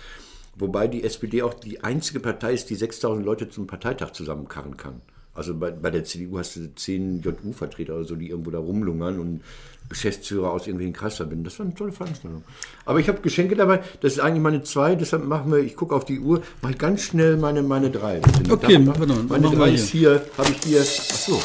Wobei 0.57 0.88
die 0.88 1.04
SPD 1.04 1.42
auch 1.42 1.54
die 1.54 1.83
einzige 1.83 2.21
Partei 2.21 2.52
ist, 2.54 2.71
die 2.71 2.75
6000 2.75 3.25
Leute 3.25 3.49
zum 3.49 3.66
Parteitag 3.66 4.12
zusammenkarren 4.12 4.76
kann. 4.76 5.00
Also 5.35 5.54
bei, 5.57 5.71
bei 5.71 5.90
der 5.90 6.04
CDU 6.04 6.38
hast 6.38 6.57
du 6.57 6.75
10 6.75 7.23
JU-Vertreter 7.23 7.95
oder 7.95 8.04
so, 8.04 8.16
die 8.16 8.28
irgendwo 8.28 8.50
da 8.50 8.59
rumlungern 8.59 9.19
und 9.19 9.42
Geschäftsführer 9.90 10.50
aus 10.52 10.62
irgendwelchen 10.66 10.94
Kreisverbänden. 10.94 11.44
Das 11.44 11.59
war 11.59 11.66
eine 11.66 11.75
tolle 11.75 11.92
Veranstaltung. 11.92 12.42
Aber 12.87 12.99
ich 13.00 13.09
habe 13.09 13.20
Geschenke 13.20 13.56
dabei. 13.56 13.80
Das 14.00 14.12
ist 14.14 14.20
eigentlich 14.20 14.42
meine 14.42 14.62
zwei. 14.62 14.94
Deshalb 14.94 15.25
machen 15.25 15.52
wir, 15.52 15.59
ich 15.59 15.76
gucke 15.76 15.94
auf 15.94 16.06
die 16.06 16.18
Uhr, 16.20 16.40
mache 16.62 16.73
ich 16.73 16.78
ganz 16.78 17.02
schnell 17.02 17.37
meine, 17.37 17.62
meine 17.62 17.90
drei. 17.90 18.20
Okay, 18.49 18.73
Da- 18.75 18.78
machen 18.78 19.00
wir 19.00 19.06
noch. 19.09 19.23
Meine 19.28 19.50
drei 19.50 19.66
hier. 19.66 19.75
ist 19.75 19.88
hier, 19.90 20.23
habe 20.38 20.50
ich 20.50 20.64
hier. 20.64 20.80
Achso, 20.80 21.42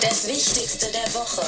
Das 0.00 0.28
Wichtigste 0.28 0.86
der 0.92 1.12
Woche. 1.14 1.42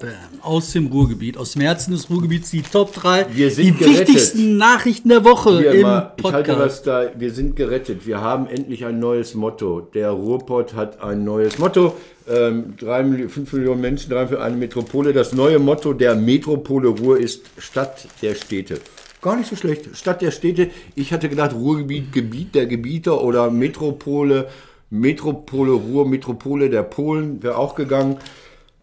Bam. 0.00 0.10
Aus 0.42 0.72
dem 0.72 0.86
Ruhrgebiet, 0.88 1.36
aus 1.38 1.52
dem 1.52 1.62
Herzen 1.62 1.92
des 1.92 2.10
Ruhrgebiets, 2.10 2.50
die 2.50 2.62
Top 2.62 2.92
3, 2.94 3.26
Wir 3.32 3.50
sind 3.50 3.66
die 3.66 3.72
gerettet. 3.72 4.08
wichtigsten 4.08 4.56
Nachrichten 4.56 5.08
der 5.08 5.24
Woche 5.24 5.58
Hier 5.58 5.72
im 5.72 5.82
mal, 5.82 6.12
ich 6.16 6.24
halte 6.24 6.52
Podcast. 6.52 6.58
was 6.60 6.82
da. 6.82 7.10
Wir 7.16 7.32
sind 7.32 7.56
gerettet. 7.56 8.06
Wir 8.06 8.20
haben 8.20 8.46
endlich 8.46 8.84
ein 8.84 8.98
neues 8.98 9.34
Motto. 9.34 9.80
Der 9.94 10.10
Ruhrpott 10.10 10.74
hat 10.74 11.00
ein 11.00 11.24
neues 11.24 11.58
Motto. 11.58 11.94
Ähm, 12.28 12.74
drei, 12.78 13.04
fünf 13.28 13.52
Millionen 13.52 13.80
Menschen, 13.80 14.10
drei 14.10 14.26
für 14.26 14.42
eine 14.42 14.56
Metropole. 14.56 15.12
Das 15.12 15.32
neue 15.32 15.58
Motto 15.58 15.92
der 15.92 16.14
Metropole 16.16 16.88
Ruhr 16.88 17.18
ist 17.18 17.42
Stadt 17.58 18.06
der 18.22 18.34
Städte. 18.34 18.80
Gar 19.22 19.36
nicht 19.36 19.48
so 19.48 19.56
schlecht. 19.56 19.96
Stadt 19.96 20.20
der 20.22 20.30
Städte. 20.30 20.70
Ich 20.94 21.12
hatte 21.12 21.28
gedacht, 21.28 21.54
Ruhrgebiet, 21.54 22.12
Gebiet 22.12 22.54
der 22.54 22.66
Gebieter 22.66 23.22
oder 23.22 23.50
Metropole, 23.50 24.48
Metropole 24.90 25.72
Ruhr, 25.72 26.06
Metropole 26.06 26.68
der 26.70 26.82
Polen 26.82 27.42
wäre 27.42 27.56
auch 27.56 27.74
gegangen. 27.74 28.18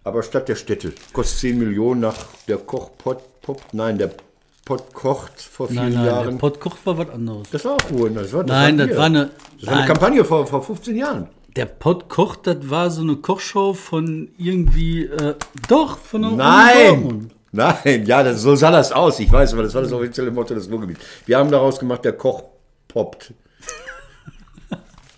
Aber 0.04 0.22
Stadt 0.24 0.50
der 0.50 0.56
Städte. 0.56 0.94
Kostet 1.14 1.40
10 1.40 1.60
Millionen 1.60 2.02
nach 2.02 2.16
der 2.48 2.58
Kochpott, 2.58 3.20
Pop, 3.42 3.62
nein, 3.72 3.98
der 3.98 4.12
Pott 4.66 4.94
kocht 4.94 5.42
vor 5.42 5.68
vielen 5.68 5.84
Nein, 5.84 5.94
nein, 5.94 6.06
Jahren. 6.06 6.30
der 6.32 6.38
Pottkoch 6.38 6.78
war 6.86 6.98
was 6.98 7.10
anderes. 7.10 7.50
Das 7.52 7.66
war 7.66 7.74
auch 7.74 7.92
Ruhe. 7.92 8.10
Das 8.12 8.32
war, 8.32 8.44
das 8.44 8.56
Nein, 8.56 8.78
war 8.80 8.88
das 8.88 8.98
war 8.98 9.06
eine- 9.06 9.30
Das 9.60 9.68
war 9.68 9.74
eine 9.74 9.80
nein. 9.82 9.88
Kampagne 9.88 10.24
vor, 10.26 10.48
vor 10.48 10.64
15 10.64 10.96
Jahren. 10.96 11.28
Der 11.56 11.66
Pott 11.66 12.08
kocht, 12.10 12.48
das 12.48 12.58
war 12.70 12.90
so 12.90 13.02
eine 13.02 13.18
Kochshow 13.18 13.74
von 13.74 14.30
irgendwie, 14.38 15.06
äh, 15.06 15.36
doch, 15.68 15.98
von 15.98 16.24
Uni 16.24 16.36
Nein! 16.38 17.32
Nein, 17.52 18.06
ja, 18.08 18.24
das, 18.24 18.42
so 18.42 18.56
sah 18.56 18.72
das 18.72 18.92
aus. 18.92 19.20
Ich 19.20 19.32
weiß, 19.32 19.54
aber 19.54 19.64
das 19.64 19.74
war 19.76 19.82
das 19.84 19.92
offizielle 19.92 20.32
Motto 20.32 20.56
des 20.56 20.72
Ruhrgebiets. 20.72 21.02
Wir 21.28 21.38
haben 21.38 21.52
daraus 21.52 21.78
gemacht, 21.80 22.04
der 22.06 22.14
Koch 22.14 22.44
poppt. 22.88 23.34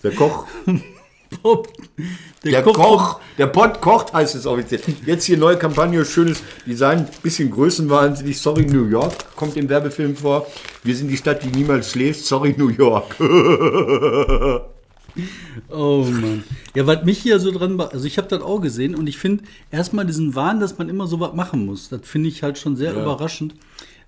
Der 0.03 0.11
Koch, 0.11 0.45
Pop. 1.41 1.67
Der 2.51 2.63
Koch- 2.63 2.73
Koch, 2.75 3.19
der 3.37 3.47
Pott 3.47 3.81
kocht, 3.81 4.13
heißt 4.13 4.35
es 4.35 4.45
offiziell. 4.45 4.81
Jetzt 5.05 5.25
hier 5.25 5.37
neue 5.37 5.57
Kampagne, 5.57 6.03
schönes 6.05 6.41
Design, 6.65 7.07
bisschen 7.23 7.49
größenwahnsinnig. 7.51 8.39
Sorry, 8.39 8.65
New 8.65 8.85
York 8.85 9.13
kommt 9.35 9.57
im 9.57 9.67
Werbefilm 9.69 10.15
vor. 10.15 10.47
Wir 10.83 10.95
sind 10.95 11.07
die 11.09 11.17
Stadt, 11.17 11.43
die 11.43 11.47
niemals 11.49 11.91
schläft. 11.91 12.23
Sorry, 12.25 12.53
New 12.57 12.69
York. 12.69 13.15
Oh 15.69 16.03
Mann. 16.09 16.43
Ja, 16.75 16.85
was 16.87 17.05
mich 17.05 17.19
hier 17.19 17.39
so 17.39 17.49
dran 17.51 17.77
war, 17.77 17.93
also 17.93 18.05
ich 18.05 18.17
habe 18.17 18.27
das 18.27 18.41
auch 18.41 18.59
gesehen 18.59 18.95
und 18.95 19.07
ich 19.07 19.17
finde 19.17 19.45
erstmal 19.71 20.05
diesen 20.05 20.35
Wahn, 20.35 20.59
dass 20.59 20.77
man 20.77 20.89
immer 20.89 21.07
so 21.07 21.21
was 21.21 21.33
machen 21.33 21.65
muss, 21.65 21.87
das 21.87 22.01
finde 22.03 22.27
ich 22.27 22.43
halt 22.43 22.57
schon 22.57 22.75
sehr 22.75 22.91
überraschend. 22.91 23.55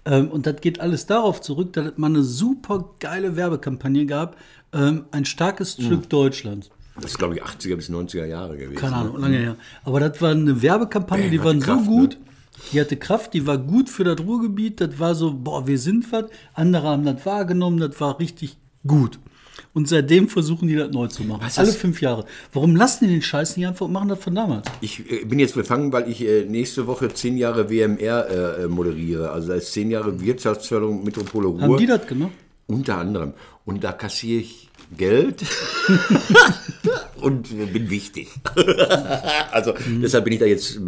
Ähm, 0.04 0.30
und 0.30 0.46
das 0.46 0.58
geht 0.60 0.82
alles 0.82 1.06
darauf 1.06 1.40
zurück, 1.40 1.72
dass 1.72 1.98
mal 1.98 2.08
eine 2.08 2.24
super 2.24 2.90
geile 3.00 3.38
Werbekampagne 3.38 4.06
gab, 4.06 4.36
ähm, 4.74 5.06
ein 5.12 5.24
starkes 5.24 5.78
Hm. 5.78 5.86
Stück 5.86 6.10
Deutschlands. 6.10 6.70
Das 7.02 7.12
ist, 7.12 7.18
glaube 7.18 7.36
ich, 7.36 7.44
80er 7.44 7.76
bis 7.76 7.90
90er 7.90 8.26
Jahre 8.26 8.58
gewesen. 8.58 8.80
Keine 8.80 8.96
Ahnung, 8.96 9.20
lange 9.20 9.38
her. 9.38 9.56
Aber 9.84 10.00
das 10.00 10.22
war 10.22 10.32
eine 10.32 10.62
Werbekampagne, 10.62 11.26
Ey, 11.26 11.32
die 11.32 11.44
waren 11.44 11.60
Kraft, 11.60 11.86
so 11.86 11.92
gut. 11.92 12.10
ne? 12.12 12.18
Die 12.74 12.82
hatte 12.82 12.98
Kraft, 12.98 13.34
die 13.34 13.46
war 13.46 13.58
gut 13.58 13.90
für 13.90 14.04
das 14.04 14.20
Ruhrgebiet. 14.20 14.82
Das 14.82 14.98
war 15.00 15.14
so, 15.16 15.34
boah, 15.34 15.68
wir 15.68 15.78
sind 15.78 16.12
was. 16.12 16.26
Andere 16.54 16.88
haben 16.88 17.06
das 17.06 17.26
wahrgenommen, 17.26 17.80
das 17.80 18.00
war 18.02 18.20
richtig 18.20 18.58
gut. 18.86 19.20
Und 19.74 19.88
seitdem 19.88 20.28
versuchen 20.28 20.68
die 20.68 20.76
das 20.76 20.92
neu 20.92 21.08
zu 21.08 21.24
machen. 21.24 21.42
Was 21.44 21.60
Alle 21.60 21.72
fünf 21.72 22.02
Jahre. 22.02 22.26
Warum 22.52 22.76
lassen 22.76 23.06
die 23.06 23.12
den 23.12 23.22
Scheiß 23.22 23.58
nicht 23.58 23.68
einfach 23.68 23.86
und 23.86 23.92
machen 23.92 24.10
das 24.10 24.20
von 24.20 24.34
damals? 24.34 24.66
Ich 24.82 25.10
äh, 25.12 25.26
bin 25.26 25.40
jetzt 25.40 25.54
befangen, 25.56 25.92
weil 25.94 26.10
ich 26.10 26.24
äh, 26.24 26.46
nächste 26.46 26.88
Woche 26.88 27.10
zehn 27.14 27.38
Jahre 27.38 27.70
WMR 27.70 28.28
äh, 28.30 28.64
äh, 28.64 28.68
moderiere. 28.68 29.32
Also 29.32 29.52
als 29.52 29.72
zehn 29.72 29.92
Jahre 29.92 30.20
Wirtschaftsförderung 30.20 31.04
Metropole 31.04 31.48
Ruhr. 31.48 31.62
Haben 31.62 31.78
die 31.78 31.86
das 31.86 32.08
gemacht? 32.08 32.32
Unter 32.66 32.98
anderem. 32.98 33.34
Und 33.66 33.84
da 33.84 33.92
kassiere 33.94 34.42
ich 34.42 34.67
Geld 34.96 35.44
und 37.22 37.50
bin 37.74 37.90
wichtig. 37.90 38.30
also 39.52 39.74
deshalb 40.02 40.24
bin 40.24 40.34
ich 40.34 40.40
da 40.40 40.46
jetzt. 40.46 40.80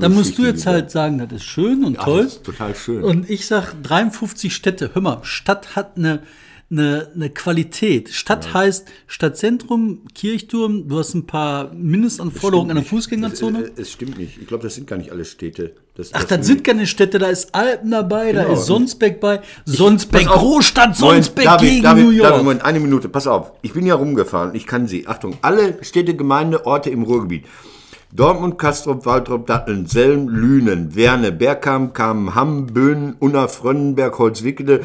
Da 0.00 0.08
musst 0.08 0.38
du 0.38 0.44
jetzt 0.44 0.66
halt 0.66 0.90
sagen, 0.90 1.18
das 1.18 1.32
ist 1.32 1.44
schön 1.44 1.84
und 1.84 1.98
Ach, 1.98 2.04
toll. 2.04 2.30
total 2.42 2.74
schön. 2.74 3.04
Und 3.04 3.28
ich 3.28 3.46
sag 3.46 3.74
53 3.82 4.54
Städte. 4.54 4.90
Hör 4.94 5.02
mal, 5.02 5.18
Stadt 5.22 5.76
hat 5.76 5.98
eine, 5.98 6.22
eine, 6.70 7.10
eine 7.14 7.30
Qualität. 7.30 8.08
Stadt 8.10 8.54
heißt 8.54 8.88
Stadtzentrum, 9.06 10.06
Kirchturm, 10.14 10.88
du 10.88 10.98
hast 10.98 11.14
ein 11.14 11.26
paar 11.26 11.72
Mindestanforderungen 11.74 12.70
an 12.70 12.76
der 12.78 12.86
Fußgängerzone. 12.86 13.64
Es, 13.64 13.78
äh, 13.78 13.82
es 13.82 13.92
stimmt 13.92 14.18
nicht. 14.18 14.38
Ich 14.40 14.46
glaube, 14.46 14.62
das 14.62 14.74
sind 14.74 14.86
gar 14.86 14.96
nicht 14.96 15.12
alle 15.12 15.26
Städte. 15.26 15.74
Das, 16.00 16.10
Ach, 16.14 16.24
das 16.24 16.46
sind 16.46 16.64
keine 16.64 16.86
Städte, 16.86 17.18
da 17.18 17.28
ist 17.28 17.54
Alpen 17.54 17.90
dabei, 17.90 18.32
da 18.32 18.42
Genau. 18.44 18.54
ist 18.54 18.66
Sonsbeck 18.66 19.20
bei. 19.20 19.40
Sonsbeck, 19.66 20.28
auf. 20.28 20.36
Großstadt 20.36 20.98
Moment, 20.98 21.24
Sonsbeck 21.24 21.44
David, 21.44 21.68
gegen 21.68 21.82
David, 21.82 22.04
New 22.04 22.10
York. 22.10 22.30
David, 22.30 22.44
Moment, 22.44 22.64
eine 22.64 22.80
Minute, 22.80 23.08
pass 23.08 23.26
auf. 23.26 23.52
Ich 23.62 23.72
bin 23.74 23.84
ja 23.84 23.94
rumgefahren, 23.94 24.54
ich 24.54 24.66
kann 24.66 24.86
sie. 24.86 25.06
Achtung, 25.06 25.36
alle 25.42 25.82
Städte, 25.82 26.16
Gemeinde, 26.16 26.64
Orte 26.66 26.88
im 26.90 27.02
Ruhrgebiet. 27.02 27.44
Dortmund, 28.12 28.58
Kastrop, 28.58 29.06
Waldrop, 29.06 29.46
Datteln, 29.46 29.86
Selm, 29.86 30.28
Lünen, 30.28 30.96
Werne, 30.96 31.30
Bergkamp, 31.30 31.94
Kamen, 31.94 32.34
Hamm, 32.34 32.66
Böhnen, 32.66 33.14
Unna, 33.20 33.46
Frönnenberg, 33.46 34.18
Holzwickede, 34.18 34.80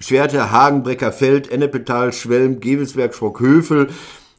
Schwerte, 0.00 0.52
Hagen, 0.52 0.84
Breckerfeld, 0.84 1.50
Ennepetal, 1.50 2.12
Schwelm, 2.12 2.60
Gevelsberg, 2.60 3.14
Schrockhövel, 3.14 3.88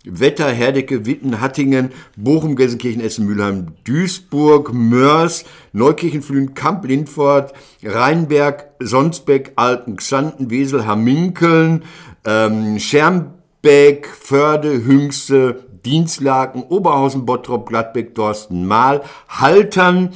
Wetter, 0.05 0.49
Herdecke, 0.49 1.05
Witten, 1.05 1.41
Hattingen, 1.41 1.91
Bochum, 2.15 2.55
Gelsenkirchen, 2.55 3.01
Essen, 3.01 3.25
Mülheim, 3.25 3.73
Duisburg, 3.83 4.73
Mörs, 4.73 5.43
Neukirchen, 5.73 6.21
Flühen, 6.21 6.53
Kamp, 6.53 6.85
Lindfort, 6.85 7.53
Rheinberg, 7.83 8.69
Sonsbeck, 8.79 9.51
Alten, 9.57 9.97
Xanten, 9.97 10.49
Wesel, 10.49 10.85
Hamminkeln, 10.85 11.83
ähm, 12.25 12.79
Schermbeck, 12.79 14.07
Förde, 14.07 14.85
Hüngste, 14.85 15.65
Dienstlaken, 15.85 16.63
Oberhausen, 16.63 17.25
Bottrop, 17.25 17.67
Gladbeck, 17.67 18.15
Dorsten, 18.15 18.65
Mahl, 18.65 19.01
Haltern, 19.27 20.13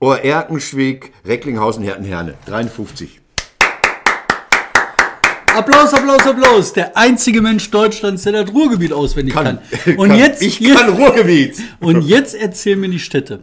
Ohr-Erkenschwick, 0.00 1.12
Recklinghausen, 1.24 1.84
Herten-Herne. 1.84 2.34
53. 2.46 3.19
Applaus, 5.56 5.92
Applaus, 5.94 6.26
Applaus. 6.26 6.72
Der 6.72 6.96
einzige 6.96 7.42
Mensch 7.42 7.70
Deutschlands, 7.70 8.22
der 8.22 8.32
das 8.44 8.52
Ruhrgebiet 8.54 8.92
auswendig 8.92 9.34
kann. 9.34 9.58
Und 9.96 10.08
Kann- 10.08 10.18
jetzt, 10.18 10.42
Ich 10.42 10.60
kann 10.62 10.90
Ruhrgebiet. 10.90 11.56
und 11.80 12.02
jetzt 12.02 12.34
erzähl 12.34 12.76
mir 12.76 12.88
die 12.88 12.98
Städte. 12.98 13.40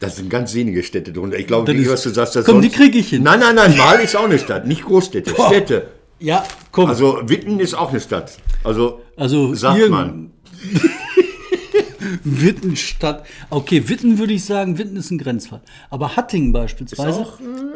Das 0.00 0.16
sind 0.16 0.30
ganz 0.30 0.54
wenige 0.54 0.82
Städte 0.82 1.12
drunter. 1.12 1.38
Ich 1.38 1.46
glaube, 1.46 1.66
Das 1.66 1.76
wie 1.76 1.84
ist- 1.86 1.92
was 1.92 2.02
du 2.02 2.10
sagst, 2.10 2.36
das 2.36 2.44
Komm, 2.46 2.62
die 2.62 2.68
sonst- 2.68 2.76
krieg 2.78 2.94
ich 2.96 3.10
hin. 3.10 3.22
Nein, 3.22 3.40
nein, 3.40 3.54
nein, 3.54 3.76
Mal 3.76 4.00
ist 4.00 4.16
auch 4.16 4.24
eine 4.24 4.38
Stadt, 4.38 4.66
nicht 4.66 4.84
Großstädte, 4.84 5.34
Städte. 5.48 5.88
Ja, 6.18 6.44
komm. 6.72 6.86
Also 6.88 7.20
Witten 7.26 7.60
ist 7.60 7.74
auch 7.74 7.90
eine 7.90 8.00
Stadt. 8.00 8.32
Also, 8.64 9.00
Also 9.16 9.54
sagt 9.54 9.88
man. 9.90 10.30
Wittenstadt. 12.24 13.26
Okay, 13.50 13.88
Witten 13.88 14.18
würde 14.18 14.32
ich 14.32 14.44
sagen, 14.44 14.78
Witten 14.78 14.96
ist 14.96 15.10
ein 15.10 15.18
Grenzfall. 15.18 15.60
Aber 15.90 16.16
Hattingen 16.16 16.52
beispielsweise 16.52 17.20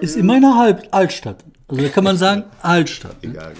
ist, 0.00 0.12
auch, 0.12 0.16
äh, 0.16 0.20
immer 0.20 0.34
eine 0.34 0.56
Halb 0.56 0.88
Altstadt. 0.90 1.44
Also 1.66 1.82
da 1.82 1.88
kann 1.88 2.04
man 2.04 2.16
sagen, 2.16 2.44
Altstadt. 2.62 3.20
ne? 3.24 3.34
Ja, 3.34 3.50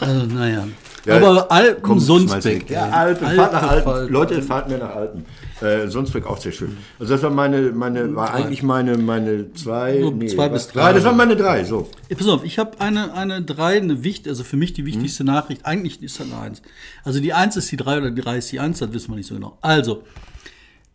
Also 0.00 0.26
naja. 0.26 0.66
Ja, 1.04 1.16
Aber 1.16 1.50
Alpen, 1.50 1.82
komm, 1.82 1.98
weg. 2.00 2.70
Ja. 2.70 2.88
Alpen, 2.90 3.26
Alter 3.26 3.42
fahrt 3.42 3.52
nach 3.52 3.62
Alpen. 3.62 3.82
Falter. 3.92 4.08
Leute, 4.12 4.40
fahrt 4.40 4.68
mir 4.68 4.78
nach 4.78 4.94
Alpen. 4.94 5.24
Äh, 5.60 5.88
Sonsbeck 5.88 6.24
auch 6.26 6.38
sehr 6.38 6.52
schön. 6.52 6.76
Also 7.00 7.14
das 7.14 7.24
war 7.24 7.30
meine, 7.30 7.72
meine, 7.72 8.14
war 8.14 8.32
eigentlich 8.32 8.62
meine, 8.62 8.96
meine 8.96 9.52
zwei, 9.52 10.00
So 10.00 10.12
nee, 10.12 10.28
zwei 10.28 10.48
bis 10.48 10.68
drei. 10.68 10.92
Das 10.92 11.02
waren 11.02 11.16
meine 11.16 11.34
drei, 11.34 11.64
so. 11.64 11.90
Ja, 12.08 12.16
Pass 12.16 12.28
auf, 12.28 12.44
ich 12.44 12.56
habe 12.60 12.80
eine, 12.80 13.12
eine 13.14 13.42
drei, 13.42 13.78
eine 13.78 14.04
wichtig, 14.04 14.28
also 14.28 14.44
für 14.44 14.56
mich 14.56 14.74
die 14.74 14.86
wichtigste 14.86 15.24
Nachricht. 15.24 15.66
Eigentlich 15.66 16.00
ist 16.04 16.20
das 16.20 16.28
eine 16.30 16.38
Eins. 16.40 16.62
Also 17.02 17.18
die 17.18 17.32
Eins 17.32 17.56
ist 17.56 17.72
die 17.72 17.76
drei 17.76 17.98
oder 17.98 18.12
die 18.12 18.22
drei 18.22 18.38
ist 18.38 18.52
die 18.52 18.60
Eins, 18.60 18.78
das 18.78 18.92
wissen 18.92 19.10
wir 19.10 19.16
nicht 19.16 19.26
so 19.26 19.34
genau. 19.34 19.58
Also, 19.60 20.04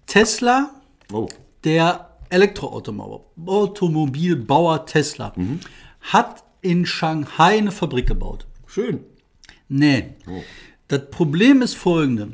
Tesla, 0.05 0.69
Oh. 1.11 1.27
der 1.65 2.11
Elektroautomobilbauer 2.29 4.85
Tesla, 4.85 5.33
Mhm. 5.35 5.59
hat 6.01 6.43
in 6.67 6.85
Shanghai 6.85 7.57
eine 7.57 7.71
Fabrik 7.71 8.07
gebaut. 8.07 8.45
Schön. 8.65 8.99
Nee. 9.69 10.15
Oh. 10.27 10.43
Das 10.87 11.09
Problem 11.09 11.61
ist 11.61 11.75
folgende. 11.75 12.33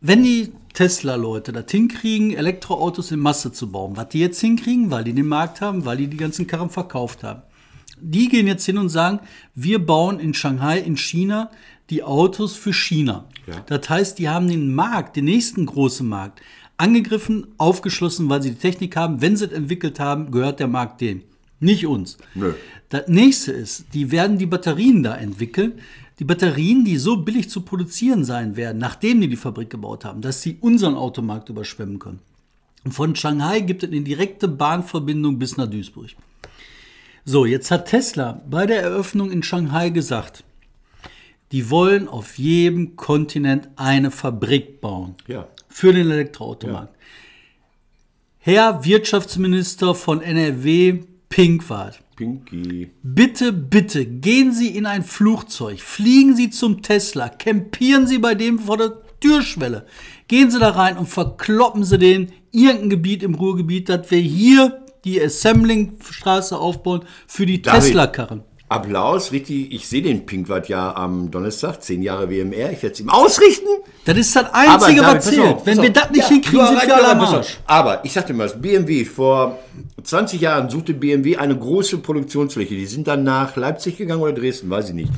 Wenn 0.00 0.22
die 0.22 0.52
Tesla-Leute 0.74 1.52
das 1.52 1.70
hinkriegen, 1.70 2.34
Elektroautos 2.34 3.10
in 3.10 3.18
Masse 3.18 3.52
zu 3.52 3.70
bauen, 3.70 3.96
was 3.96 4.10
die 4.10 4.20
jetzt 4.20 4.40
hinkriegen, 4.40 4.90
weil 4.90 5.04
die 5.04 5.12
den 5.12 5.26
Markt 5.26 5.60
haben, 5.60 5.84
weil 5.84 5.96
die 5.96 6.06
die 6.06 6.16
ganzen 6.16 6.46
Karren 6.46 6.70
verkauft 6.70 7.24
haben, 7.24 7.42
die 8.00 8.28
gehen 8.28 8.46
jetzt 8.46 8.64
hin 8.64 8.78
und 8.78 8.88
sagen, 8.90 9.18
wir 9.54 9.84
bauen 9.84 10.20
in 10.20 10.34
Shanghai, 10.34 10.78
in 10.78 10.96
China, 10.96 11.50
die 11.90 12.04
Autos 12.04 12.54
für 12.54 12.72
China. 12.72 13.24
Ja. 13.46 13.60
Das 13.66 13.88
heißt, 13.88 14.18
die 14.18 14.28
haben 14.28 14.46
den 14.46 14.72
Markt, 14.72 15.16
den 15.16 15.24
nächsten 15.24 15.66
großen 15.66 16.06
Markt, 16.06 16.40
angegriffen, 16.76 17.48
aufgeschlossen, 17.58 18.28
weil 18.28 18.42
sie 18.42 18.50
die 18.50 18.58
Technik 18.58 18.94
haben. 18.96 19.20
Wenn 19.20 19.36
sie 19.36 19.46
es 19.46 19.52
entwickelt 19.52 19.98
haben, 19.98 20.30
gehört 20.30 20.60
der 20.60 20.68
Markt 20.68 21.00
denen, 21.00 21.22
nicht 21.60 21.86
uns. 21.86 22.18
Nö. 22.34 22.54
Das 22.88 23.08
nächste 23.08 23.52
ist, 23.52 23.86
die 23.94 24.10
werden 24.10 24.38
die 24.38 24.46
Batterien 24.46 25.02
da 25.02 25.14
entwickeln. 25.16 25.80
Die 26.18 26.24
Batterien, 26.24 26.84
die 26.84 26.96
so 26.96 27.18
billig 27.18 27.48
zu 27.50 27.60
produzieren 27.60 28.24
sein 28.24 28.56
werden, 28.56 28.78
nachdem 28.78 29.20
die 29.20 29.28
die 29.28 29.36
Fabrik 29.36 29.70
gebaut 29.70 30.04
haben, 30.04 30.20
dass 30.20 30.42
sie 30.42 30.56
unseren 30.60 30.94
Automarkt 30.96 31.48
überschwemmen 31.48 31.98
können. 31.98 32.20
Und 32.84 32.92
von 32.92 33.14
Shanghai 33.14 33.60
gibt 33.60 33.82
es 33.82 33.90
eine 33.90 34.00
direkte 34.00 34.48
Bahnverbindung 34.48 35.38
bis 35.38 35.56
nach 35.56 35.68
Duisburg. 35.68 36.10
So, 37.24 37.44
jetzt 37.44 37.70
hat 37.70 37.86
Tesla 37.88 38.40
bei 38.48 38.66
der 38.66 38.82
Eröffnung 38.82 39.30
in 39.30 39.42
Shanghai 39.42 39.90
gesagt, 39.90 40.44
die 41.52 41.70
wollen 41.70 42.08
auf 42.08 42.38
jedem 42.38 42.96
Kontinent 42.96 43.68
eine 43.76 44.10
Fabrik 44.10 44.80
bauen 44.80 45.14
Ja. 45.26 45.46
für 45.68 45.92
den 45.92 46.10
Elektroautomarkt. 46.10 46.94
Herr 48.38 48.84
Wirtschaftsminister 48.84 49.94
von 49.94 50.22
NRW 50.22 51.00
Pinkwart, 51.28 52.00
Pinky. 52.16 52.90
bitte, 53.02 53.52
bitte 53.52 54.06
gehen 54.06 54.52
Sie 54.52 54.68
in 54.68 54.86
ein 54.86 55.02
Flugzeug, 55.04 55.80
fliegen 55.80 56.34
Sie 56.34 56.50
zum 56.50 56.82
Tesla, 56.82 57.28
campieren 57.28 58.06
Sie 58.06 58.18
bei 58.18 58.34
dem 58.34 58.58
vor 58.58 58.76
der 58.76 59.02
Türschwelle, 59.20 59.86
gehen 60.26 60.50
Sie 60.50 60.58
da 60.58 60.70
rein 60.70 60.96
und 60.96 61.06
verkloppen 61.06 61.84
Sie 61.84 61.98
den 61.98 62.32
irgendein 62.50 62.90
Gebiet 62.90 63.22
im 63.22 63.34
Ruhrgebiet, 63.34 63.88
dass 63.88 64.10
wir 64.10 64.18
hier 64.18 64.84
die 65.04 65.22
Assembling-Straße 65.22 66.58
aufbauen 66.58 67.04
für 67.26 67.46
die. 67.46 67.62
Tesla-Karren. 67.62 68.42
Applaus, 68.68 69.32
richtig. 69.32 69.72
Ich 69.72 69.88
sehe 69.88 70.02
den 70.02 70.26
Pinkwart 70.26 70.68
ja 70.68 70.94
am 70.94 71.30
Donnerstag, 71.30 71.82
zehn 71.82 72.02
Jahre 72.02 72.30
WMR. 72.30 72.72
Ich 72.72 72.82
werde 72.82 72.92
es 72.92 73.00
ihm 73.00 73.08
ausrichten. 73.08 73.68
Das 74.08 74.16
ist 74.16 74.34
das 74.34 74.46
Einzige, 74.54 75.02
David, 75.02 75.16
was 75.16 75.24
zählt. 75.26 75.40
auf, 75.40 75.66
Wenn 75.66 75.82
wir 75.82 75.90
das 75.92 76.10
nicht 76.10 76.22
Ja, 76.22 76.28
hinkriegen, 76.28 76.66
sind 76.66 76.86
wir 76.86 76.94
alle 76.96 77.08
am. 77.08 77.20
Arsch. 77.20 77.58
Aber 77.66 78.00
ich 78.04 78.12
sagte 78.14 78.32
mal, 78.32 78.44
das 78.44 78.58
BMW 78.58 79.04
vor 79.04 79.58
20 80.02 80.40
Jahren 80.40 80.70
suchte 80.70 80.94
BMW 80.94 81.36
eine 81.36 81.54
große 81.58 81.98
Produktionsfläche. 81.98 82.74
Die 82.74 82.86
sind 82.86 83.06
dann 83.06 83.22
nach 83.22 83.54
Leipzig 83.56 83.98
gegangen 83.98 84.22
oder 84.22 84.32
Dresden, 84.32 84.70
weiß 84.70 84.88
ich 84.88 84.94
nicht. 84.94 85.12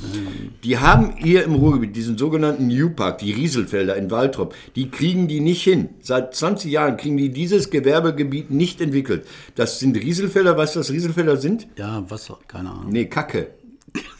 Die 0.64 0.76
haben 0.78 1.14
hier 1.18 1.44
im 1.44 1.54
Ruhrgebiet 1.54 1.94
diesen 1.94 2.18
sogenannten 2.18 2.66
New 2.66 2.90
Park, 2.90 3.18
die 3.18 3.30
Rieselfelder 3.30 3.94
in 3.94 4.10
Waltrop, 4.10 4.54
die 4.74 4.90
kriegen 4.90 5.28
die 5.28 5.38
nicht 5.38 5.62
hin. 5.62 5.90
Seit 6.02 6.34
20 6.34 6.72
Jahren 6.72 6.96
kriegen 6.96 7.16
die 7.16 7.28
dieses 7.28 7.70
Gewerbegebiet 7.70 8.50
nicht 8.50 8.80
entwickelt. 8.80 9.24
Das 9.54 9.78
sind 9.78 9.96
Rieselfelder, 9.96 10.56
weißt 10.56 10.74
du, 10.74 10.80
was 10.80 10.90
Rieselfelder 10.90 11.36
sind? 11.36 11.68
Ja, 11.76 12.02
Wasser, 12.10 12.38
keine 12.48 12.70
Ahnung. 12.70 12.86
Nee, 12.90 13.04
Kacke. 13.06 13.52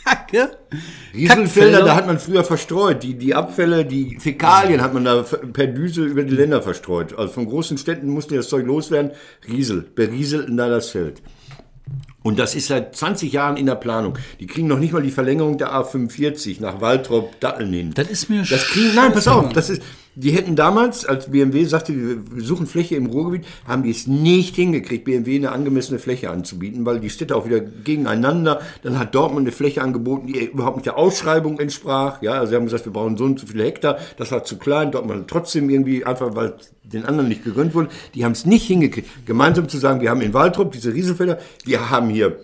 Kacke. 0.04 0.50
Rieselfelder, 1.14 1.85
da 1.85 1.94
hat 1.94 2.06
man 2.06 2.18
früher 2.18 2.44
verstreut. 2.44 3.02
Die, 3.02 3.14
die 3.14 3.35
Abfälle, 3.35 3.85
die 3.85 4.18
Fäkalien 4.18 4.80
hat 4.80 4.94
man 4.94 5.04
da 5.04 5.22
per 5.22 5.66
Düse 5.66 6.04
über 6.04 6.22
die 6.22 6.35
Länder 6.35 6.62
verstreut. 6.62 7.16
Also 7.16 7.35
von 7.35 7.46
großen 7.46 7.78
Städten 7.78 8.09
musste 8.09 8.37
das 8.37 8.48
Zeug 8.48 8.66
loswerden. 8.66 9.12
Riesel, 9.48 9.83
berieselten 9.83 10.56
da 10.56 10.68
das 10.68 10.90
Feld. 10.90 11.22
Und 12.22 12.38
das 12.38 12.54
ist 12.54 12.66
seit 12.66 12.94
20 12.94 13.33
Jahren 13.33 13.56
in 13.56 13.66
der 13.66 13.76
Planung. 13.76 14.18
Die 14.40 14.46
kriegen 14.46 14.68
noch 14.68 14.78
nicht 14.78 14.92
mal 14.92 15.02
die 15.02 15.11
Verlängerung 15.11 15.56
der 15.56 15.72
A45 15.72 16.61
nach 16.61 16.80
Waltrop, 16.80 17.40
Datteln 17.40 17.72
hin. 17.72 17.92
Das 17.94 18.09
ist 18.11 18.28
mir 18.28 18.42
Das 18.42 18.66
kriegen, 18.66 18.94
nein, 18.94 19.12
pass 19.12 19.26
auf, 19.26 19.52
das 19.54 19.70
ist, 19.70 19.83
die 20.14 20.33
hätten 20.33 20.57
damals, 20.57 21.07
als 21.07 21.31
BMW 21.31 21.64
sagte, 21.64 21.94
wir 21.94 22.42
suchen 22.42 22.66
Fläche 22.66 22.96
im 22.96 23.07
Ruhrgebiet, 23.07 23.46
haben 23.66 23.83
die 23.83 23.90
es 23.90 24.07
nicht 24.07 24.57
hingekriegt, 24.57 25.05
BMW 25.05 25.37
eine 25.37 25.53
angemessene 25.53 25.99
Fläche 25.99 26.31
anzubieten, 26.31 26.85
weil 26.85 27.01
die 27.01 27.11
Städte 27.11 27.37
auch 27.37 27.46
wieder 27.46 27.61
gegeneinander, 27.61 28.61
dann 28.83 28.99
hat 28.99 29.14
Dortmund 29.14 29.44
eine 29.44 29.53
Fläche 29.53 29.83
angeboten, 29.83 30.27
die 30.27 30.46
überhaupt 30.46 30.77
nicht 30.77 30.87
der 30.87 30.99
Ausschreibung 30.99 31.59
entsprach, 31.61 32.23
ja, 32.23 32.33
also 32.33 32.51
sie 32.51 32.57
haben 32.57 32.64
gesagt, 32.64 32.85
wir 32.87 32.92
brauchen 32.92 33.16
so 33.16 33.25
und 33.25 33.38
so 33.38 33.46
viele 33.46 33.64
Hektar, 33.64 33.99
das 34.16 34.33
war 34.33 34.44
zu 34.44 34.59
klein, 34.59 34.90
Dortmund 34.90 35.29
trotzdem 35.29 35.70
irgendwie, 35.70 36.05
einfach 36.05 36.35
weil 36.35 36.55
den 36.83 37.05
anderen 37.05 37.29
nicht 37.29 37.44
gegönnt 37.44 37.75
wurde, 37.75 37.88
die 38.14 38.25
haben 38.25 38.33
es 38.33 38.44
nicht 38.46 38.66
hingekriegt, 38.66 39.09
gemeinsam 39.27 39.68
zu 39.68 39.79
sagen, 39.79 40.01
wir 40.01 40.11
haben 40.11 40.20
in 40.20 40.35
Waltrop 40.35 40.73
diese 40.73 40.92
Riesenfelder, 40.92 41.38
wir 41.64 41.90
haben 41.90 42.09
hier 42.09 42.37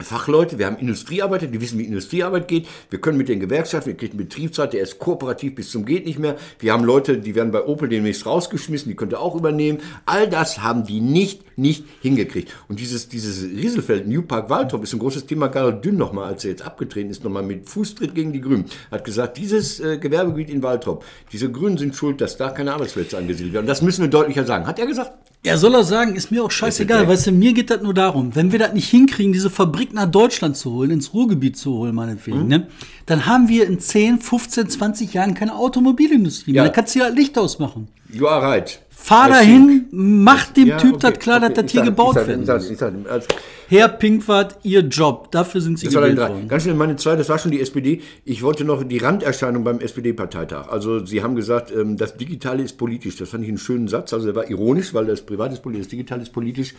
Fachleute, 0.00 0.58
wir 0.58 0.66
haben 0.66 0.76
Industriearbeiter, 0.78 1.46
die 1.46 1.60
wissen, 1.60 1.78
wie 1.78 1.84
Industriearbeit 1.84 2.48
geht. 2.48 2.66
Wir 2.90 3.00
können 3.00 3.16
mit 3.16 3.28
den 3.28 3.38
Gewerkschaften, 3.38 3.90
wir 3.90 3.96
kriegen 3.96 4.18
Betriebsrat, 4.18 4.72
der 4.72 4.82
ist 4.82 4.98
kooperativ 4.98 5.54
bis 5.54 5.70
zum 5.70 5.84
geht 5.84 6.04
nicht 6.04 6.18
mehr. 6.18 6.36
Wir 6.58 6.72
haben 6.72 6.82
Leute, 6.82 7.18
die 7.18 7.36
werden 7.36 7.52
bei 7.52 7.64
Opel 7.64 7.88
demnächst 7.88 8.26
rausgeschmissen, 8.26 8.88
die 8.88 8.96
könnt 8.96 9.12
ihr 9.12 9.20
auch 9.20 9.36
übernehmen. 9.36 9.78
All 10.04 10.28
das 10.28 10.62
haben 10.62 10.84
die 10.84 11.00
nicht, 11.00 11.42
nicht 11.56 11.84
hingekriegt. 12.00 12.52
Und 12.68 12.80
dieses, 12.80 13.08
dieses 13.08 13.44
Rieselfeld, 13.44 14.06
New 14.06 14.22
Park 14.22 14.50
Waldrop, 14.50 14.82
ist 14.82 14.92
ein 14.92 14.98
großes 14.98 15.26
Thema. 15.26 15.48
Karl 15.48 15.80
Dünn 15.80 15.96
nochmal, 15.96 16.26
als 16.26 16.44
er 16.44 16.50
jetzt 16.50 16.62
abgetreten 16.62 17.10
ist, 17.10 17.24
nochmal 17.24 17.42
mit 17.42 17.68
Fußtritt 17.68 18.14
gegen 18.14 18.32
die 18.32 18.40
Grünen, 18.40 18.64
hat 18.90 19.04
gesagt, 19.04 19.36
dieses 19.36 19.80
äh, 19.80 19.98
Gewerbegebiet 19.98 20.50
in 20.50 20.62
Waldrop, 20.62 21.04
diese 21.32 21.50
Grünen 21.50 21.78
sind 21.78 21.94
schuld, 21.94 22.20
dass 22.20 22.36
da 22.36 22.50
keine 22.50 22.72
Arbeitsplätze 22.72 23.16
angesiedelt 23.18 23.54
werden. 23.54 23.64
Und 23.64 23.68
das 23.68 23.82
müssen 23.82 24.02
wir 24.02 24.08
deutlicher 24.08 24.44
sagen. 24.44 24.66
Hat 24.66 24.78
er 24.78 24.86
gesagt? 24.86 25.12
Ja, 25.44 25.58
soll 25.58 25.74
er 25.74 25.84
sagen, 25.84 26.16
ist 26.16 26.30
mir 26.30 26.42
auch 26.42 26.50
scheißegal. 26.50 27.06
Weißt 27.06 27.26
du, 27.26 27.32
mir 27.32 27.52
geht 27.52 27.68
das 27.68 27.82
nur 27.82 27.92
darum, 27.92 28.34
wenn 28.34 28.50
wir 28.50 28.58
das 28.58 28.72
nicht 28.72 28.88
hinkriegen, 28.88 29.34
diese 29.34 29.50
Fabrik 29.50 29.92
nach 29.92 30.10
Deutschland 30.10 30.56
zu 30.56 30.72
holen, 30.72 30.90
ins 30.90 31.12
Ruhrgebiet 31.12 31.58
zu 31.58 31.74
holen, 31.74 31.94
meinetwegen, 31.94 32.46
ne, 32.46 32.68
dann 33.04 33.26
haben 33.26 33.48
wir 33.48 33.66
in 33.66 33.78
10, 33.78 34.20
15, 34.20 34.70
20 34.70 35.12
Jahren 35.12 35.34
keine 35.34 35.54
Automobilindustrie 35.54 36.52
mehr. 36.52 36.62
Ja. 36.62 36.68
Da 36.68 36.72
kannst 36.72 36.94
du 36.94 37.00
ja 37.00 37.08
Licht 37.08 37.36
ausmachen. 37.36 37.88
You 38.14 38.28
are 38.28 38.40
right. 38.42 38.78
Fahr 38.90 39.28
dahin, 39.28 39.86
mach 39.90 40.46
dem 40.52 40.68
Ja, 40.68 40.78
Typ 40.78 40.94
okay, 40.94 41.10
das 41.10 41.18
klar, 41.18 41.36
okay. 41.38 41.52
dass 41.52 41.64
das 41.64 41.72
hier 41.72 41.80
sag- 41.80 41.86
gebaut 41.86 42.14
werden 42.14 42.46
ich 42.70 43.63
Herr 43.68 43.88
Pinkwart, 43.88 44.58
Ihr 44.62 44.80
Job, 44.80 45.30
dafür 45.30 45.60
sind 45.60 45.78
Sie 45.78 45.86
Das 45.86 45.94
gewählt 45.94 46.18
worden. 46.18 46.48
Ganz 46.48 46.64
schnell 46.64 46.74
meine 46.74 46.96
zwei, 46.96 47.16
das 47.16 47.28
war 47.28 47.38
schon 47.38 47.50
die 47.50 47.60
SPD. 47.60 48.02
Ich 48.24 48.42
wollte 48.42 48.64
noch 48.64 48.84
die 48.84 48.98
Randerscheinung 48.98 49.64
beim 49.64 49.80
SPD-Parteitag. 49.80 50.68
Also 50.68 51.04
Sie 51.06 51.22
haben 51.22 51.34
gesagt, 51.34 51.72
ähm, 51.74 51.96
das 51.96 52.16
Digitale 52.16 52.62
ist 52.62 52.76
politisch. 52.76 53.16
Das 53.16 53.30
fand 53.30 53.44
ich 53.44 53.48
einen 53.48 53.58
schönen 53.58 53.88
Satz. 53.88 54.12
Also 54.12 54.26
der 54.26 54.34
war 54.34 54.50
ironisch, 54.50 54.92
weil 54.92 55.06
das 55.06 55.22
Privat 55.22 55.52
ist 55.52 55.62
politisch, 55.62 55.86
das 55.86 55.90
Digitale 55.90 56.22
ist 56.22 56.32
politisch. 56.32 56.74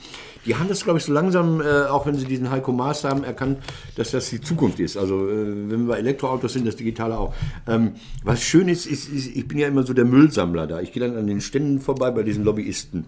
Die 0.45 0.55
haben 0.55 0.67
das, 0.67 0.83
glaube 0.83 0.99
ich, 0.99 1.05
so 1.05 1.13
langsam, 1.13 1.61
äh, 1.61 1.85
auch 1.85 2.05
wenn 2.05 2.15
Sie 2.15 2.25
diesen 2.25 2.51
Heiko 2.51 2.71
Maas 2.71 3.03
haben, 3.03 3.23
erkannt, 3.23 3.59
dass 3.95 4.11
das 4.11 4.29
die 4.29 4.41
Zukunft 4.41 4.79
ist. 4.79 4.95
Also 4.95 5.27
äh, 5.27 5.45
wenn 5.69 5.87
wir 5.87 5.93
bei 5.93 5.97
Elektroautos 5.97 6.53
sind, 6.53 6.67
das 6.67 6.75
Digitale 6.75 7.17
auch. 7.17 7.33
Ähm, 7.67 7.93
was 8.23 8.43
schön 8.43 8.67
ist, 8.67 8.85
ist, 8.85 9.09
ist, 9.09 9.35
ich 9.35 9.47
bin 9.47 9.57
ja 9.57 9.67
immer 9.67 9.83
so 9.83 9.93
der 9.93 10.05
Müllsammler 10.05 10.67
da. 10.67 10.81
Ich 10.81 10.91
gehe 10.91 11.05
dann 11.05 11.17
an 11.17 11.27
den 11.27 11.41
Ständen 11.41 11.79
vorbei 11.79 12.11
bei 12.11 12.23
diesen 12.23 12.43
Lobbyisten. 12.43 13.05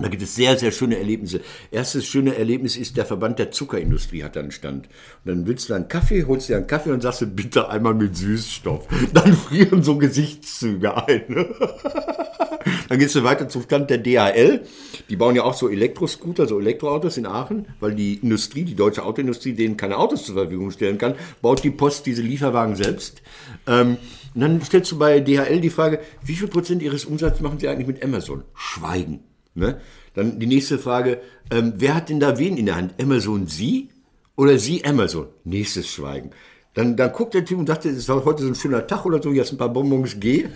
Da 0.00 0.08
gibt 0.08 0.22
es 0.22 0.36
sehr, 0.36 0.56
sehr 0.56 0.70
schöne 0.70 0.96
Erlebnisse. 0.96 1.40
Erstes 1.72 2.06
schöne 2.06 2.36
Erlebnis 2.36 2.76
ist, 2.76 2.96
der 2.96 3.04
Verband 3.04 3.40
der 3.40 3.50
Zuckerindustrie 3.50 4.22
hat 4.22 4.36
einen 4.36 4.52
Stand. 4.52 4.86
Und 5.24 5.28
dann 5.30 5.46
willst 5.46 5.68
du 5.68 5.74
einen 5.74 5.88
Kaffee, 5.88 6.24
holst 6.24 6.48
dir 6.48 6.56
einen 6.56 6.68
Kaffee 6.68 6.92
und 6.92 7.02
sagst 7.02 7.22
du, 7.22 7.26
bitte 7.26 7.68
einmal 7.68 7.94
mit 7.94 8.16
Süßstoff. 8.16 8.86
Dann 9.12 9.32
frieren 9.32 9.82
so 9.82 9.98
Gesichtszüge 9.98 11.06
ein. 11.06 11.46
Dann 12.88 12.98
gehst 12.98 13.14
du 13.14 13.24
weiter 13.24 13.48
zum 13.48 13.62
Stand 13.62 13.90
der 13.90 13.98
DHL. 13.98 14.62
Die 15.08 15.16
bauen 15.16 15.34
ja 15.34 15.42
auch 15.42 15.54
so 15.54 15.68
Elektroscooter, 15.68 16.46
so 16.46 16.58
Elektroautos 16.58 17.16
in 17.16 17.26
Aachen, 17.26 17.66
weil 17.80 17.94
die 17.94 18.14
Industrie, 18.14 18.64
die 18.64 18.74
deutsche 18.74 19.04
Autoindustrie, 19.04 19.54
denen 19.54 19.76
keine 19.76 19.96
Autos 19.96 20.24
zur 20.24 20.34
Verfügung 20.34 20.70
stellen 20.70 20.98
kann, 20.98 21.14
baut 21.40 21.64
die 21.64 21.70
Post 21.70 22.06
diese 22.06 22.22
Lieferwagen 22.22 22.76
selbst. 22.76 23.22
Ähm, 23.66 23.96
und 24.34 24.40
dann 24.40 24.62
stellst 24.62 24.92
du 24.92 24.98
bei 24.98 25.20
DHL 25.20 25.60
die 25.60 25.70
Frage, 25.70 26.00
wie 26.22 26.34
viel 26.34 26.48
Prozent 26.48 26.82
ihres 26.82 27.04
Umsatzes 27.04 27.40
machen 27.40 27.58
sie 27.58 27.68
eigentlich 27.68 27.86
mit 27.86 28.04
Amazon? 28.04 28.44
Schweigen. 28.54 29.20
Ne? 29.58 29.80
Dann 30.14 30.38
die 30.38 30.46
nächste 30.46 30.78
Frage, 30.78 31.20
ähm, 31.50 31.74
wer 31.76 31.94
hat 31.94 32.08
denn 32.08 32.20
da 32.20 32.38
wen 32.38 32.56
in 32.56 32.66
der 32.66 32.76
Hand? 32.76 32.94
Amazon 33.00 33.46
Sie 33.46 33.90
oder 34.36 34.58
Sie 34.58 34.84
Amazon? 34.84 35.26
Nächstes 35.44 35.88
Schweigen. 35.88 36.30
Dann, 36.74 36.96
dann 36.96 37.12
guckt 37.12 37.34
der 37.34 37.44
Typ 37.44 37.58
und 37.58 37.68
dachte, 37.68 37.88
es 37.88 38.08
war 38.08 38.24
heute 38.24 38.42
so 38.44 38.48
ein 38.48 38.54
schöner 38.54 38.86
Tag 38.86 39.04
oder 39.04 39.20
so, 39.20 39.32
jetzt 39.32 39.50
ein 39.50 39.58
paar 39.58 39.68
Bonbons, 39.68 40.20
geh. 40.20 40.46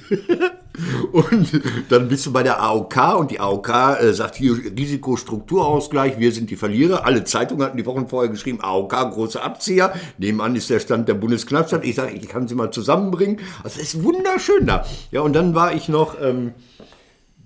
und 1.12 1.61
dann 1.88 2.07
bist 2.07 2.27
du 2.27 2.33
bei 2.33 2.45
der 2.45 2.62
AOK 2.62 3.19
und 3.19 3.33
die 3.33 3.41
AOK 3.41 3.69
äh, 3.69 4.12
sagt 4.12 4.37
hier 4.37 4.57
Risikostrukturausgleich, 4.57 6.21
wir 6.21 6.31
sind 6.31 6.49
die 6.51 6.57
Verlierer. 6.57 7.07
Alle 7.07 7.25
Zeitungen 7.25 7.67
hatten 7.67 7.77
die 7.77 7.87
Wochen 7.87 8.07
vorher 8.07 8.31
geschrieben, 8.31 8.61
AOK, 8.61 8.93
große 8.93 9.43
Abzieher. 9.43 9.95
Nebenan 10.19 10.55
ist 10.55 10.71
der 10.71 10.79
Stand 10.79 11.09
der 11.09 11.15
Bundesknappstadt. 11.15 11.85
Ich 11.85 11.97
sage, 11.97 12.12
ich 12.15 12.29
kann 12.29 12.47
sie 12.47 12.55
mal 12.55 12.71
zusammenbringen. 12.71 13.41
Also 13.65 13.81
es 13.81 13.95
ist 13.95 14.05
wunderschön 14.05 14.67
da. 14.67 14.87
Ja, 15.11 15.23
und 15.23 15.33
dann 15.33 15.57
war 15.57 15.75
ich 15.75 15.88
noch... 15.88 16.21
Ähm, 16.21 16.53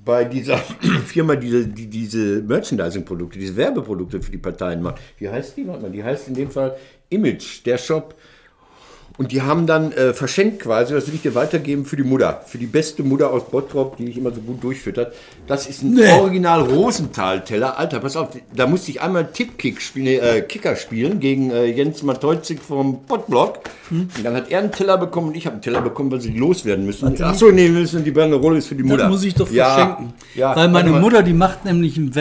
bei 0.06 0.24
dieser 0.24 0.56
Firma, 1.04 1.36
diese, 1.36 1.66
die 1.66 1.88
diese 1.88 2.40
Merchandising-Produkte, 2.40 3.38
diese 3.38 3.56
Werbeprodukte 3.56 4.22
für 4.22 4.30
die 4.30 4.38
Parteien 4.38 4.80
macht. 4.80 5.02
Wie 5.18 5.28
heißt 5.28 5.56
die? 5.58 5.66
Warte 5.66 5.82
mal, 5.82 5.90
die 5.90 6.02
heißt 6.02 6.28
in 6.28 6.34
dem 6.34 6.50
Fall 6.50 6.76
Image, 7.10 7.66
der 7.66 7.76
Shop. 7.76 8.14
Und 9.18 9.32
die 9.32 9.40
haben 9.42 9.66
dann 9.66 9.92
äh, 9.92 10.12
verschenkt 10.12 10.60
quasi, 10.60 10.92
das 10.92 11.06
will 11.06 11.14
ich 11.14 11.22
dir 11.22 11.34
weitergeben 11.34 11.84
für 11.86 11.96
die 11.96 12.02
Mutter, 12.02 12.42
für 12.46 12.58
die 12.58 12.66
beste 12.66 13.02
Mutter 13.02 13.30
aus 13.32 13.44
Bottrop, 13.48 13.96
die 13.96 14.10
ich 14.10 14.18
immer 14.18 14.30
so 14.30 14.40
gut 14.40 14.62
durchfüttert. 14.62 15.14
Das 15.46 15.66
ist 15.66 15.82
ein 15.82 15.98
Original 16.20 16.60
Rosenthal-Teller. 16.62 17.78
Alter, 17.78 18.00
pass 18.00 18.16
auf, 18.16 18.28
da 18.54 18.66
musste 18.66 18.90
ich 18.90 19.00
einmal 19.00 19.26
Tippkick 19.32 19.80
spielen, 19.80 20.20
äh, 20.20 20.42
Kicker 20.42 20.76
spielen 20.76 21.20
gegen 21.20 21.50
äh, 21.50 21.66
Jens 21.66 22.02
Matoizig 22.02 22.60
vom 22.60 23.04
Pottblock. 23.06 23.60
Und 23.90 24.10
dann 24.22 24.34
hat 24.34 24.50
er 24.50 24.58
einen 24.58 24.72
Teller 24.72 24.98
bekommen 24.98 25.28
und 25.28 25.36
ich 25.36 25.46
habe 25.46 25.54
einen 25.54 25.62
Teller 25.62 25.80
bekommen, 25.80 26.10
weil 26.10 26.20
sie 26.20 26.32
loswerden 26.36 26.84
müssen. 26.84 27.22
Achso, 27.22 27.50
nee, 27.50 27.66
wir 27.66 27.80
müssen 27.80 28.04
die 28.04 28.10
Banderole 28.10 28.58
ist 28.58 28.66
für 28.66 28.74
die 28.74 28.82
Mutter. 28.82 29.04
Das 29.04 29.10
muss 29.10 29.24
ich 29.24 29.34
doch 29.34 29.50
Ja, 29.50 29.74
verschenken. 29.74 30.14
Ja, 30.34 30.54
Weil 30.56 30.68
meine. 30.68 30.90
Mutter, 30.90 31.22
die 31.22 31.32
macht 31.32 31.64
nämlich 31.64 31.96
ein 31.96 32.12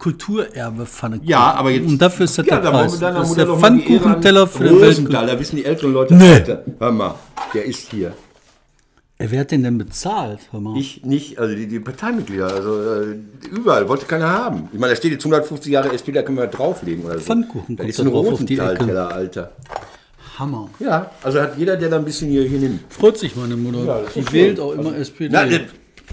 Weltkulturerbe 0.00 0.86
Pfannkuchen. 0.86 1.28
Ja, 1.28 1.54
aber 1.54 1.70
jetzt. 1.70 1.86
Und 1.86 2.00
dafür 2.00 2.24
ist 2.24 2.38
das 2.38 2.46
ja, 2.46 2.56
der 2.56 2.70
da 2.70 2.70
Preis. 2.70 2.98
Das 2.98 3.28
ist 3.28 3.36
der 3.36 3.46
Pfannkuchenteller 3.46 4.46
für 4.46 4.64
den 4.64 4.74
Rosenthal, 4.74 4.96
Weltkultur. 4.96 5.26
da 5.26 5.40
wissen 5.40 5.56
die 5.56 5.64
älteren 5.64 5.92
Leute. 5.92 6.14
Nee. 6.14 6.32
Alter, 6.32 6.64
hör 6.78 6.92
mal, 6.92 7.14
der 7.54 7.64
ist 7.66 7.90
hier. 7.90 8.14
Ey, 9.18 9.30
Wer 9.30 9.40
hat 9.40 9.50
den 9.50 9.62
denn 9.62 9.76
bezahlt? 9.76 10.40
Hör 10.50 10.60
mal. 10.60 10.78
Ich 10.78 11.04
nicht, 11.04 11.38
also 11.38 11.54
die, 11.54 11.66
die 11.66 11.78
Parteimitglieder, 11.78 12.46
also 12.46 12.80
äh, 12.80 13.18
überall, 13.50 13.86
wollte 13.86 14.06
keiner 14.06 14.30
haben. 14.30 14.70
Ich 14.72 14.78
meine, 14.78 14.92
da 14.92 14.96
steht 14.96 15.12
jetzt 15.12 15.26
150 15.26 15.70
Jahre 15.70 15.92
SPD, 15.92 16.12
da 16.18 16.22
können 16.22 16.38
wir 16.38 16.46
drauflegen 16.46 17.04
oder 17.04 17.18
so. 17.18 17.24
Pfannkuchen 17.26 17.76
kommt 17.76 17.88
ist 17.88 17.98
da 17.98 18.04
ein 18.04 18.10
drauf 18.10 18.32
auf 18.32 18.44
die 18.44 18.54
Ecke. 18.54 18.62
Rosenthal-Teller, 18.62 19.12
Alter. 19.12 19.52
Hammer. 20.38 20.70
Ja, 20.78 21.10
also 21.22 21.38
hat 21.42 21.58
jeder, 21.58 21.76
der 21.76 21.90
da 21.90 21.96
ein 21.96 22.04
bisschen 22.06 22.30
hier, 22.30 22.44
hier 22.44 22.60
nimmt. 22.60 22.80
Freut 22.90 23.18
sich 23.18 23.36
meine 23.36 23.56
Mutter. 23.56 23.84
Ja, 23.84 24.00
die 24.14 24.32
wählt 24.32 24.58
auch 24.58 24.72
immer 24.72 24.96
SPD. 24.96 25.28
Nein, 25.30 25.52
äh, 25.52 25.60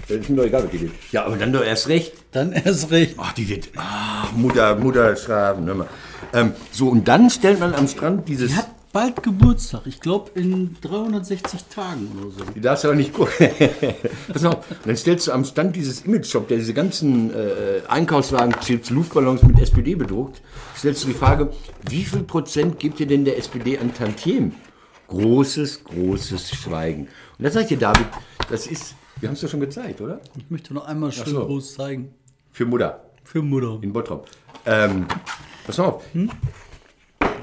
das 0.06 0.18
ist 0.18 0.30
mir 0.30 0.36
doch 0.36 0.44
egal, 0.44 0.64
was 0.64 0.70
die 0.70 0.80
will. 0.82 0.90
Ja, 1.12 1.24
aber 1.24 1.36
dann 1.36 1.52
doch 1.52 1.64
erst 1.64 1.88
recht. 1.88 2.12
Dann 2.32 2.52
erst 2.52 2.90
recht. 2.90 3.14
Ach, 3.18 3.32
die 3.32 3.48
wird, 3.48 3.68
ach, 3.76 4.32
Mutter, 4.32 4.76
Mutter 4.76 5.16
schraben. 5.16 5.66
hör 5.66 5.74
mal. 5.74 5.88
Ähm, 6.32 6.52
so, 6.70 6.88
und 6.88 7.08
dann 7.08 7.30
stellt 7.30 7.58
man 7.60 7.74
am 7.74 7.88
Strand 7.88 8.28
dieses... 8.28 8.50
Die 8.50 8.56
hat 8.56 8.68
bald 8.92 9.22
Geburtstag. 9.22 9.82
Ich 9.86 10.00
glaube 10.00 10.30
in 10.34 10.76
360 10.80 11.64
Tagen 11.64 12.10
oder 12.20 12.30
so. 12.30 12.52
Die 12.52 12.60
darfst 12.60 12.84
du 12.84 12.88
aber 12.88 12.96
nicht 12.96 13.12
gucken. 13.12 13.48
Pass 14.32 14.44
auf, 14.44 14.64
dann 14.84 14.96
stellst 14.96 15.26
du 15.26 15.32
am 15.32 15.44
Stand 15.44 15.76
dieses 15.76 16.02
Image-Shop, 16.02 16.48
der 16.48 16.58
diese 16.58 16.74
ganzen 16.74 17.32
äh, 17.32 17.82
Einkaufswagen, 17.88 18.54
Chips, 18.60 18.90
Luftballons 18.90 19.42
mit 19.42 19.58
SPD 19.60 19.94
bedruckt, 19.94 20.40
stellst 20.76 21.04
du 21.04 21.08
die 21.08 21.14
Frage, 21.14 21.50
wie 21.88 22.04
viel 22.04 22.22
Prozent 22.22 22.78
gibt 22.78 23.00
ihr 23.00 23.06
denn 23.06 23.24
der 23.24 23.38
SPD 23.38 23.78
an 23.78 23.94
Tantiem? 23.94 24.52
Großes, 25.08 25.84
großes 25.84 26.50
Schweigen. 26.50 27.08
Und 27.38 27.44
da 27.44 27.50
sag 27.50 27.62
ich 27.62 27.68
dir, 27.68 27.78
David, 27.78 28.06
das 28.50 28.66
ist, 28.66 28.94
wir 29.20 29.28
haben 29.28 29.34
es 29.34 29.42
ja 29.42 29.48
schon 29.48 29.60
gezeigt, 29.60 30.00
oder? 30.00 30.20
Ich 30.36 30.50
möchte 30.50 30.74
noch 30.74 30.86
einmal 30.86 31.12
schön 31.12 31.26
so. 31.26 31.46
groß 31.46 31.74
zeigen. 31.74 32.14
Für 32.52 32.66
Mutter 32.66 33.04
Für 33.24 33.42
Mutter. 33.42 33.78
in 33.82 33.92
Bottrop. 33.92 34.28
Ähm, 34.66 35.06
pass 35.66 35.78
auf. 35.78 36.04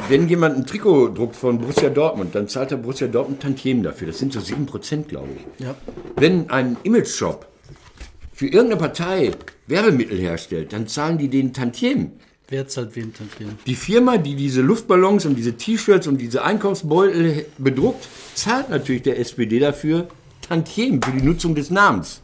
wenn 0.10 0.28
jemand 0.30 0.58
ein 0.58 0.66
Trikot 0.66 1.10
druckt 1.10 1.36
von 1.36 1.58
Borussia 1.60 1.90
Dortmund, 1.90 2.36
dann 2.36 2.48
zahlt 2.48 2.72
der 2.72 2.78
Borussia 2.78 3.08
Dortmund 3.08 3.42
Tantiemen 3.42 3.84
dafür. 3.84 4.08
Das 4.08 4.20
sind 4.20 4.34
so 4.34 4.40
7%, 4.40 5.04
glaube 5.04 5.30
ich. 5.36 5.66
Ja. 5.66 5.76
Wenn 6.18 6.50
ein 6.50 6.78
Image-Shop 6.84 7.46
für 8.34 8.48
irgendeine 8.48 8.78
Partei 8.78 9.32
Werbemittel 9.68 10.18
herstellt, 10.18 10.74
dann 10.74 10.88
zahlen 10.88 11.18
die 11.18 11.30
den 11.30 11.54
Tantiemen. 11.54 12.14
Wer 12.48 12.68
zahlt 12.68 12.96
wem 12.96 13.14
Tantiemen? 13.14 13.58
Die 13.66 13.76
Firma, 13.76 14.18
die 14.18 14.36
diese 14.36 14.62
Luftballons 14.62 15.26
und 15.26 15.36
diese 15.36 15.54
T-Shirts 15.54 16.08
und 16.08 16.20
diese 16.22 16.44
Einkaufsbeutel 16.44 17.48
bedruckt, 17.58 18.08
zahlt 18.36 18.70
natürlich 18.70 19.02
der 19.02 19.20
SPD 19.20 19.60
dafür 19.60 20.08
Tantiemen 20.48 21.02
für 21.02 21.12
die 21.12 21.24
Nutzung 21.24 21.56
des 21.56 21.72
Namens. 21.72 22.22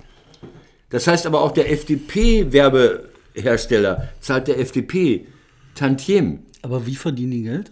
Das 0.89 1.07
heißt 1.07 1.25
aber 1.25 1.41
auch 1.41 1.51
der 1.51 1.71
FDP-Werbehersteller 1.71 4.09
zahlt 4.19 4.47
der 4.47 4.59
FDP 4.59 5.25
Tantiemen, 5.73 6.45
Aber 6.61 6.85
wie 6.85 6.95
verdienen 6.95 7.31
die 7.31 7.41
Geld? 7.43 7.71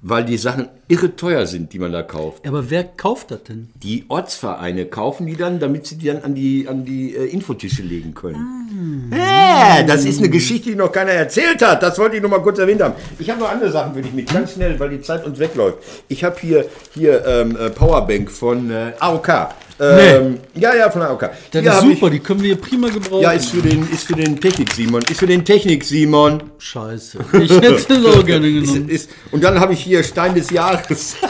Weil 0.00 0.24
die 0.24 0.36
Sachen 0.36 0.68
irre 0.86 1.16
teuer 1.16 1.46
sind, 1.46 1.72
die 1.72 1.78
man 1.78 1.92
da 1.92 2.02
kauft. 2.02 2.46
Aber 2.46 2.70
wer 2.70 2.84
kauft 2.84 3.30
das 3.30 3.42
denn? 3.44 3.68
Die 3.82 4.04
Ortsvereine 4.08 4.86
kaufen 4.86 5.26
die 5.26 5.36
dann, 5.36 5.58
damit 5.58 5.86
sie 5.86 5.96
die 5.96 6.06
dann 6.06 6.22
an 6.22 6.34
die, 6.34 6.68
an 6.68 6.84
die 6.84 7.14
äh, 7.14 7.26
Infotische 7.26 7.82
legen 7.82 8.14
können. 8.14 9.10
Äh, 9.12 9.84
das 9.84 10.04
ist 10.04 10.18
eine 10.18 10.28
Geschichte, 10.28 10.70
die 10.70 10.76
noch 10.76 10.92
keiner 10.92 11.10
erzählt 11.10 11.62
hat. 11.62 11.82
Das 11.82 11.98
wollte 11.98 12.16
ich 12.16 12.22
noch 12.22 12.30
mal 12.30 12.42
kurz 12.42 12.58
erwähnt 12.58 12.80
haben. 12.80 12.94
Ich 13.18 13.28
habe 13.28 13.40
noch 13.40 13.50
andere 13.50 13.72
Sachen 13.72 13.94
für 13.94 14.02
dich 14.02 14.12
mit, 14.12 14.32
ganz 14.32 14.52
schnell, 14.52 14.78
weil 14.78 14.90
die 14.90 15.00
Zeit 15.00 15.26
uns 15.26 15.38
wegläuft. 15.38 15.78
Ich 16.08 16.22
habe 16.22 16.36
hier, 16.40 16.66
hier 16.94 17.24
ähm, 17.26 17.56
äh, 17.56 17.70
Powerbank 17.70 18.30
von 18.30 18.70
äh, 18.70 18.92
AOK. 19.00 19.48
Ähm, 19.80 20.38
Ja, 20.54 20.74
ja, 20.74 20.90
von 20.90 21.02
AOK. 21.02 21.30
Das 21.50 21.62
Hier 21.62 21.72
ist 21.72 21.80
super, 21.82 22.10
die 22.10 22.18
können 22.20 22.40
wir 22.40 22.48
hier 22.54 22.60
prima 22.60 22.88
gebrauchen. 22.88 23.18
Ich, 23.18 23.22
ja, 23.22 23.32
ist 23.32 23.50
für 23.50 23.62
den, 23.62 23.88
ist 23.92 24.04
für 24.06 24.14
den 24.14 24.40
Technik-Simon. 24.40 25.02
Ist 25.02 25.18
für 25.20 25.26
den 25.26 25.44
Technik-Simon. 25.44 26.42
Scheiße. 26.58 27.18
Ich 27.40 27.50
hätte 27.52 27.74
es 27.74 27.86
auch 28.06 28.24
gerne 28.26 28.46
Ist, 28.48 28.72
genommen. 28.74 28.88
ist, 28.88 29.10
und 29.30 29.44
dann 29.44 29.60
habe 29.60 29.72
ich 29.74 29.80
hier 29.80 30.02
Stein 30.02 30.34
des 30.34 30.50
Jahres. 30.50 31.16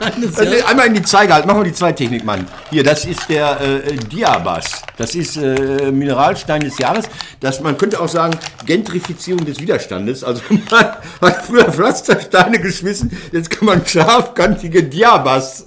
Eines 0.00 0.38
Also 0.38 0.54
Jahr- 0.54 0.68
einmal 0.68 0.86
in 0.86 0.94
die 0.94 1.02
Zeige 1.02 1.34
halt, 1.34 1.44
machen 1.44 1.58
wir 1.60 1.64
die 1.64 1.74
zwei 1.74 1.92
Technik, 1.92 2.24
Mann. 2.24 2.46
Hier, 2.70 2.82
das 2.82 3.04
ist 3.04 3.28
der 3.28 3.60
äh, 3.60 3.96
Diabas. 4.10 4.64
Das 4.96 5.14
ist 5.14 5.36
äh, 5.36 5.90
Mineralstein 5.92 6.62
des 6.62 6.78
Jahres. 6.78 7.04
Das, 7.40 7.60
man 7.60 7.76
könnte 7.76 8.00
auch 8.00 8.08
sagen, 8.08 8.38
Gentrifizierung 8.64 9.44
des 9.44 9.60
Widerstandes. 9.60 10.24
Also 10.24 10.40
man 10.70 11.30
hat 11.32 11.44
früher 11.44 11.70
Pflastersteine 11.70 12.60
geschmissen, 12.60 13.10
jetzt 13.32 13.50
kann 13.50 13.66
man 13.66 13.84
scharfkantige 13.84 14.84
Diabas 14.84 15.66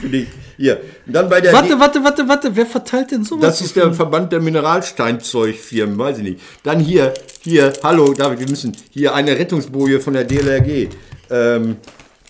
für 0.00 0.08
dich. 0.08 0.28
Hier. 0.56 0.80
Und 1.06 1.14
dann 1.14 1.28
bei 1.28 1.40
der 1.40 1.52
Warte, 1.52 1.78
warte, 1.78 2.04
warte, 2.04 2.28
warte. 2.28 2.56
Wer 2.56 2.66
verteilt 2.66 3.10
denn 3.10 3.24
sowas? 3.24 3.42
das 3.42 3.60
ist 3.60 3.76
der 3.76 3.92
Verband 3.92 4.32
der 4.32 4.40
Mineralsteinzeugfirmen, 4.40 5.98
weiß 5.98 6.18
ich 6.18 6.24
nicht. 6.24 6.40
Dann 6.62 6.80
hier, 6.80 7.14
hier, 7.42 7.72
hallo 7.82 8.12
David, 8.12 8.40
wir 8.40 8.48
müssen, 8.48 8.76
hier 8.90 9.14
eine 9.14 9.38
Rettungsboje 9.38 10.00
von 10.00 10.14
der 10.14 10.24
DLRG. 10.24 10.88
Ähm, 11.30 11.76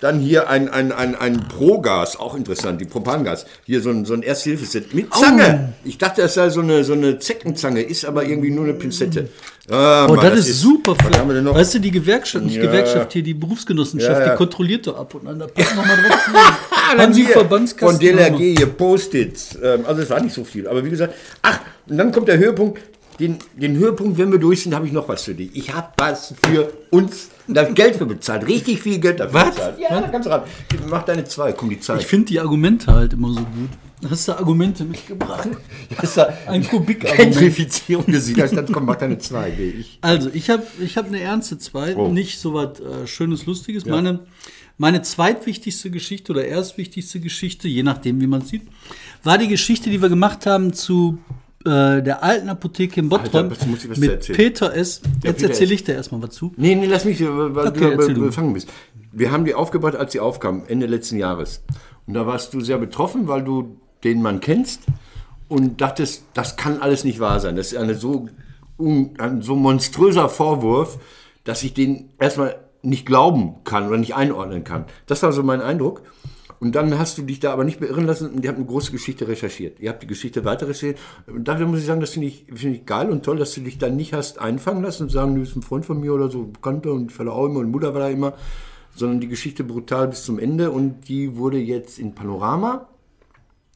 dann 0.00 0.20
hier 0.20 0.50
ein, 0.50 0.68
ein, 0.68 0.92
ein, 0.92 1.14
ein 1.14 1.48
Progas, 1.48 2.16
auch 2.18 2.34
interessant, 2.34 2.78
die 2.80 2.84
Propangas. 2.84 3.46
Hier 3.64 3.80
so 3.80 3.88
ein, 3.88 4.04
so 4.04 4.12
ein 4.12 4.22
Ersthilfeset 4.22 4.92
mit 4.92 5.14
Zange. 5.14 5.72
Ich 5.82 5.96
dachte, 5.96 6.20
das 6.20 6.34
sei 6.34 6.50
so 6.50 6.60
eine, 6.60 6.84
so 6.84 6.92
eine 6.92 7.18
Zeckenzange, 7.18 7.80
ist 7.80 8.04
aber 8.04 8.24
irgendwie 8.24 8.50
nur 8.50 8.64
eine 8.64 8.74
Pinzette. 8.74 9.30
Ah, 9.70 10.06
Oh, 10.08 10.14
Mann, 10.14 10.30
das, 10.30 10.46
ist 10.46 10.60
super. 10.60 10.94
Was 11.02 11.18
haben 11.18 11.28
wir 11.28 11.36
denn 11.36 11.44
noch? 11.44 11.54
Weißt 11.54 11.74
du, 11.74 11.78
die 11.78 11.90
Gewerkschaft, 11.90 12.44
nicht 12.44 12.56
Ja. 12.56 12.62
Gewerkschaft 12.62 13.12
hier, 13.14 13.22
die 13.22 13.32
Berufsgenossenschaft, 13.32 14.20
Ja, 14.20 14.26
ja. 14.26 14.30
die 14.32 14.36
kontrolliert 14.36 14.86
doch 14.86 14.98
ab 14.98 15.14
und 15.14 15.26
an. 15.26 15.38
Da 15.38 15.46
packen 15.46 15.76
wir 15.76 15.86
mal 15.86 15.96
drauf. 15.96 16.28
Ah, 16.70 16.98
Haben 16.98 17.14
Sie 17.14 17.24
hier 17.24 17.32
Verbandskasten? 17.32 17.98
Von 17.98 17.98
DLRG 17.98 18.58
hier, 18.58 18.66
Post-its. 18.66 19.56
Ähm, 19.62 19.84
also 19.86 20.02
es 20.02 20.10
war 20.10 20.20
nicht 20.20 20.34
so 20.34 20.44
viel. 20.44 20.68
Aber 20.68 20.84
wie 20.84 20.90
gesagt, 20.90 21.14
ach, 21.40 21.60
und 21.88 21.96
dann 21.96 22.12
kommt 22.12 22.28
der 22.28 22.36
Höhepunkt. 22.38 22.78
Den, 23.20 23.38
den 23.54 23.76
Höhepunkt, 23.76 24.18
wenn 24.18 24.30
wir 24.32 24.38
durch 24.40 24.64
sind, 24.64 24.74
habe 24.74 24.86
ich 24.86 24.92
noch 24.92 25.08
was 25.08 25.22
für 25.22 25.34
dich. 25.34 25.50
Ich 25.54 25.72
habe 25.72 25.88
was 25.96 26.34
für 26.44 26.70
uns. 26.90 27.28
Da 27.46 27.62
hab 27.62 27.68
ich 27.70 27.74
Geld 27.76 27.96
für 27.96 28.06
bezahlt. 28.06 28.46
Richtig 28.46 28.82
viel 28.82 28.98
Geld 28.98 29.20
dafür 29.20 29.34
Was? 29.40 29.54
bezahlt. 29.54 29.78
Ja, 29.78 30.00
du 30.00 30.28
ran. 30.28 30.42
Mach 30.90 31.04
deine 31.04 31.24
zwei. 31.24 31.52
Komm, 31.52 31.70
die 31.70 31.78
Zeit. 31.80 32.00
Ich 32.00 32.06
finde 32.06 32.26
die 32.26 32.40
Argumente 32.40 32.92
halt 32.92 33.12
immer 33.12 33.28
so 33.28 33.40
gut. 33.40 33.70
Hast 34.08 34.28
du 34.28 34.32
Argumente 34.32 34.84
mitgebracht? 34.84 35.48
Das 36.00 36.10
ist 36.16 36.18
Ein 36.48 36.66
Kubikargument. 36.66 37.32
Gentrifizierung 37.34 38.06
des 38.06 38.28
Widerstands. 38.28 38.72
Komm, 38.72 38.84
mach 38.86 38.96
deine 38.96 39.18
zwei. 39.18 39.50
Ich. 39.50 39.98
Also, 40.00 40.30
ich 40.32 40.50
habe 40.50 40.62
ich 40.82 40.96
hab 40.96 41.06
eine 41.06 41.20
ernste 41.20 41.58
zwei, 41.58 41.94
Oh. 41.96 42.08
nicht 42.08 42.38
so 42.40 42.54
was 42.54 42.80
äh, 42.80 43.06
Schönes, 43.06 43.46
Lustiges. 43.46 43.84
Meine, 43.86 44.20
meine 44.78 45.02
zweitwichtigste 45.02 45.90
Geschichte 45.90 46.32
oder 46.32 46.44
erstwichtigste 46.46 47.20
Geschichte, 47.20 47.68
je 47.68 47.82
nachdem, 47.82 48.20
wie 48.20 48.26
man 48.26 48.42
es 48.42 48.48
sieht, 48.48 48.62
war 49.22 49.38
die 49.38 49.48
Geschichte, 49.48 49.90
die 49.90 50.02
wir 50.02 50.08
gemacht 50.08 50.46
haben 50.46 50.72
zu 50.72 51.18
äh, 51.64 52.02
der 52.02 52.22
alten 52.22 52.48
Apotheke 52.48 53.00
in 53.00 53.08
Bottrop 53.08 53.50
mit 53.96 54.04
erzählen? 54.10 54.36
Peter 54.36 54.74
S. 54.74 55.00
Jetzt 55.22 55.36
Peter 55.38 55.48
erzähle 55.50 55.74
ich 55.74 55.84
dir 55.84 55.94
erstmal 55.94 56.22
was 56.22 56.30
zu. 56.30 56.52
Nee, 56.56 56.74
nee, 56.74 56.86
lass 56.86 57.04
mich, 57.04 57.20
äh, 57.20 57.26
weil 57.54 57.68
Okay, 57.68 57.96
du. 58.14 58.20
befangen 58.20 58.52
bist. 58.52 58.68
Wir 59.12 59.30
haben 59.30 59.44
die 59.44 59.54
aufgebaut, 59.54 59.94
als 59.94 60.12
sie 60.12 60.20
aufkam, 60.20 60.64
Ende 60.66 60.86
letzten 60.86 61.18
Jahres. 61.18 61.62
Und 62.06 62.14
da 62.14 62.26
warst 62.26 62.52
du 62.52 62.60
sehr 62.60 62.78
betroffen, 62.78 63.28
weil 63.28 63.44
du 63.44 63.80
den 64.04 64.22
Mann 64.22 64.40
kennst 64.40 64.82
und 65.48 65.80
dachtest, 65.80 66.24
das 66.34 66.56
kann 66.56 66.80
alles 66.80 67.04
nicht 67.04 67.20
wahr 67.20 67.40
sein. 67.40 67.56
Das 67.56 67.72
ist 67.72 67.78
eine 67.78 67.94
so, 67.94 68.28
ein 68.78 69.42
so 69.42 69.56
monströser 69.56 70.28
Vorwurf, 70.28 70.98
dass 71.44 71.62
ich 71.62 71.74
den 71.74 72.10
erstmal 72.18 72.56
nicht 72.82 73.06
glauben 73.06 73.56
kann 73.64 73.88
oder 73.88 73.96
nicht 73.96 74.14
einordnen 74.14 74.64
kann. 74.64 74.84
Das 75.06 75.22
war 75.22 75.32
so 75.32 75.42
mein 75.42 75.60
Eindruck. 75.60 76.02
Und 76.60 76.74
dann 76.74 76.98
hast 76.98 77.18
du 77.18 77.22
dich 77.22 77.40
da 77.40 77.52
aber 77.52 77.64
nicht 77.64 77.80
beirren 77.80 78.06
lassen 78.06 78.30
und 78.30 78.42
ihr 78.42 78.48
habt 78.48 78.58
eine 78.58 78.66
große 78.66 78.90
Geschichte 78.90 79.28
recherchiert. 79.28 79.80
Ihr 79.80 79.90
habt 79.90 80.02
die 80.02 80.06
Geschichte 80.06 80.44
weiter 80.44 80.66
recherchiert. 80.66 80.98
Und 81.26 81.46
dafür 81.46 81.66
muss 81.66 81.80
ich 81.80 81.84
sagen, 81.84 82.00
das 82.00 82.10
finde 82.10 82.28
ich, 82.28 82.46
finde 82.54 82.78
ich 82.78 82.86
geil 82.86 83.10
und 83.10 83.22
toll, 83.22 83.36
dass 83.36 83.52
du 83.52 83.60
dich 83.60 83.76
dann 83.76 83.96
nicht 83.96 84.14
hast 84.14 84.38
einfangen 84.38 84.82
lassen 84.82 85.04
und 85.04 85.08
sagen, 85.10 85.34
du 85.34 85.40
bist 85.40 85.56
ein 85.56 85.62
Freund 85.62 85.84
von 85.84 86.00
mir 86.00 86.14
oder 86.14 86.30
so, 86.30 86.44
Bekannter 86.44 86.92
und 86.92 87.10
ich 87.10 87.16
falle 87.16 87.32
auch 87.32 87.46
immer 87.46 87.60
und 87.60 87.70
Mutter 87.70 87.92
war 87.92 88.00
da 88.00 88.08
immer, 88.08 88.34
sondern 88.94 89.20
die 89.20 89.28
Geschichte 89.28 89.62
brutal 89.62 90.08
bis 90.08 90.24
zum 90.24 90.38
Ende 90.38 90.70
und 90.70 91.08
die 91.08 91.36
wurde 91.36 91.58
jetzt 91.58 91.98
in 91.98 92.14
Panorama 92.14 92.88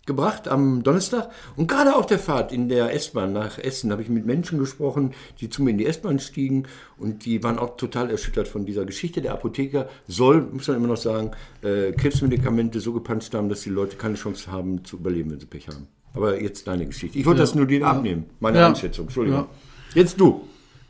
gebracht 0.09 0.49
am 0.49 0.83
Donnerstag. 0.83 1.31
Und 1.55 1.69
gerade 1.69 1.95
auf 1.95 2.07
der 2.07 2.19
Fahrt 2.19 2.51
in 2.51 2.69
der 2.69 2.93
S-Bahn 2.93 3.33
nach 3.33 3.59
Essen 3.59 3.93
habe 3.93 4.03
ich 4.03 4.09
mit 4.09 4.27
Menschen 4.27 4.59
gesprochen, 4.59 5.13
die 5.41 5.49
zu 5.49 5.63
mir 5.63 5.71
in 5.71 5.79
die 5.79 5.87
S-Bahn 5.87 6.19
stiegen 6.19 6.65
und 6.99 7.25
die 7.25 7.45
waren 7.45 7.61
auch 7.61 7.77
total 7.77 8.11
erschüttert 8.11 8.49
von 8.49 8.67
dieser 8.67 8.85
Geschichte. 8.85 9.23
Der 9.23 9.35
Apotheker 9.35 9.89
soll, 10.09 10.43
muss 10.53 10.67
man 10.67 10.79
immer 10.79 10.89
noch 10.89 10.97
sagen, 10.97 11.31
äh, 11.63 11.93
Krebsmedikamente 11.93 12.81
so 12.81 12.93
gepanscht 12.93 13.33
haben, 13.35 13.49
dass 13.49 13.61
die 13.61 13.71
Leute 13.71 13.95
keine 13.97 14.17
Chance 14.17 14.51
haben 14.51 14.85
zu 14.85 14.97
überleben, 14.97 15.31
wenn 15.31 15.39
sie 15.39 15.47
Pech 15.47 15.69
haben. 15.69 15.87
Aber 16.15 16.41
jetzt 16.43 16.67
deine 16.67 16.87
Geschichte. 16.87 17.17
Ich 17.17 17.27
wollte 17.27 17.41
das 17.43 17.55
nur 17.55 17.67
dir 17.67 17.87
abnehmen, 17.87 18.25
meine 18.41 18.59
Ja. 18.59 18.67
Einschätzung. 18.67 19.05
Entschuldigung. 19.05 19.41
Ja. 19.41 19.47
Jetzt 19.95 20.19
du. 20.19 20.41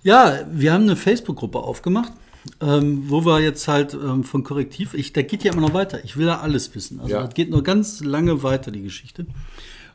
Ja, 0.05 0.39
wir 0.51 0.73
haben 0.73 0.85
eine 0.85 0.97
Facebook-Gruppe 0.97 1.59
aufgemacht, 1.59 2.13
ähm, 2.61 3.05
wo 3.09 3.25
wir 3.25 3.41
jetzt 3.41 3.69
halt 3.69 3.95
ähm, 3.95 4.25
von 4.25 4.45
Korrektiv, 4.45 4.95
ich, 4.95 5.13
da 5.13 5.23
geht 5.23 5.45
ja 5.45 5.53
immer 5.53 5.63
noch 5.63 5.75
weiter. 5.75 6.05
Ich 6.05 6.17
will 6.17 6.27
da 6.27 6.39
alles 6.41 6.75
wissen. 6.75 7.01
Also 7.01 7.15
Ja. 7.15 7.25
das 7.25 7.35
geht 7.35 7.51
noch 7.51 7.63
ganz 7.63 8.01
lange 8.01 8.43
weiter, 8.43 8.71
die 8.71 8.83
Geschichte. 8.83 9.27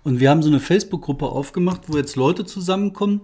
Und 0.03 0.19
wir 0.19 0.29
haben 0.29 0.43
so 0.43 0.49
eine 0.49 0.59
Facebook-Gruppe 0.59 1.25
aufgemacht, 1.25 1.81
wo 1.87 1.97
jetzt 1.97 2.15
Leute 2.15 2.45
zusammenkommen, 2.45 3.21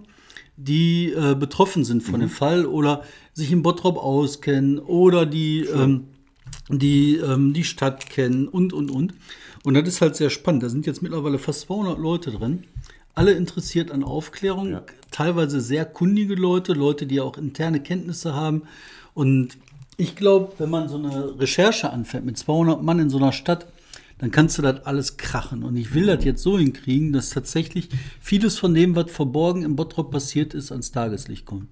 die 0.56 1.12
äh, 1.12 1.34
betroffen 1.34 1.84
sind 1.84 2.02
von 2.02 2.20
dem 2.20 2.28
Fall 2.28 2.66
oder 2.66 3.02
sich 3.32 3.50
in 3.52 3.62
Bottrop 3.62 3.96
auskennen 3.96 4.78
oder 4.78 5.24
die, 5.26 5.60
ähm, 5.60 6.08
die 6.68 7.16
ähm, 7.16 7.52
die 7.54 7.64
Stadt 7.64 8.08
kennen 8.10 8.48
und, 8.48 8.72
und, 8.72 8.90
und. 8.90 9.14
Und 9.62 9.74
das 9.74 9.88
ist 9.88 10.00
halt 10.00 10.16
sehr 10.16 10.30
spannend. 10.30 10.62
Da 10.62 10.68
sind 10.68 10.86
jetzt 10.86 11.02
mittlerweile 11.02 11.38
fast 11.38 11.62
200 11.62 11.98
Leute 11.98 12.30
drin. 12.30 12.64
Alle 13.14 13.32
interessiert 13.32 13.90
an 13.90 14.04
Aufklärung, 14.04 14.80
teilweise 15.10 15.60
sehr 15.60 15.84
kundige 15.84 16.34
Leute, 16.34 16.72
Leute, 16.72 17.06
die 17.06 17.20
auch 17.20 17.36
interne 17.36 17.82
Kenntnisse 17.82 18.34
haben. 18.34 18.62
Und 19.14 19.56
ich 19.96 20.16
glaube, 20.16 20.52
wenn 20.58 20.70
man 20.70 20.88
so 20.88 20.96
eine 20.96 21.38
Recherche 21.38 21.90
anfängt 21.90 22.24
mit 22.24 22.38
200 22.38 22.82
Mann 22.82 22.98
in 22.98 23.10
so 23.10 23.18
einer 23.18 23.32
Stadt, 23.32 23.66
dann 24.18 24.30
kannst 24.30 24.58
du 24.58 24.62
das 24.62 24.84
alles 24.86 25.16
krachen. 25.16 25.62
Und 25.62 25.76
ich 25.76 25.94
will 25.94 26.06
das 26.06 26.24
jetzt 26.24 26.42
so 26.42 26.58
hinkriegen, 26.58 27.12
dass 27.12 27.30
tatsächlich 27.30 27.88
vieles 28.20 28.58
von 28.58 28.74
dem, 28.74 28.94
was 28.94 29.10
verborgen 29.10 29.62
im 29.62 29.76
Bottrop 29.76 30.10
passiert 30.10 30.52
ist, 30.54 30.72
ans 30.72 30.90
Tageslicht 30.92 31.46
kommt. 31.46 31.68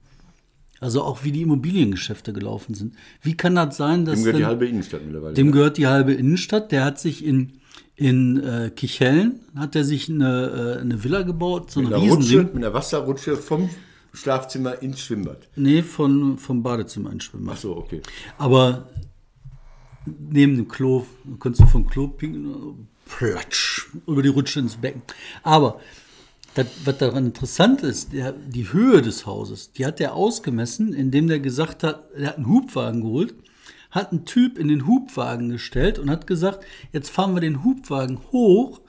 Also 0.80 1.02
auch 1.02 1.24
wie 1.24 1.32
die 1.32 1.42
Immobiliengeschäfte 1.42 2.32
gelaufen 2.32 2.74
sind. 2.74 2.94
Wie 3.20 3.36
kann 3.36 3.54
das 3.56 3.76
sein, 3.76 4.04
dass 4.04 4.14
Dem 4.14 4.24
gehört 4.24 4.36
die 4.36 4.38
denn- 4.40 4.46
halbe 4.48 4.66
Innenstadt 4.66 5.04
mittlerweile. 5.04 5.34
dem 5.34 5.52
gehört 5.52 5.76
die 5.76 5.86
halbe 5.88 6.12
Innenstadt. 6.14 6.70
Der 6.72 6.84
hat 6.84 7.00
sich 7.00 7.24
in, 7.24 7.54
in 7.96 8.42
äh, 8.42 8.70
Kichellen, 8.74 9.40
hat 9.56 9.74
er 9.74 9.82
sich 9.84 10.08
eine, 10.08 10.76
äh, 10.78 10.80
eine 10.80 11.02
Villa 11.02 11.22
gebaut, 11.22 11.70
so 11.72 11.80
mit, 11.80 11.92
einer 11.92 11.96
Rutsche, 12.02 12.18
Riesending. 12.18 12.54
mit 12.54 12.64
einer 12.64 12.72
Wasserrutsche 12.74 13.36
vom 13.36 13.68
Schlafzimmer 14.18 14.82
ins 14.82 15.00
Schwimmbad. 15.00 15.48
Nee, 15.56 15.82
von, 15.82 16.38
vom 16.38 16.62
Badezimmer 16.62 17.10
ins 17.12 17.24
Schwimmbad. 17.24 17.54
Ach 17.56 17.60
so, 17.60 17.76
okay. 17.76 18.00
Aber 18.36 18.88
neben 20.06 20.56
dem 20.56 20.68
Klo, 20.68 21.06
kannst 21.40 21.60
du 21.60 21.66
vom 21.66 21.86
Klo 21.86 22.08
pinkeln, 22.08 22.88
platsch, 23.06 23.86
über 24.06 24.22
die 24.22 24.28
Rutsche 24.28 24.60
ins 24.60 24.76
Becken. 24.76 25.02
Aber 25.42 25.80
das, 26.54 26.66
was 26.84 26.98
daran 26.98 27.26
interessant 27.26 27.82
ist, 27.82 28.12
der, 28.12 28.32
die 28.32 28.72
Höhe 28.72 29.02
des 29.02 29.26
Hauses, 29.26 29.72
die 29.72 29.86
hat 29.86 30.00
er 30.00 30.14
ausgemessen, 30.14 30.92
indem 30.92 31.28
der 31.28 31.40
gesagt 31.40 31.82
hat, 31.82 32.04
er 32.16 32.28
hat 32.28 32.36
einen 32.36 32.48
Hubwagen 32.48 33.02
geholt, 33.02 33.34
hat 33.90 34.12
einen 34.12 34.24
Typ 34.24 34.58
in 34.58 34.68
den 34.68 34.86
Hubwagen 34.86 35.48
gestellt 35.50 35.98
und 35.98 36.10
hat 36.10 36.26
gesagt, 36.26 36.64
jetzt 36.92 37.10
fahren 37.10 37.34
wir 37.34 37.40
den 37.40 37.64
Hubwagen 37.64 38.18
hoch 38.32 38.80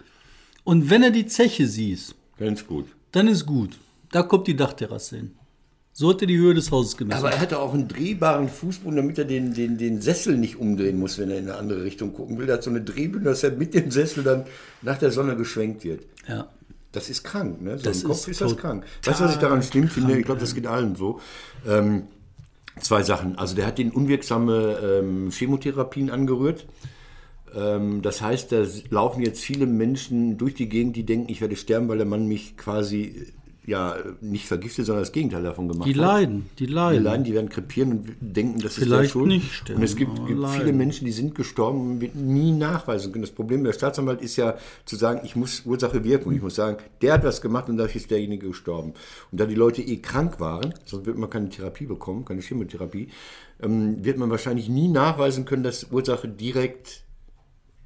und 0.63 0.89
wenn 0.89 1.04
er 1.04 1.12
die 1.12 1.26
Zeche 1.28 1.68
sieht, 1.68 2.15
Ganz 2.38 2.65
gut. 2.65 2.86
dann 3.12 3.28
ist 3.28 3.46
gut. 3.46 3.78
Da 4.12 4.24
kommt 4.24 4.48
die 4.48 4.56
Dachterrasse 4.56 5.17
hin. 5.17 5.32
So 5.91 6.10
hat 6.12 6.22
er 6.22 6.28
die 6.28 6.38
Höhe 6.38 6.54
des 6.54 6.72
Hauses 6.72 6.95
gemessen. 6.95 7.19
Aber 7.19 7.32
er 7.32 7.39
hatte 7.41 7.60
auch 7.60 7.74
einen 7.74 7.88
drehbaren 7.88 8.48
Fußboden, 8.48 8.95
damit 8.95 9.17
er 9.17 9.26
den, 9.26 9.54
den, 9.54 9.78
den 9.78 10.02
Sessel 10.02 10.38
nicht 10.38 10.56
umdrehen 10.58 10.98
muss, 10.98 11.17
wenn 11.17 11.30
er 11.30 11.38
in 11.39 11.50
eine 11.50 11.58
andere 11.58 11.84
Richtung 11.84 12.13
gucken 12.13 12.38
will. 12.38 12.48
Er 12.48 12.56
hat 12.56 12.63
so 12.63 12.69
eine 12.69 12.82
Drehbühne, 12.82 13.26
dass 13.26 13.43
er 13.43 13.52
mit 13.52 13.74
dem 13.74 13.91
Sessel 13.91 14.24
dann 14.24 14.45
nach 14.82 14.98
der 14.98 15.12
Sonne 15.12 15.36
geschwenkt 15.36 15.84
wird. 15.84 16.04
ja. 16.28 16.48
Das 16.91 17.08
ist 17.08 17.24
krank, 17.24 17.62
ne? 17.62 17.78
So 17.78 17.84
Das 17.84 18.02
im 18.02 18.08
Kopf 18.08 18.17
ist 18.22 18.28
ist, 18.30 18.41
das 18.41 18.58
krank. 18.58 18.84
Weißt 19.04 19.19
du, 19.19 19.26
was 19.26 19.34
ich 19.34 19.38
daran 19.39 19.62
schlimm 19.62 19.88
finde? 19.89 20.17
Ich 20.17 20.26
glaube, 20.26 20.41
das 20.41 20.56
geht 20.56 20.65
allen 20.65 20.95
so. 20.95 21.19
Ähm, 21.67 22.08
zwei 22.82 23.04
Sachen. 23.04 23.38
Also 23.38 23.56
der 23.56 23.67
hat 23.67 23.78
den 23.78 23.91
unwirksame 23.91 24.80
ähm, 25.00 25.30
Chemotherapien 25.30 26.10
angerührt. 26.10 26.65
Ähm, 27.56 28.02
das 28.02 28.24
heißt, 28.24 28.52
da 28.52 28.65
laufen 28.89 29.22
jetzt 29.22 29.41
viele 29.41 29.67
Menschen 29.67 30.39
durch 30.39 30.56
die 30.56 30.67
Gegend, 30.67 30.95
die 30.95 31.06
denken, 31.06 31.32
ich 31.32 31.41
werde 31.41 31.56
sterben, 31.56 31.88
weil 31.89 31.98
der 31.98 32.08
Mann 32.08 32.28
mich 32.28 32.58
quasi 32.58 33.34
ja 33.70 33.96
nicht 34.22 34.46
vergiftet, 34.48 34.86
sondern 34.86 35.04
das 35.04 35.12
Gegenteil 35.12 35.44
davon 35.44 35.68
gemacht 35.70 35.88
Die 35.88 35.94
leiden, 35.94 36.50
die 36.60 36.66
Die 36.66 36.72
leiden. 36.74 37.04
leiden, 37.04 37.24
die 37.24 37.34
werden 37.34 37.50
krepieren 37.50 37.92
und 37.92 38.08
denken, 38.20 38.60
das 38.60 38.78
ist 38.78 38.84
Vielleicht 38.84 39.04
der 39.06 39.10
Schuld. 39.10 39.28
nicht 39.28 39.54
sterben, 39.54 39.80
und 39.80 39.84
es 39.86 39.96
gibt, 39.96 40.16
gibt 40.16 40.28
viele 40.28 40.40
leiden. 40.42 40.78
Menschen, 40.78 41.06
die 41.06 41.12
sind 41.12 41.36
gestorben 41.36 41.80
und 41.92 42.02
wird 42.02 42.16
nie 42.16 42.52
nachweisen 42.52 43.12
können. 43.12 43.22
Das 43.24 43.32
Problem 43.32 43.64
der 43.64 43.74
Staatsanwalt 43.74 44.22
ist 44.22 44.36
ja 44.36 44.58
zu 44.86 44.96
sagen, 44.96 45.22
ich 45.24 45.36
muss 45.36 45.64
Ursache 45.66 46.04
Wirkung. 46.04 46.34
Ich 46.34 46.42
muss 46.42 46.56
sagen, 46.56 46.78
der 47.02 47.14
hat 47.14 47.24
was 47.24 47.42
gemacht 47.42 47.70
und 47.70 47.78
dadurch 47.78 47.96
ist 47.96 48.10
derjenige 48.12 48.48
gestorben. 48.48 48.94
Und 49.32 49.40
da 49.40 49.46
die 49.46 49.56
Leute 49.56 49.82
eh 49.82 49.98
krank 49.98 50.40
waren, 50.40 50.74
sonst 50.86 51.06
wird 51.06 51.18
man 51.18 51.30
keine 51.30 51.50
Therapie 51.50 51.86
bekommen, 51.86 52.26
keine 52.26 52.42
Chemotherapie, 52.42 53.10
ähm, 53.62 54.04
wird 54.04 54.18
man 54.18 54.30
wahrscheinlich 54.30 54.70
nie 54.70 54.88
nachweisen 54.88 55.46
können, 55.46 55.64
dass 55.64 55.88
Ursache 55.92 56.28
direkt 56.28 57.04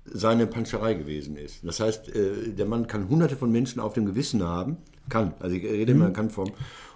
seine 0.06 0.48
Panscherei 0.48 0.94
gewesen 0.96 1.38
ist. 1.38 1.64
Das 1.64 1.80
heißt, 1.80 2.10
äh, 2.16 2.50
der 2.54 2.66
Mann 2.66 2.88
kann 2.88 3.08
hunderte 3.10 3.36
von 3.36 3.52
Menschen 3.52 3.80
auf 3.80 3.94
dem 3.94 4.06
Gewissen 4.06 4.44
haben, 4.44 4.78
kann, 5.10 5.34
also 5.40 5.56
ich 5.56 5.64
rede 5.64 5.92
immer 5.94 6.08
in 6.08 6.14
Kannform, 6.14 6.52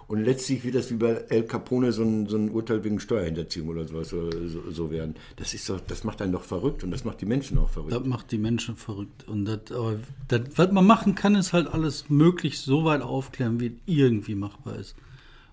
und 0.08 0.24
letztlich 0.24 0.64
wird 0.64 0.74
das 0.74 0.90
wie 0.90 0.94
bei 0.94 1.10
El 1.28 1.42
Capone 1.42 1.92
so 1.92 2.02
ein, 2.02 2.26
so 2.28 2.38
ein 2.38 2.50
Urteil 2.50 2.82
wegen 2.82 2.98
Steuerhinterziehung 2.98 3.68
oder 3.68 3.84
sowas 3.86 4.08
so, 4.08 4.30
so, 4.46 4.70
so 4.70 4.90
werden. 4.90 5.16
Das 5.36 5.52
ist 5.52 5.68
doch, 5.68 5.80
das 5.80 6.02
macht 6.02 6.22
einen 6.22 6.32
doch 6.32 6.44
verrückt 6.44 6.82
und 6.82 6.90
das 6.90 7.04
macht 7.04 7.20
die 7.20 7.26
Menschen 7.26 7.58
auch 7.58 7.68
verrückt. 7.68 7.92
Das 7.92 8.04
macht 8.06 8.32
die 8.32 8.38
Menschen 8.38 8.74
verrückt. 8.76 9.28
Und 9.28 9.44
das, 9.44 9.70
aber 9.70 9.96
das, 10.28 10.40
was 10.56 10.72
man 10.72 10.86
machen 10.86 11.14
kann, 11.14 11.34
ist 11.34 11.52
halt 11.52 11.66
alles 11.68 12.08
möglichst 12.08 12.64
so 12.64 12.84
weit 12.86 13.02
aufklären, 13.02 13.60
wie 13.60 13.76
irgendwie 13.84 14.34
machbar 14.34 14.76
ist. 14.76 14.96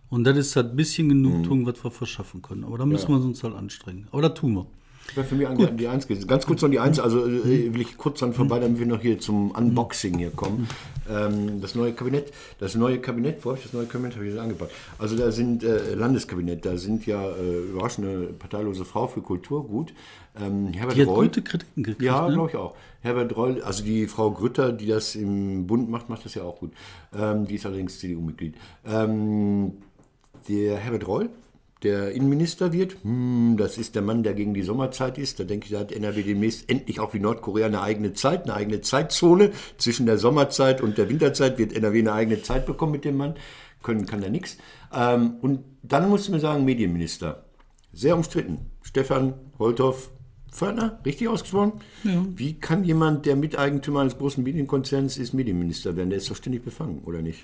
Und 0.10 0.24
das 0.24 0.38
ist 0.38 0.56
halt 0.56 0.70
ein 0.70 0.76
bisschen 0.78 1.10
Genugtuung, 1.10 1.66
was 1.66 1.84
wir 1.84 1.92
verschaffen 1.92 2.42
können. 2.42 2.64
Aber 2.64 2.78
da 2.78 2.86
müssen 2.86 3.12
Ja. 3.12 3.18
wir 3.18 3.26
uns 3.26 3.44
halt 3.44 3.56
anstrengen. 3.56 4.08
Aber 4.12 4.22
das 4.22 4.36
tun 4.36 4.54
wir. 4.54 4.68
Wäre 5.14 5.26
für 5.26 5.36
mich 5.36 5.48
an, 5.48 5.78
die 5.78 5.88
Eins 5.88 6.08
gewesen. 6.08 6.28
Ganz 6.28 6.46
kurz 6.46 6.62
noch 6.62 6.70
die 6.70 6.80
Eins, 6.80 7.00
also 7.00 7.26
äh, 7.26 7.74
will 7.74 7.82
ich 7.82 7.98
kurz 7.98 8.20
dann 8.20 8.34
vorbei, 8.34 8.60
damit 8.60 8.80
wir 8.80 8.86
noch 8.86 9.02
hier 9.02 9.20
zum 9.20 9.52
Unboxing 9.52 10.18
hier 10.18 10.32
kommen. 10.32 10.68
Ähm, 11.10 11.62
das 11.62 11.76
neue 11.76 11.94
Kabinett, 11.94 12.34
das 12.60 12.76
neue 12.76 13.00
Kabinett, 13.00 13.46
wo 13.46 13.50
habe 13.50 13.60
ich 13.60 13.64
das 13.64 13.74
neue 13.74 13.86
Kabinett 13.86 14.16
habe 14.16 14.26
ich 14.26 14.34
das 14.34 14.42
angepackt? 14.42 14.72
Also 14.98 15.16
da 15.16 15.32
sind 15.32 15.64
äh, 15.64 15.94
Landeskabinett, 15.94 16.66
da 16.66 16.78
sind 16.78 17.06
ja 17.06 17.22
äh, 17.24 17.60
überraschende 17.70 18.34
parteilose 18.40 18.84
Frau 18.86 19.08
für 19.08 19.22
Kultur, 19.22 19.68
gut. 19.68 19.94
Ähm, 20.42 20.74
Herbert 20.74 20.98
Die 20.98 21.02
hat 21.02 21.08
Reul. 21.08 21.26
gute 21.28 21.42
Kritiken 21.44 21.84
gekriegt. 21.84 22.02
Ja, 22.02 22.28
ne? 22.28 22.34
glaube 22.34 22.50
ich 22.50 22.56
auch. 22.56 22.76
Herbert 23.02 23.38
Reul, 23.38 23.62
also 23.62 23.84
die 23.84 24.08
Frau 24.08 24.32
Grütter, 24.32 24.72
die 24.72 24.88
das 24.88 25.16
im 25.16 25.68
Bund 25.68 25.90
macht, 25.90 26.10
macht 26.10 26.26
das 26.26 26.34
ja 26.34 26.44
auch 26.44 26.60
gut. 26.60 26.72
Ähm, 27.18 27.46
die 27.46 27.56
ist 27.56 27.66
allerdings 27.66 28.00
CDU-Mitglied. 28.00 28.56
Ähm, 28.86 29.74
der 30.50 30.78
Herbert 30.78 31.08
Reul, 31.08 31.30
der 31.84 32.12
Innenminister 32.12 32.74
wird, 32.74 32.98
hm, 33.04 33.56
das 33.58 33.78
ist 33.78 33.96
der 33.96 34.02
Mann, 34.02 34.24
der 34.24 34.34
gegen 34.34 34.54
die 34.54 34.64
Sommerzeit 34.64 35.18
ist. 35.18 35.40
Da 35.40 35.44
denke 35.44 35.66
ich, 35.66 35.72
da 35.74 35.80
hat 35.80 35.92
NRW 35.92 36.24
demnächst 36.24 36.70
endlich 36.70 37.00
auch 37.00 37.14
wie 37.14 37.20
Nordkorea 37.20 37.68
eine 37.68 37.82
eigene 37.82 38.14
Zeit, 38.14 38.44
eine 38.44 38.54
eigene 38.54 38.82
Zeitzone. 38.82 39.52
Zwischen 39.78 40.06
der 40.06 40.18
Sommerzeit 40.18 40.82
und 40.82 40.98
der 40.98 41.10
Winterzeit 41.10 41.58
wird 41.58 41.74
NRW 41.74 42.00
eine 42.00 42.14
eigene 42.14 42.42
Zeit 42.42 42.66
bekommen 42.66 42.94
mit 42.94 43.06
dem 43.06 43.18
Mann. 43.18 43.36
Können 43.84 44.06
kann 44.06 44.24
er 44.24 44.30
nichts. 44.30 44.58
Ähm, 44.94 45.36
und 45.42 45.64
dann 45.84 46.10
musste 46.10 46.32
man 46.32 46.40
sagen, 46.40 46.66
Medienminister. 46.66 47.46
Sehr 47.94 48.16
umstritten. 48.16 48.72
Stefan 48.82 49.34
Holthoff 49.60 50.10
Fördner, 50.56 51.00
richtig 51.06 51.28
ausgesprochen? 51.28 51.74
Wie 52.38 52.54
kann 52.54 52.86
jemand, 52.86 53.26
der 53.26 53.36
Miteigentümer 53.36 54.00
eines 54.00 54.18
großen 54.18 54.42
Medienkonzerns 54.42 55.18
ist, 55.18 55.34
Medienminister 55.34 55.98
werden? 55.98 56.10
Der 56.10 56.18
ist 56.18 56.30
doch 56.30 56.36
ständig 56.38 56.64
befangen, 56.64 57.02
oder 57.04 57.22
nicht? 57.22 57.44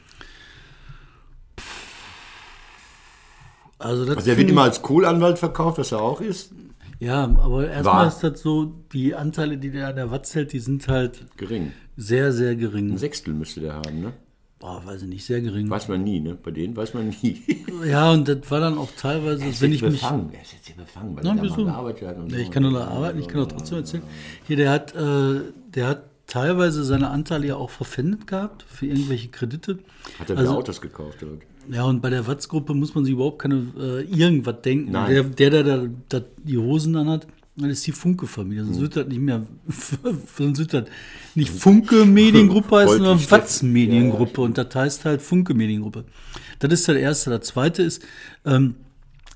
Also, 3.82 4.06
das 4.06 4.17
Also 4.17 4.32
er 4.32 4.38
wird 4.38 4.50
immer 4.50 4.63
als 4.63 4.82
Kohlanwalt 4.82 5.39
verkauft, 5.39 5.78
was 5.80 5.91
er 5.91 6.02
auch 6.02 6.22
ist. 6.22 6.52
Ja, 7.00 7.24
aber 7.24 7.67
erstmal 7.67 8.08
ist 8.08 8.20
das 8.20 8.41
so, 8.41 8.74
die 8.94 9.15
Anteile, 9.15 9.58
die 9.58 9.72
der 9.72 9.88
an 9.88 9.96
der 9.96 10.12
Watz 10.12 10.36
hält, 10.36 10.54
die 10.54 10.60
sind 10.60 10.88
halt 10.88 11.26
Gering. 11.36 11.72
sehr, 11.98 12.32
sehr 12.32 12.56
gering. 12.56 12.91
Ein 12.91 12.98
Sechstel 13.00 13.34
müsste 13.34 13.60
der 13.60 13.74
haben, 13.74 14.02
ne? 14.02 14.13
Boah, 14.60 14.84
weiß 14.86 15.02
ich 15.02 15.08
nicht, 15.10 15.26
sehr 15.26 15.41
gering. 15.41 15.67
Weiß 15.67 15.88
man 15.88 16.04
nie, 16.04 16.20
ne? 16.20 16.36
Bei 16.36 16.52
denen 16.52 16.76
weiß 16.78 16.94
man 16.94 17.10
nie. 17.24 17.41
Ja, 17.84 18.12
und 18.12 18.28
das 18.28 18.39
war 18.52 18.60
dann 18.60 18.78
auch 18.78 18.89
teilweise, 18.96 19.41
wenn 19.60 19.74
ich 19.74 19.82
mich. 19.82 19.94
befangen. 19.94 20.30
Er 20.34 20.44
ist 20.44 20.54
jetzt 20.54 20.67
hier 20.67 20.76
befangen, 20.76 21.15
weil 21.15 21.24
Na, 21.24 21.32
er 21.32 21.36
mal 21.44 21.65
gearbeitet 21.65 22.08
hat. 22.08 22.17
Und 22.17 22.32
Ja, 22.32 22.38
so. 22.38 22.44
ich 22.44 22.52
kann 22.52 22.62
nur 22.62 22.74
da 22.74 22.86
arbeiten, 22.86 23.17
ich 23.17 23.28
kann 23.28 23.41
auch 23.41 23.48
trotzdem 23.48 23.80
erzählen. 23.80 24.04
Hier, 24.46 24.58
der 24.58 24.70
hat, 24.70 24.94
äh, 24.96 25.41
der 25.74 25.88
hat 25.88 26.04
teilweise 26.28 26.84
seine 26.84 27.10
Anteile 27.10 27.48
ja 27.48 27.56
auch 27.56 27.72
verpfändet 27.72 28.28
gehabt 28.28 28.63
für 28.67 28.86
irgendwelche 28.86 29.30
Kredite. 29.30 29.80
Hat 30.20 30.30
er 30.30 30.38
also, 30.38 30.52
wieder 30.52 30.60
Autos 30.60 30.80
gekauft? 30.80 31.24
Oder? 31.24 31.32
Ja, 31.69 31.84
und 31.86 32.02
bei 32.02 32.10
der 32.10 32.26
Watz-Gruppe 32.28 32.74
muss 32.74 32.95
man 32.95 33.06
sich 33.06 33.13
überhaupt 33.13 33.39
keine 33.39 33.67
äh, 33.80 34.04
irgendwas 34.04 34.62
denken. 34.62 34.91
Nein. 34.91 35.12
Der, 35.12 35.24
der, 35.24 35.50
der, 35.50 35.63
der, 35.63 35.89
der 36.12 36.24
die 36.43 36.58
Hosen 36.58 36.95
an 36.95 37.10
hat, 37.10 37.28
das 37.56 37.71
ist 37.71 37.88
die 37.88 37.91
Funke-Familie. 37.91 38.63
Sonst 38.65 38.82
wird 38.82 38.95
das 38.95 39.08
nicht 39.08 39.21
mehr, 39.21 39.45
sonst 40.38 40.60
wird 40.60 40.74
das 40.74 40.86
nicht 41.36 41.52
Funke-Mediengruppe 41.52 42.78
heißen, 42.78 42.97
sondern 42.97 43.32
Watz-Mediengruppe. 43.32 44.41
Und 44.41 44.58
das 44.58 44.74
heißt 44.74 45.06
halt 45.06 45.21
Funke-Mediengruppe. 45.21 46.06
Das 46.60 46.71
ist 46.71 46.88
der 46.88 47.00
erste. 47.00 47.30
Der 47.30 47.41
zweite 47.41 47.84
ist, 47.84 48.04
ähm, 48.45 48.76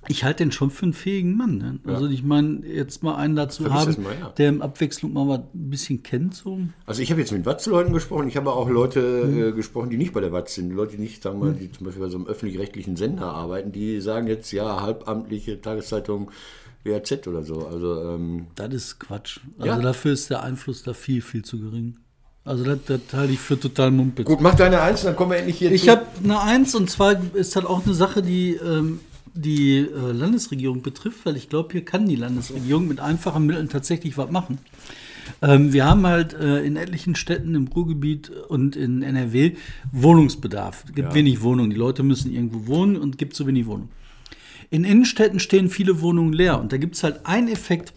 ich 0.08 0.24
halte 0.24 0.44
den 0.44 0.52
schon 0.52 0.70
für 0.72 0.84
einen 0.84 0.94
fähigen 0.94 1.36
Mann. 1.38 1.58
Ne? 1.58 1.80
Also 1.86 2.08
ich 2.08 2.24
meine, 2.24 2.66
jetzt 2.66 3.04
mal 3.04 3.16
einen 3.16 3.36
dazu 3.36 3.64
Vergiss 3.64 3.96
haben, 3.98 4.04
mal, 4.04 4.14
ja. 4.20 4.30
der 4.38 4.50
im 4.50 4.62
Abwechslung 4.62 5.14
mal 5.14 5.28
was 5.28 5.40
ein 5.40 5.70
bisschen 5.70 6.04
kennt. 6.04 6.36
So. 6.36 6.60
Also 6.86 7.02
ich 7.02 7.12
habe 7.12 7.22
jetzt 7.22 7.32
mit 7.32 7.46
Watz-Leuten 7.46 7.94
gesprochen, 7.94 8.28
ich 8.28 8.38
habe 8.38 8.52
auch 8.52 8.70
Leute 8.70 9.00
Mhm. 9.26 9.44
äh, 9.44 9.52
gesprochen, 9.52 9.90
die 9.90 9.98
nicht 9.98 10.14
bei 10.14 10.22
der 10.22 10.32
Watz 10.32 10.56
sind. 10.56 10.72
Leute, 10.72 10.96
die 10.98 11.02
nicht, 11.02 11.24
sagen 11.24 11.40
wir 11.40 11.48
mal, 11.52 11.54
die 11.56 11.72
zum 11.72 11.86
Beispiel 11.86 12.04
bei 12.04 12.10
so 12.10 12.18
einem 12.18 12.28
öffentlich-rechtlichen 12.28 12.96
Sender 12.96 13.26
arbeiten, 13.34 13.72
die 13.72 14.00
sagen 14.02 14.28
jetzt, 14.28 14.52
ja, 14.52 14.82
halbamtliche 14.82 15.62
Tageszeitung 15.62 16.32
WAZ 16.84 17.28
oder 17.28 17.44
so. 17.44 17.66
Also 17.68 18.02
ähm, 18.10 18.48
Das 18.56 18.74
ist 18.74 19.00
Quatsch. 19.00 19.40
Also 19.58 19.68
Ja. 19.72 19.82
dafür 19.82 20.14
ist 20.14 20.30
der 20.30 20.44
Einfluss 20.44 20.84
da 20.84 20.94
viel, 20.94 21.22
viel 21.22 21.44
zu 21.44 21.60
gering. 21.60 21.98
Also 22.44 22.64
das, 22.64 22.78
das 22.86 23.00
halte 23.14 23.34
ich 23.34 23.40
für 23.40 23.60
total 23.60 23.90
mumpitz. 23.90 24.28
gut, 24.28 24.40
mach 24.40 24.54
deine 24.54 24.80
Eins, 24.80 25.02
dann 25.02 25.16
kommen 25.16 25.32
wir 25.32 25.38
endlich 25.40 25.58
hier 25.58 25.72
Ich 25.72 25.90
habe 25.90 26.06
eine 26.24 26.40
Eins 26.42 26.76
und 26.76 26.92
zwar 26.92 27.16
ist 27.34 27.56
das 27.56 27.66
auch 27.66 27.84
eine 27.84 27.96
Sache, 27.96 28.22
die 28.22 28.52
ähm, 28.54 29.00
die 29.36 29.78
äh, 29.80 30.12
Landesregierung 30.12 30.82
betrifft, 30.82 31.26
weil 31.26 31.36
ich 31.36 31.50
glaube, 31.50 31.70
hier 31.74 31.84
kann 31.86 32.08
die 32.08 32.16
Landesregierung 32.16 32.88
mit 32.88 33.00
einfachen 33.00 33.46
Mitteln 33.46 33.70
tatsächlich 33.70 34.18
was 34.18 34.32
machen. 34.32 34.60
Ähm, 35.42 35.74
wir 35.74 35.86
haben 35.86 36.06
halt 36.08 36.34
äh, 36.34 36.64
in 36.64 36.76
etlichen 36.78 37.16
Städten 37.16 37.56
im 37.56 37.68
Ruhrgebiet 37.68 38.30
und 38.30 38.76
in 38.76 39.02
NRW 39.04 39.54
Wohnungsbedarf. 39.92 40.84
Es 40.88 40.94
gibt 40.94 41.10
Ja. 41.10 41.16
wenig 41.16 41.42
Wohnungen. 41.42 41.70
Die 41.70 41.76
Leute 41.76 42.04
müssen 42.04 42.32
irgendwo 42.34 42.68
wohnen 42.68 42.96
und 42.96 43.18
gibt 43.18 43.36
zu 43.36 43.46
wenig 43.48 43.66
Wohnungen. 43.66 43.90
In 44.70 44.84
Innenstädten 44.84 45.40
stehen 45.40 45.70
viele 45.70 46.02
Wohnungen 46.02 46.34
leer 46.34 46.60
und 46.60 46.72
da 46.72 46.78
gibt 46.78 46.96
es 46.96 47.04
halt 47.04 47.26
einen 47.26 47.48
Effekt. 47.50 47.94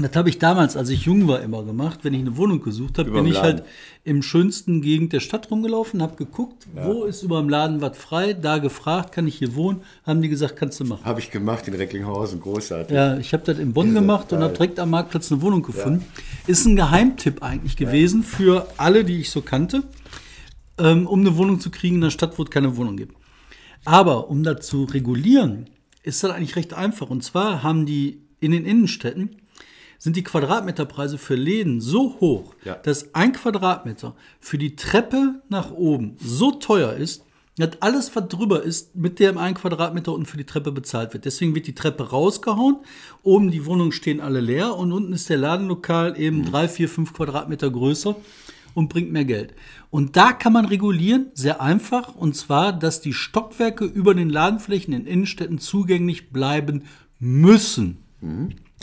Das 0.00 0.14
habe 0.14 0.28
ich 0.28 0.38
damals, 0.38 0.76
als 0.76 0.88
ich 0.90 1.02
jung 1.02 1.26
war, 1.28 1.40
immer 1.40 1.62
gemacht. 1.64 2.00
Wenn 2.02 2.14
ich 2.14 2.20
eine 2.20 2.36
Wohnung 2.36 2.62
gesucht 2.62 2.98
habe, 2.98 3.10
bin 3.10 3.26
ich 3.26 3.34
Laden. 3.34 3.44
halt 3.44 3.64
im 4.04 4.22
schönsten 4.22 4.80
Gegend 4.80 5.12
der 5.12 5.20
Stadt 5.20 5.50
rumgelaufen, 5.50 6.00
habe 6.02 6.16
geguckt, 6.16 6.66
wo 6.74 7.04
ist 7.04 7.22
über 7.22 7.40
dem 7.40 7.48
Laden 7.48 7.80
was 7.80 7.96
frei, 7.96 8.32
da 8.32 8.58
gefragt, 8.58 9.12
kann 9.12 9.26
ich 9.26 9.36
hier 9.36 9.54
wohnen, 9.54 9.82
haben 10.04 10.22
die 10.22 10.28
gesagt, 10.28 10.56
kannst 10.56 10.80
du 10.80 10.84
machen. 10.84 11.04
Habe 11.04 11.20
ich 11.20 11.30
gemacht 11.30 11.68
in 11.68 11.74
Recklinghausen, 11.74 12.40
großartig. 12.40 12.94
Ja, 12.94 13.18
ich 13.18 13.32
habe 13.32 13.44
das 13.44 13.58
in 13.58 13.72
Bonn 13.72 13.94
gemacht 13.94 14.32
und 14.32 14.40
habe 14.40 14.54
direkt 14.54 14.78
am 14.80 14.90
Marktplatz 14.90 15.30
eine 15.30 15.42
Wohnung 15.42 15.62
gefunden. 15.62 16.04
Ist 16.46 16.64
ein 16.64 16.76
Geheimtipp 16.76 17.42
eigentlich 17.42 17.76
gewesen 17.76 18.22
für 18.22 18.66
alle, 18.76 19.04
die 19.04 19.20
ich 19.20 19.30
so 19.30 19.42
kannte, 19.42 19.82
ähm, 20.78 21.06
um 21.06 21.20
eine 21.20 21.36
Wohnung 21.36 21.60
zu 21.60 21.70
kriegen 21.70 21.96
in 21.96 22.04
einer 22.04 22.10
Stadt, 22.10 22.38
wo 22.38 22.44
es 22.44 22.50
keine 22.50 22.76
Wohnung 22.76 22.96
gibt. 22.96 23.16
Aber 23.84 24.30
um 24.30 24.42
das 24.42 24.66
zu 24.66 24.84
regulieren, 24.84 25.70
ist 26.02 26.22
das 26.22 26.30
eigentlich 26.30 26.56
recht 26.56 26.74
einfach. 26.74 27.10
Und 27.10 27.22
zwar 27.22 27.62
haben 27.62 27.86
die 27.86 28.22
in 28.40 28.52
den 28.52 28.64
Innenstädten 28.64 29.36
sind 29.98 30.16
die 30.16 30.22
Quadratmeterpreise 30.22 31.18
für 31.18 31.34
Läden 31.34 31.80
so 31.80 32.16
hoch, 32.20 32.54
Ja. 32.64 32.74
dass 32.74 33.14
ein 33.14 33.32
Quadratmeter 33.32 34.14
für 34.40 34.56
die 34.58 34.76
Treppe 34.76 35.42
nach 35.48 35.70
oben 35.72 36.16
so 36.22 36.52
teuer 36.52 36.92
ist, 36.94 37.24
dass 37.56 37.82
alles, 37.82 38.14
was 38.14 38.28
drüber 38.28 38.62
ist, 38.62 38.94
mit 38.94 39.18
dem 39.18 39.36
einen 39.36 39.56
Quadratmeter 39.56 40.12
unten 40.12 40.26
für 40.26 40.36
die 40.36 40.44
Treppe 40.44 40.70
bezahlt 40.70 41.12
wird. 41.12 41.24
Deswegen 41.24 41.56
wird 41.56 41.66
die 41.66 41.74
Treppe 41.74 42.10
rausgehauen, 42.10 42.76
oben 43.24 43.50
die 43.50 43.66
Wohnungen 43.66 43.90
stehen 43.90 44.20
alle 44.20 44.40
leer 44.40 44.76
und 44.76 44.92
unten 44.92 45.12
ist 45.12 45.28
der 45.28 45.38
Ladenlokal 45.38 46.18
eben 46.20 46.44
drei, 46.44 46.68
vier, 46.68 46.88
fünf 46.88 47.12
Quadratmeter 47.12 47.68
größer 47.68 48.14
und 48.74 48.88
bringt 48.88 49.10
mehr 49.10 49.24
Geld. 49.24 49.54
Und 49.90 50.16
da 50.16 50.32
kann 50.32 50.52
man 50.52 50.66
regulieren, 50.66 51.32
sehr 51.34 51.60
einfach, 51.60 52.14
und 52.14 52.36
zwar, 52.36 52.72
dass 52.72 53.00
die 53.00 53.12
Stockwerke 53.14 53.84
über 53.86 54.14
den 54.14 54.30
Ladenflächen 54.30 54.94
in 54.94 55.06
Innenstädten 55.06 55.58
zugänglich 55.58 56.30
bleiben 56.30 56.84
müssen. 57.18 57.96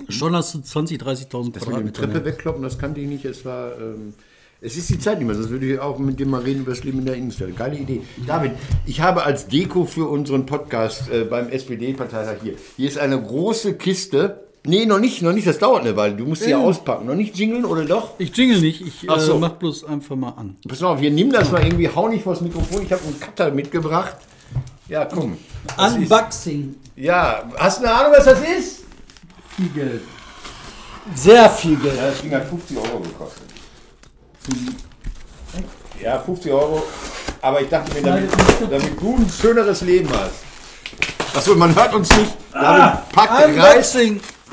Schon 0.09 0.35
hast 0.35 0.53
du 0.53 0.59
20.000, 0.59 0.99
30.000 1.01 1.03
Das 1.03 1.05
mit 1.05 1.35
dem 1.45 1.59
Quadratmeter. 1.61 2.01
Treppe 2.01 2.25
wegkloppen, 2.25 2.63
das 2.63 2.77
kannte 2.77 3.01
ich 3.01 3.07
nicht. 3.07 3.25
Es 3.25 3.45
war, 3.45 3.71
ähm, 3.79 4.13
Es 4.61 4.77
ist 4.77 4.89
die 4.89 4.99
Zeit 4.99 5.17
nicht 5.19 5.27
mehr, 5.27 5.35
sonst 5.35 5.49
würde 5.49 5.65
ich 5.73 5.79
auch 5.79 5.99
mit 5.99 6.19
dir 6.19 6.25
mal 6.25 6.41
reden 6.41 6.61
über 6.61 6.71
das 6.71 6.83
Leben 6.83 6.99
in 6.99 7.05
der 7.05 7.15
Innenstadt. 7.15 7.55
Geile 7.55 7.77
Idee. 7.77 8.01
David, 8.25 8.51
ich 8.85 9.01
habe 9.01 9.23
als 9.23 9.47
Deko 9.47 9.85
für 9.85 10.07
unseren 10.09 10.45
Podcast 10.45 11.09
äh, 11.11 11.23
beim 11.23 11.49
SPD-Parteitag 11.49 12.37
hier, 12.43 12.55
hier 12.77 12.87
ist 12.87 12.97
eine 12.97 13.21
große 13.21 13.75
Kiste. 13.75 14.41
Nee, 14.67 14.87
noch 14.87 14.97
nicht, 14.99 15.21
noch 15.21 15.33
nicht, 15.33 15.45
das 15.45 15.59
dauert 15.59 15.81
eine 15.81 15.95
Weile. 15.95 16.15
Du 16.15 16.25
musst 16.25 16.41
sie 16.41 16.49
ja 16.49 16.57
auspacken. 16.57 17.05
Noch 17.05 17.13
nicht 17.13 17.35
jingeln, 17.37 17.65
oder 17.65 17.85
doch? 17.85 18.11
Ich 18.17 18.35
jingle 18.35 18.59
nicht, 18.61 18.81
ich 18.81 19.07
Ach 19.07 19.19
so. 19.19 19.35
äh, 19.35 19.39
mach 19.39 19.51
bloß 19.53 19.83
einfach 19.83 20.15
mal 20.15 20.29
an. 20.29 20.55
Pass 20.67 20.81
mal 20.81 20.93
auf, 20.93 21.01
wir 21.01 21.11
nehmen 21.11 21.31
das 21.31 21.51
mal 21.51 21.63
irgendwie, 21.63 21.87
hau 21.87 22.07
nicht 22.09 22.23
vors 22.23 22.41
Mikrofon. 22.41 22.81
Ich 22.81 22.91
habe 22.91 23.03
einen 23.03 23.19
Cutter 23.19 23.51
mitgebracht. 23.51 24.15
Ja, 24.89 25.05
komm. 25.05 25.37
Unboxing. 25.77 26.75
Ja, 26.95 27.43
hast 27.57 27.81
du 27.81 27.85
eine 27.85 27.93
Ahnung, 27.93 28.13
was 28.17 28.25
das 28.25 28.39
ist? 28.57 28.84
Viel 29.55 29.69
Geld. 29.69 30.01
Sehr 31.13 31.49
viel 31.49 31.77
Geld. 31.77 31.95
Ja, 31.95 32.07
das 32.09 32.21
Ding 32.21 32.33
hat 32.33 32.45
50 32.47 32.77
Euro 32.77 32.99
gekostet. 32.99 33.43
Ja, 36.01 36.19
50 36.19 36.51
Euro. 36.51 36.83
Aber 37.41 37.61
ich 37.61 37.69
dachte 37.69 37.93
mir, 37.93 38.01
damit, 38.01 38.29
damit 38.69 39.01
du 39.01 39.15
ein 39.15 39.29
schöneres 39.29 39.81
Leben 39.81 40.09
hast. 40.11 41.35
Achso, 41.35 41.55
man 41.55 41.75
hört 41.75 41.93
uns 41.93 42.09
nicht. 42.17 42.33
David 42.51 43.09
packt 43.11 43.57
reißt 43.57 43.97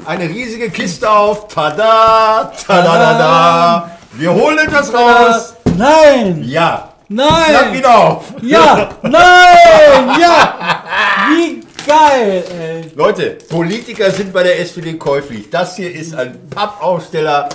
eine 0.05 0.28
riesige 0.28 0.70
Kiste 0.70 1.09
auf. 1.09 1.48
Tada, 1.48 2.53
tada, 2.66 2.98
da, 2.98 3.18
da. 3.18 3.98
Wir 4.12 4.32
holen 4.32 4.59
etwas 4.59 4.92
raus. 4.92 5.55
Nein! 5.76 6.42
Ja. 6.44 6.92
Schlag 7.09 7.66
Nein! 7.66 7.74
ihn 7.74 7.84
auf. 7.84 8.24
Ja! 8.42 8.88
Nein! 9.03 10.20
Ja! 10.20 10.84
Wie 11.28 11.61
geil, 11.86 12.44
ey! 12.60 12.84
Leute, 12.94 13.38
Politiker 13.48 14.10
sind 14.10 14.32
bei 14.32 14.42
der 14.42 14.60
SPD 14.60 14.94
käuflich. 14.94 15.50
Das 15.50 15.76
hier 15.76 15.92
ist 15.92 16.14
ein 16.14 16.38
Pappaussteller 16.50 17.48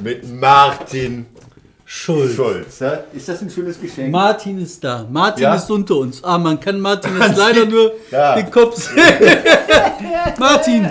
mit 0.00 0.28
Martin 0.32 1.26
Schuld. 1.84 2.34
Schulz. 2.34 2.78
Ja, 2.80 3.04
Ist 3.12 3.28
das 3.28 3.42
ein 3.42 3.50
schönes 3.50 3.78
Geschenk? 3.80 4.10
Martin 4.10 4.62
ist 4.62 4.82
da. 4.82 5.06
Martin 5.10 5.42
Ja. 5.42 5.54
ist 5.54 5.70
unter 5.70 5.96
uns. 5.96 6.24
Ah, 6.24 6.38
man 6.38 6.58
kann 6.58 6.80
Martin 6.80 7.10
jetzt 7.20 7.36
leider 7.36 7.66
nur 7.66 7.92
Ja. 8.10 8.34
den 8.36 8.50
Kopf 8.50 8.76
sehen. 8.76 8.96
Martin! 10.38 10.88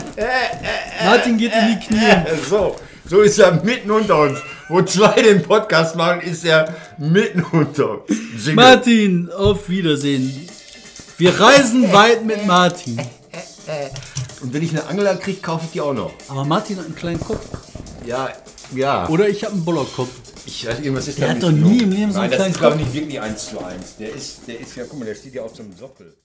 Martin 1.03 1.37
geht 1.37 1.51
in 1.53 1.79
die 1.79 1.85
Knie. 1.87 1.99
So, 2.49 2.75
so 3.09 3.21
ist 3.21 3.39
er 3.39 3.51
mitten 3.63 3.89
unter 3.89 4.19
uns. 4.19 4.39
Wo 4.69 4.81
zwei 4.83 5.21
den 5.21 5.41
Podcast 5.41 5.95
machen, 5.95 6.21
ist 6.21 6.45
er 6.45 6.73
mitten 6.97 7.43
unter 7.51 8.01
uns. 8.07 8.53
Martin, 8.53 9.29
auf 9.35 9.67
Wiedersehen. 9.69 10.47
Wir 11.21 11.39
reisen 11.39 11.93
weit 11.93 12.25
mit 12.25 12.47
Martin. 12.47 12.99
Und 14.41 14.53
wenn 14.53 14.63
ich 14.63 14.71
eine 14.71 14.87
Angler 14.87 15.15
kriege, 15.17 15.39
kaufe 15.39 15.65
ich 15.65 15.71
die 15.71 15.79
auch 15.79 15.93
noch. 15.93 16.11
Aber 16.27 16.43
Martin 16.45 16.77
hat 16.77 16.85
einen 16.85 16.95
kleinen 16.95 17.19
Kopf. 17.19 17.45
Ja, 18.07 18.29
ja. 18.73 19.07
Oder 19.07 19.29
ich 19.29 19.43
habe 19.43 19.53
einen 19.53 19.63
Bollerkopf. 19.63 20.09
Ich 20.47 20.65
weiß, 20.65 20.79
irgendwas 20.79 21.07
ist 21.07 21.19
Der 21.19 21.27
da 21.27 21.33
hat 21.35 21.43
nicht 21.43 21.47
doch 21.47 21.69
nie 21.69 21.83
im 21.83 21.91
Leben 21.91 22.11
so 22.11 22.21
einen 22.21 22.31
Nein, 22.31 22.31
das 22.31 22.37
kleinen 22.37 22.51
ist 22.53 22.59
glaube 22.59 22.77
Kopf. 22.77 22.87
ich 22.87 22.93
nicht 22.93 23.03
wirklich 23.03 23.21
eins 23.21 23.49
zu 23.49 23.59
eins. 23.63 23.97
Der 23.99 24.15
ist, 24.15 24.47
der 24.47 24.59
ist 24.61 24.75
ja, 24.75 24.83
guck 24.89 24.97
mal, 24.97 25.05
der 25.05 25.13
steht 25.13 25.35
ja 25.35 25.43
auf 25.43 25.55
so 25.55 25.61
einem 25.61 25.77
Sockel. 25.77 26.17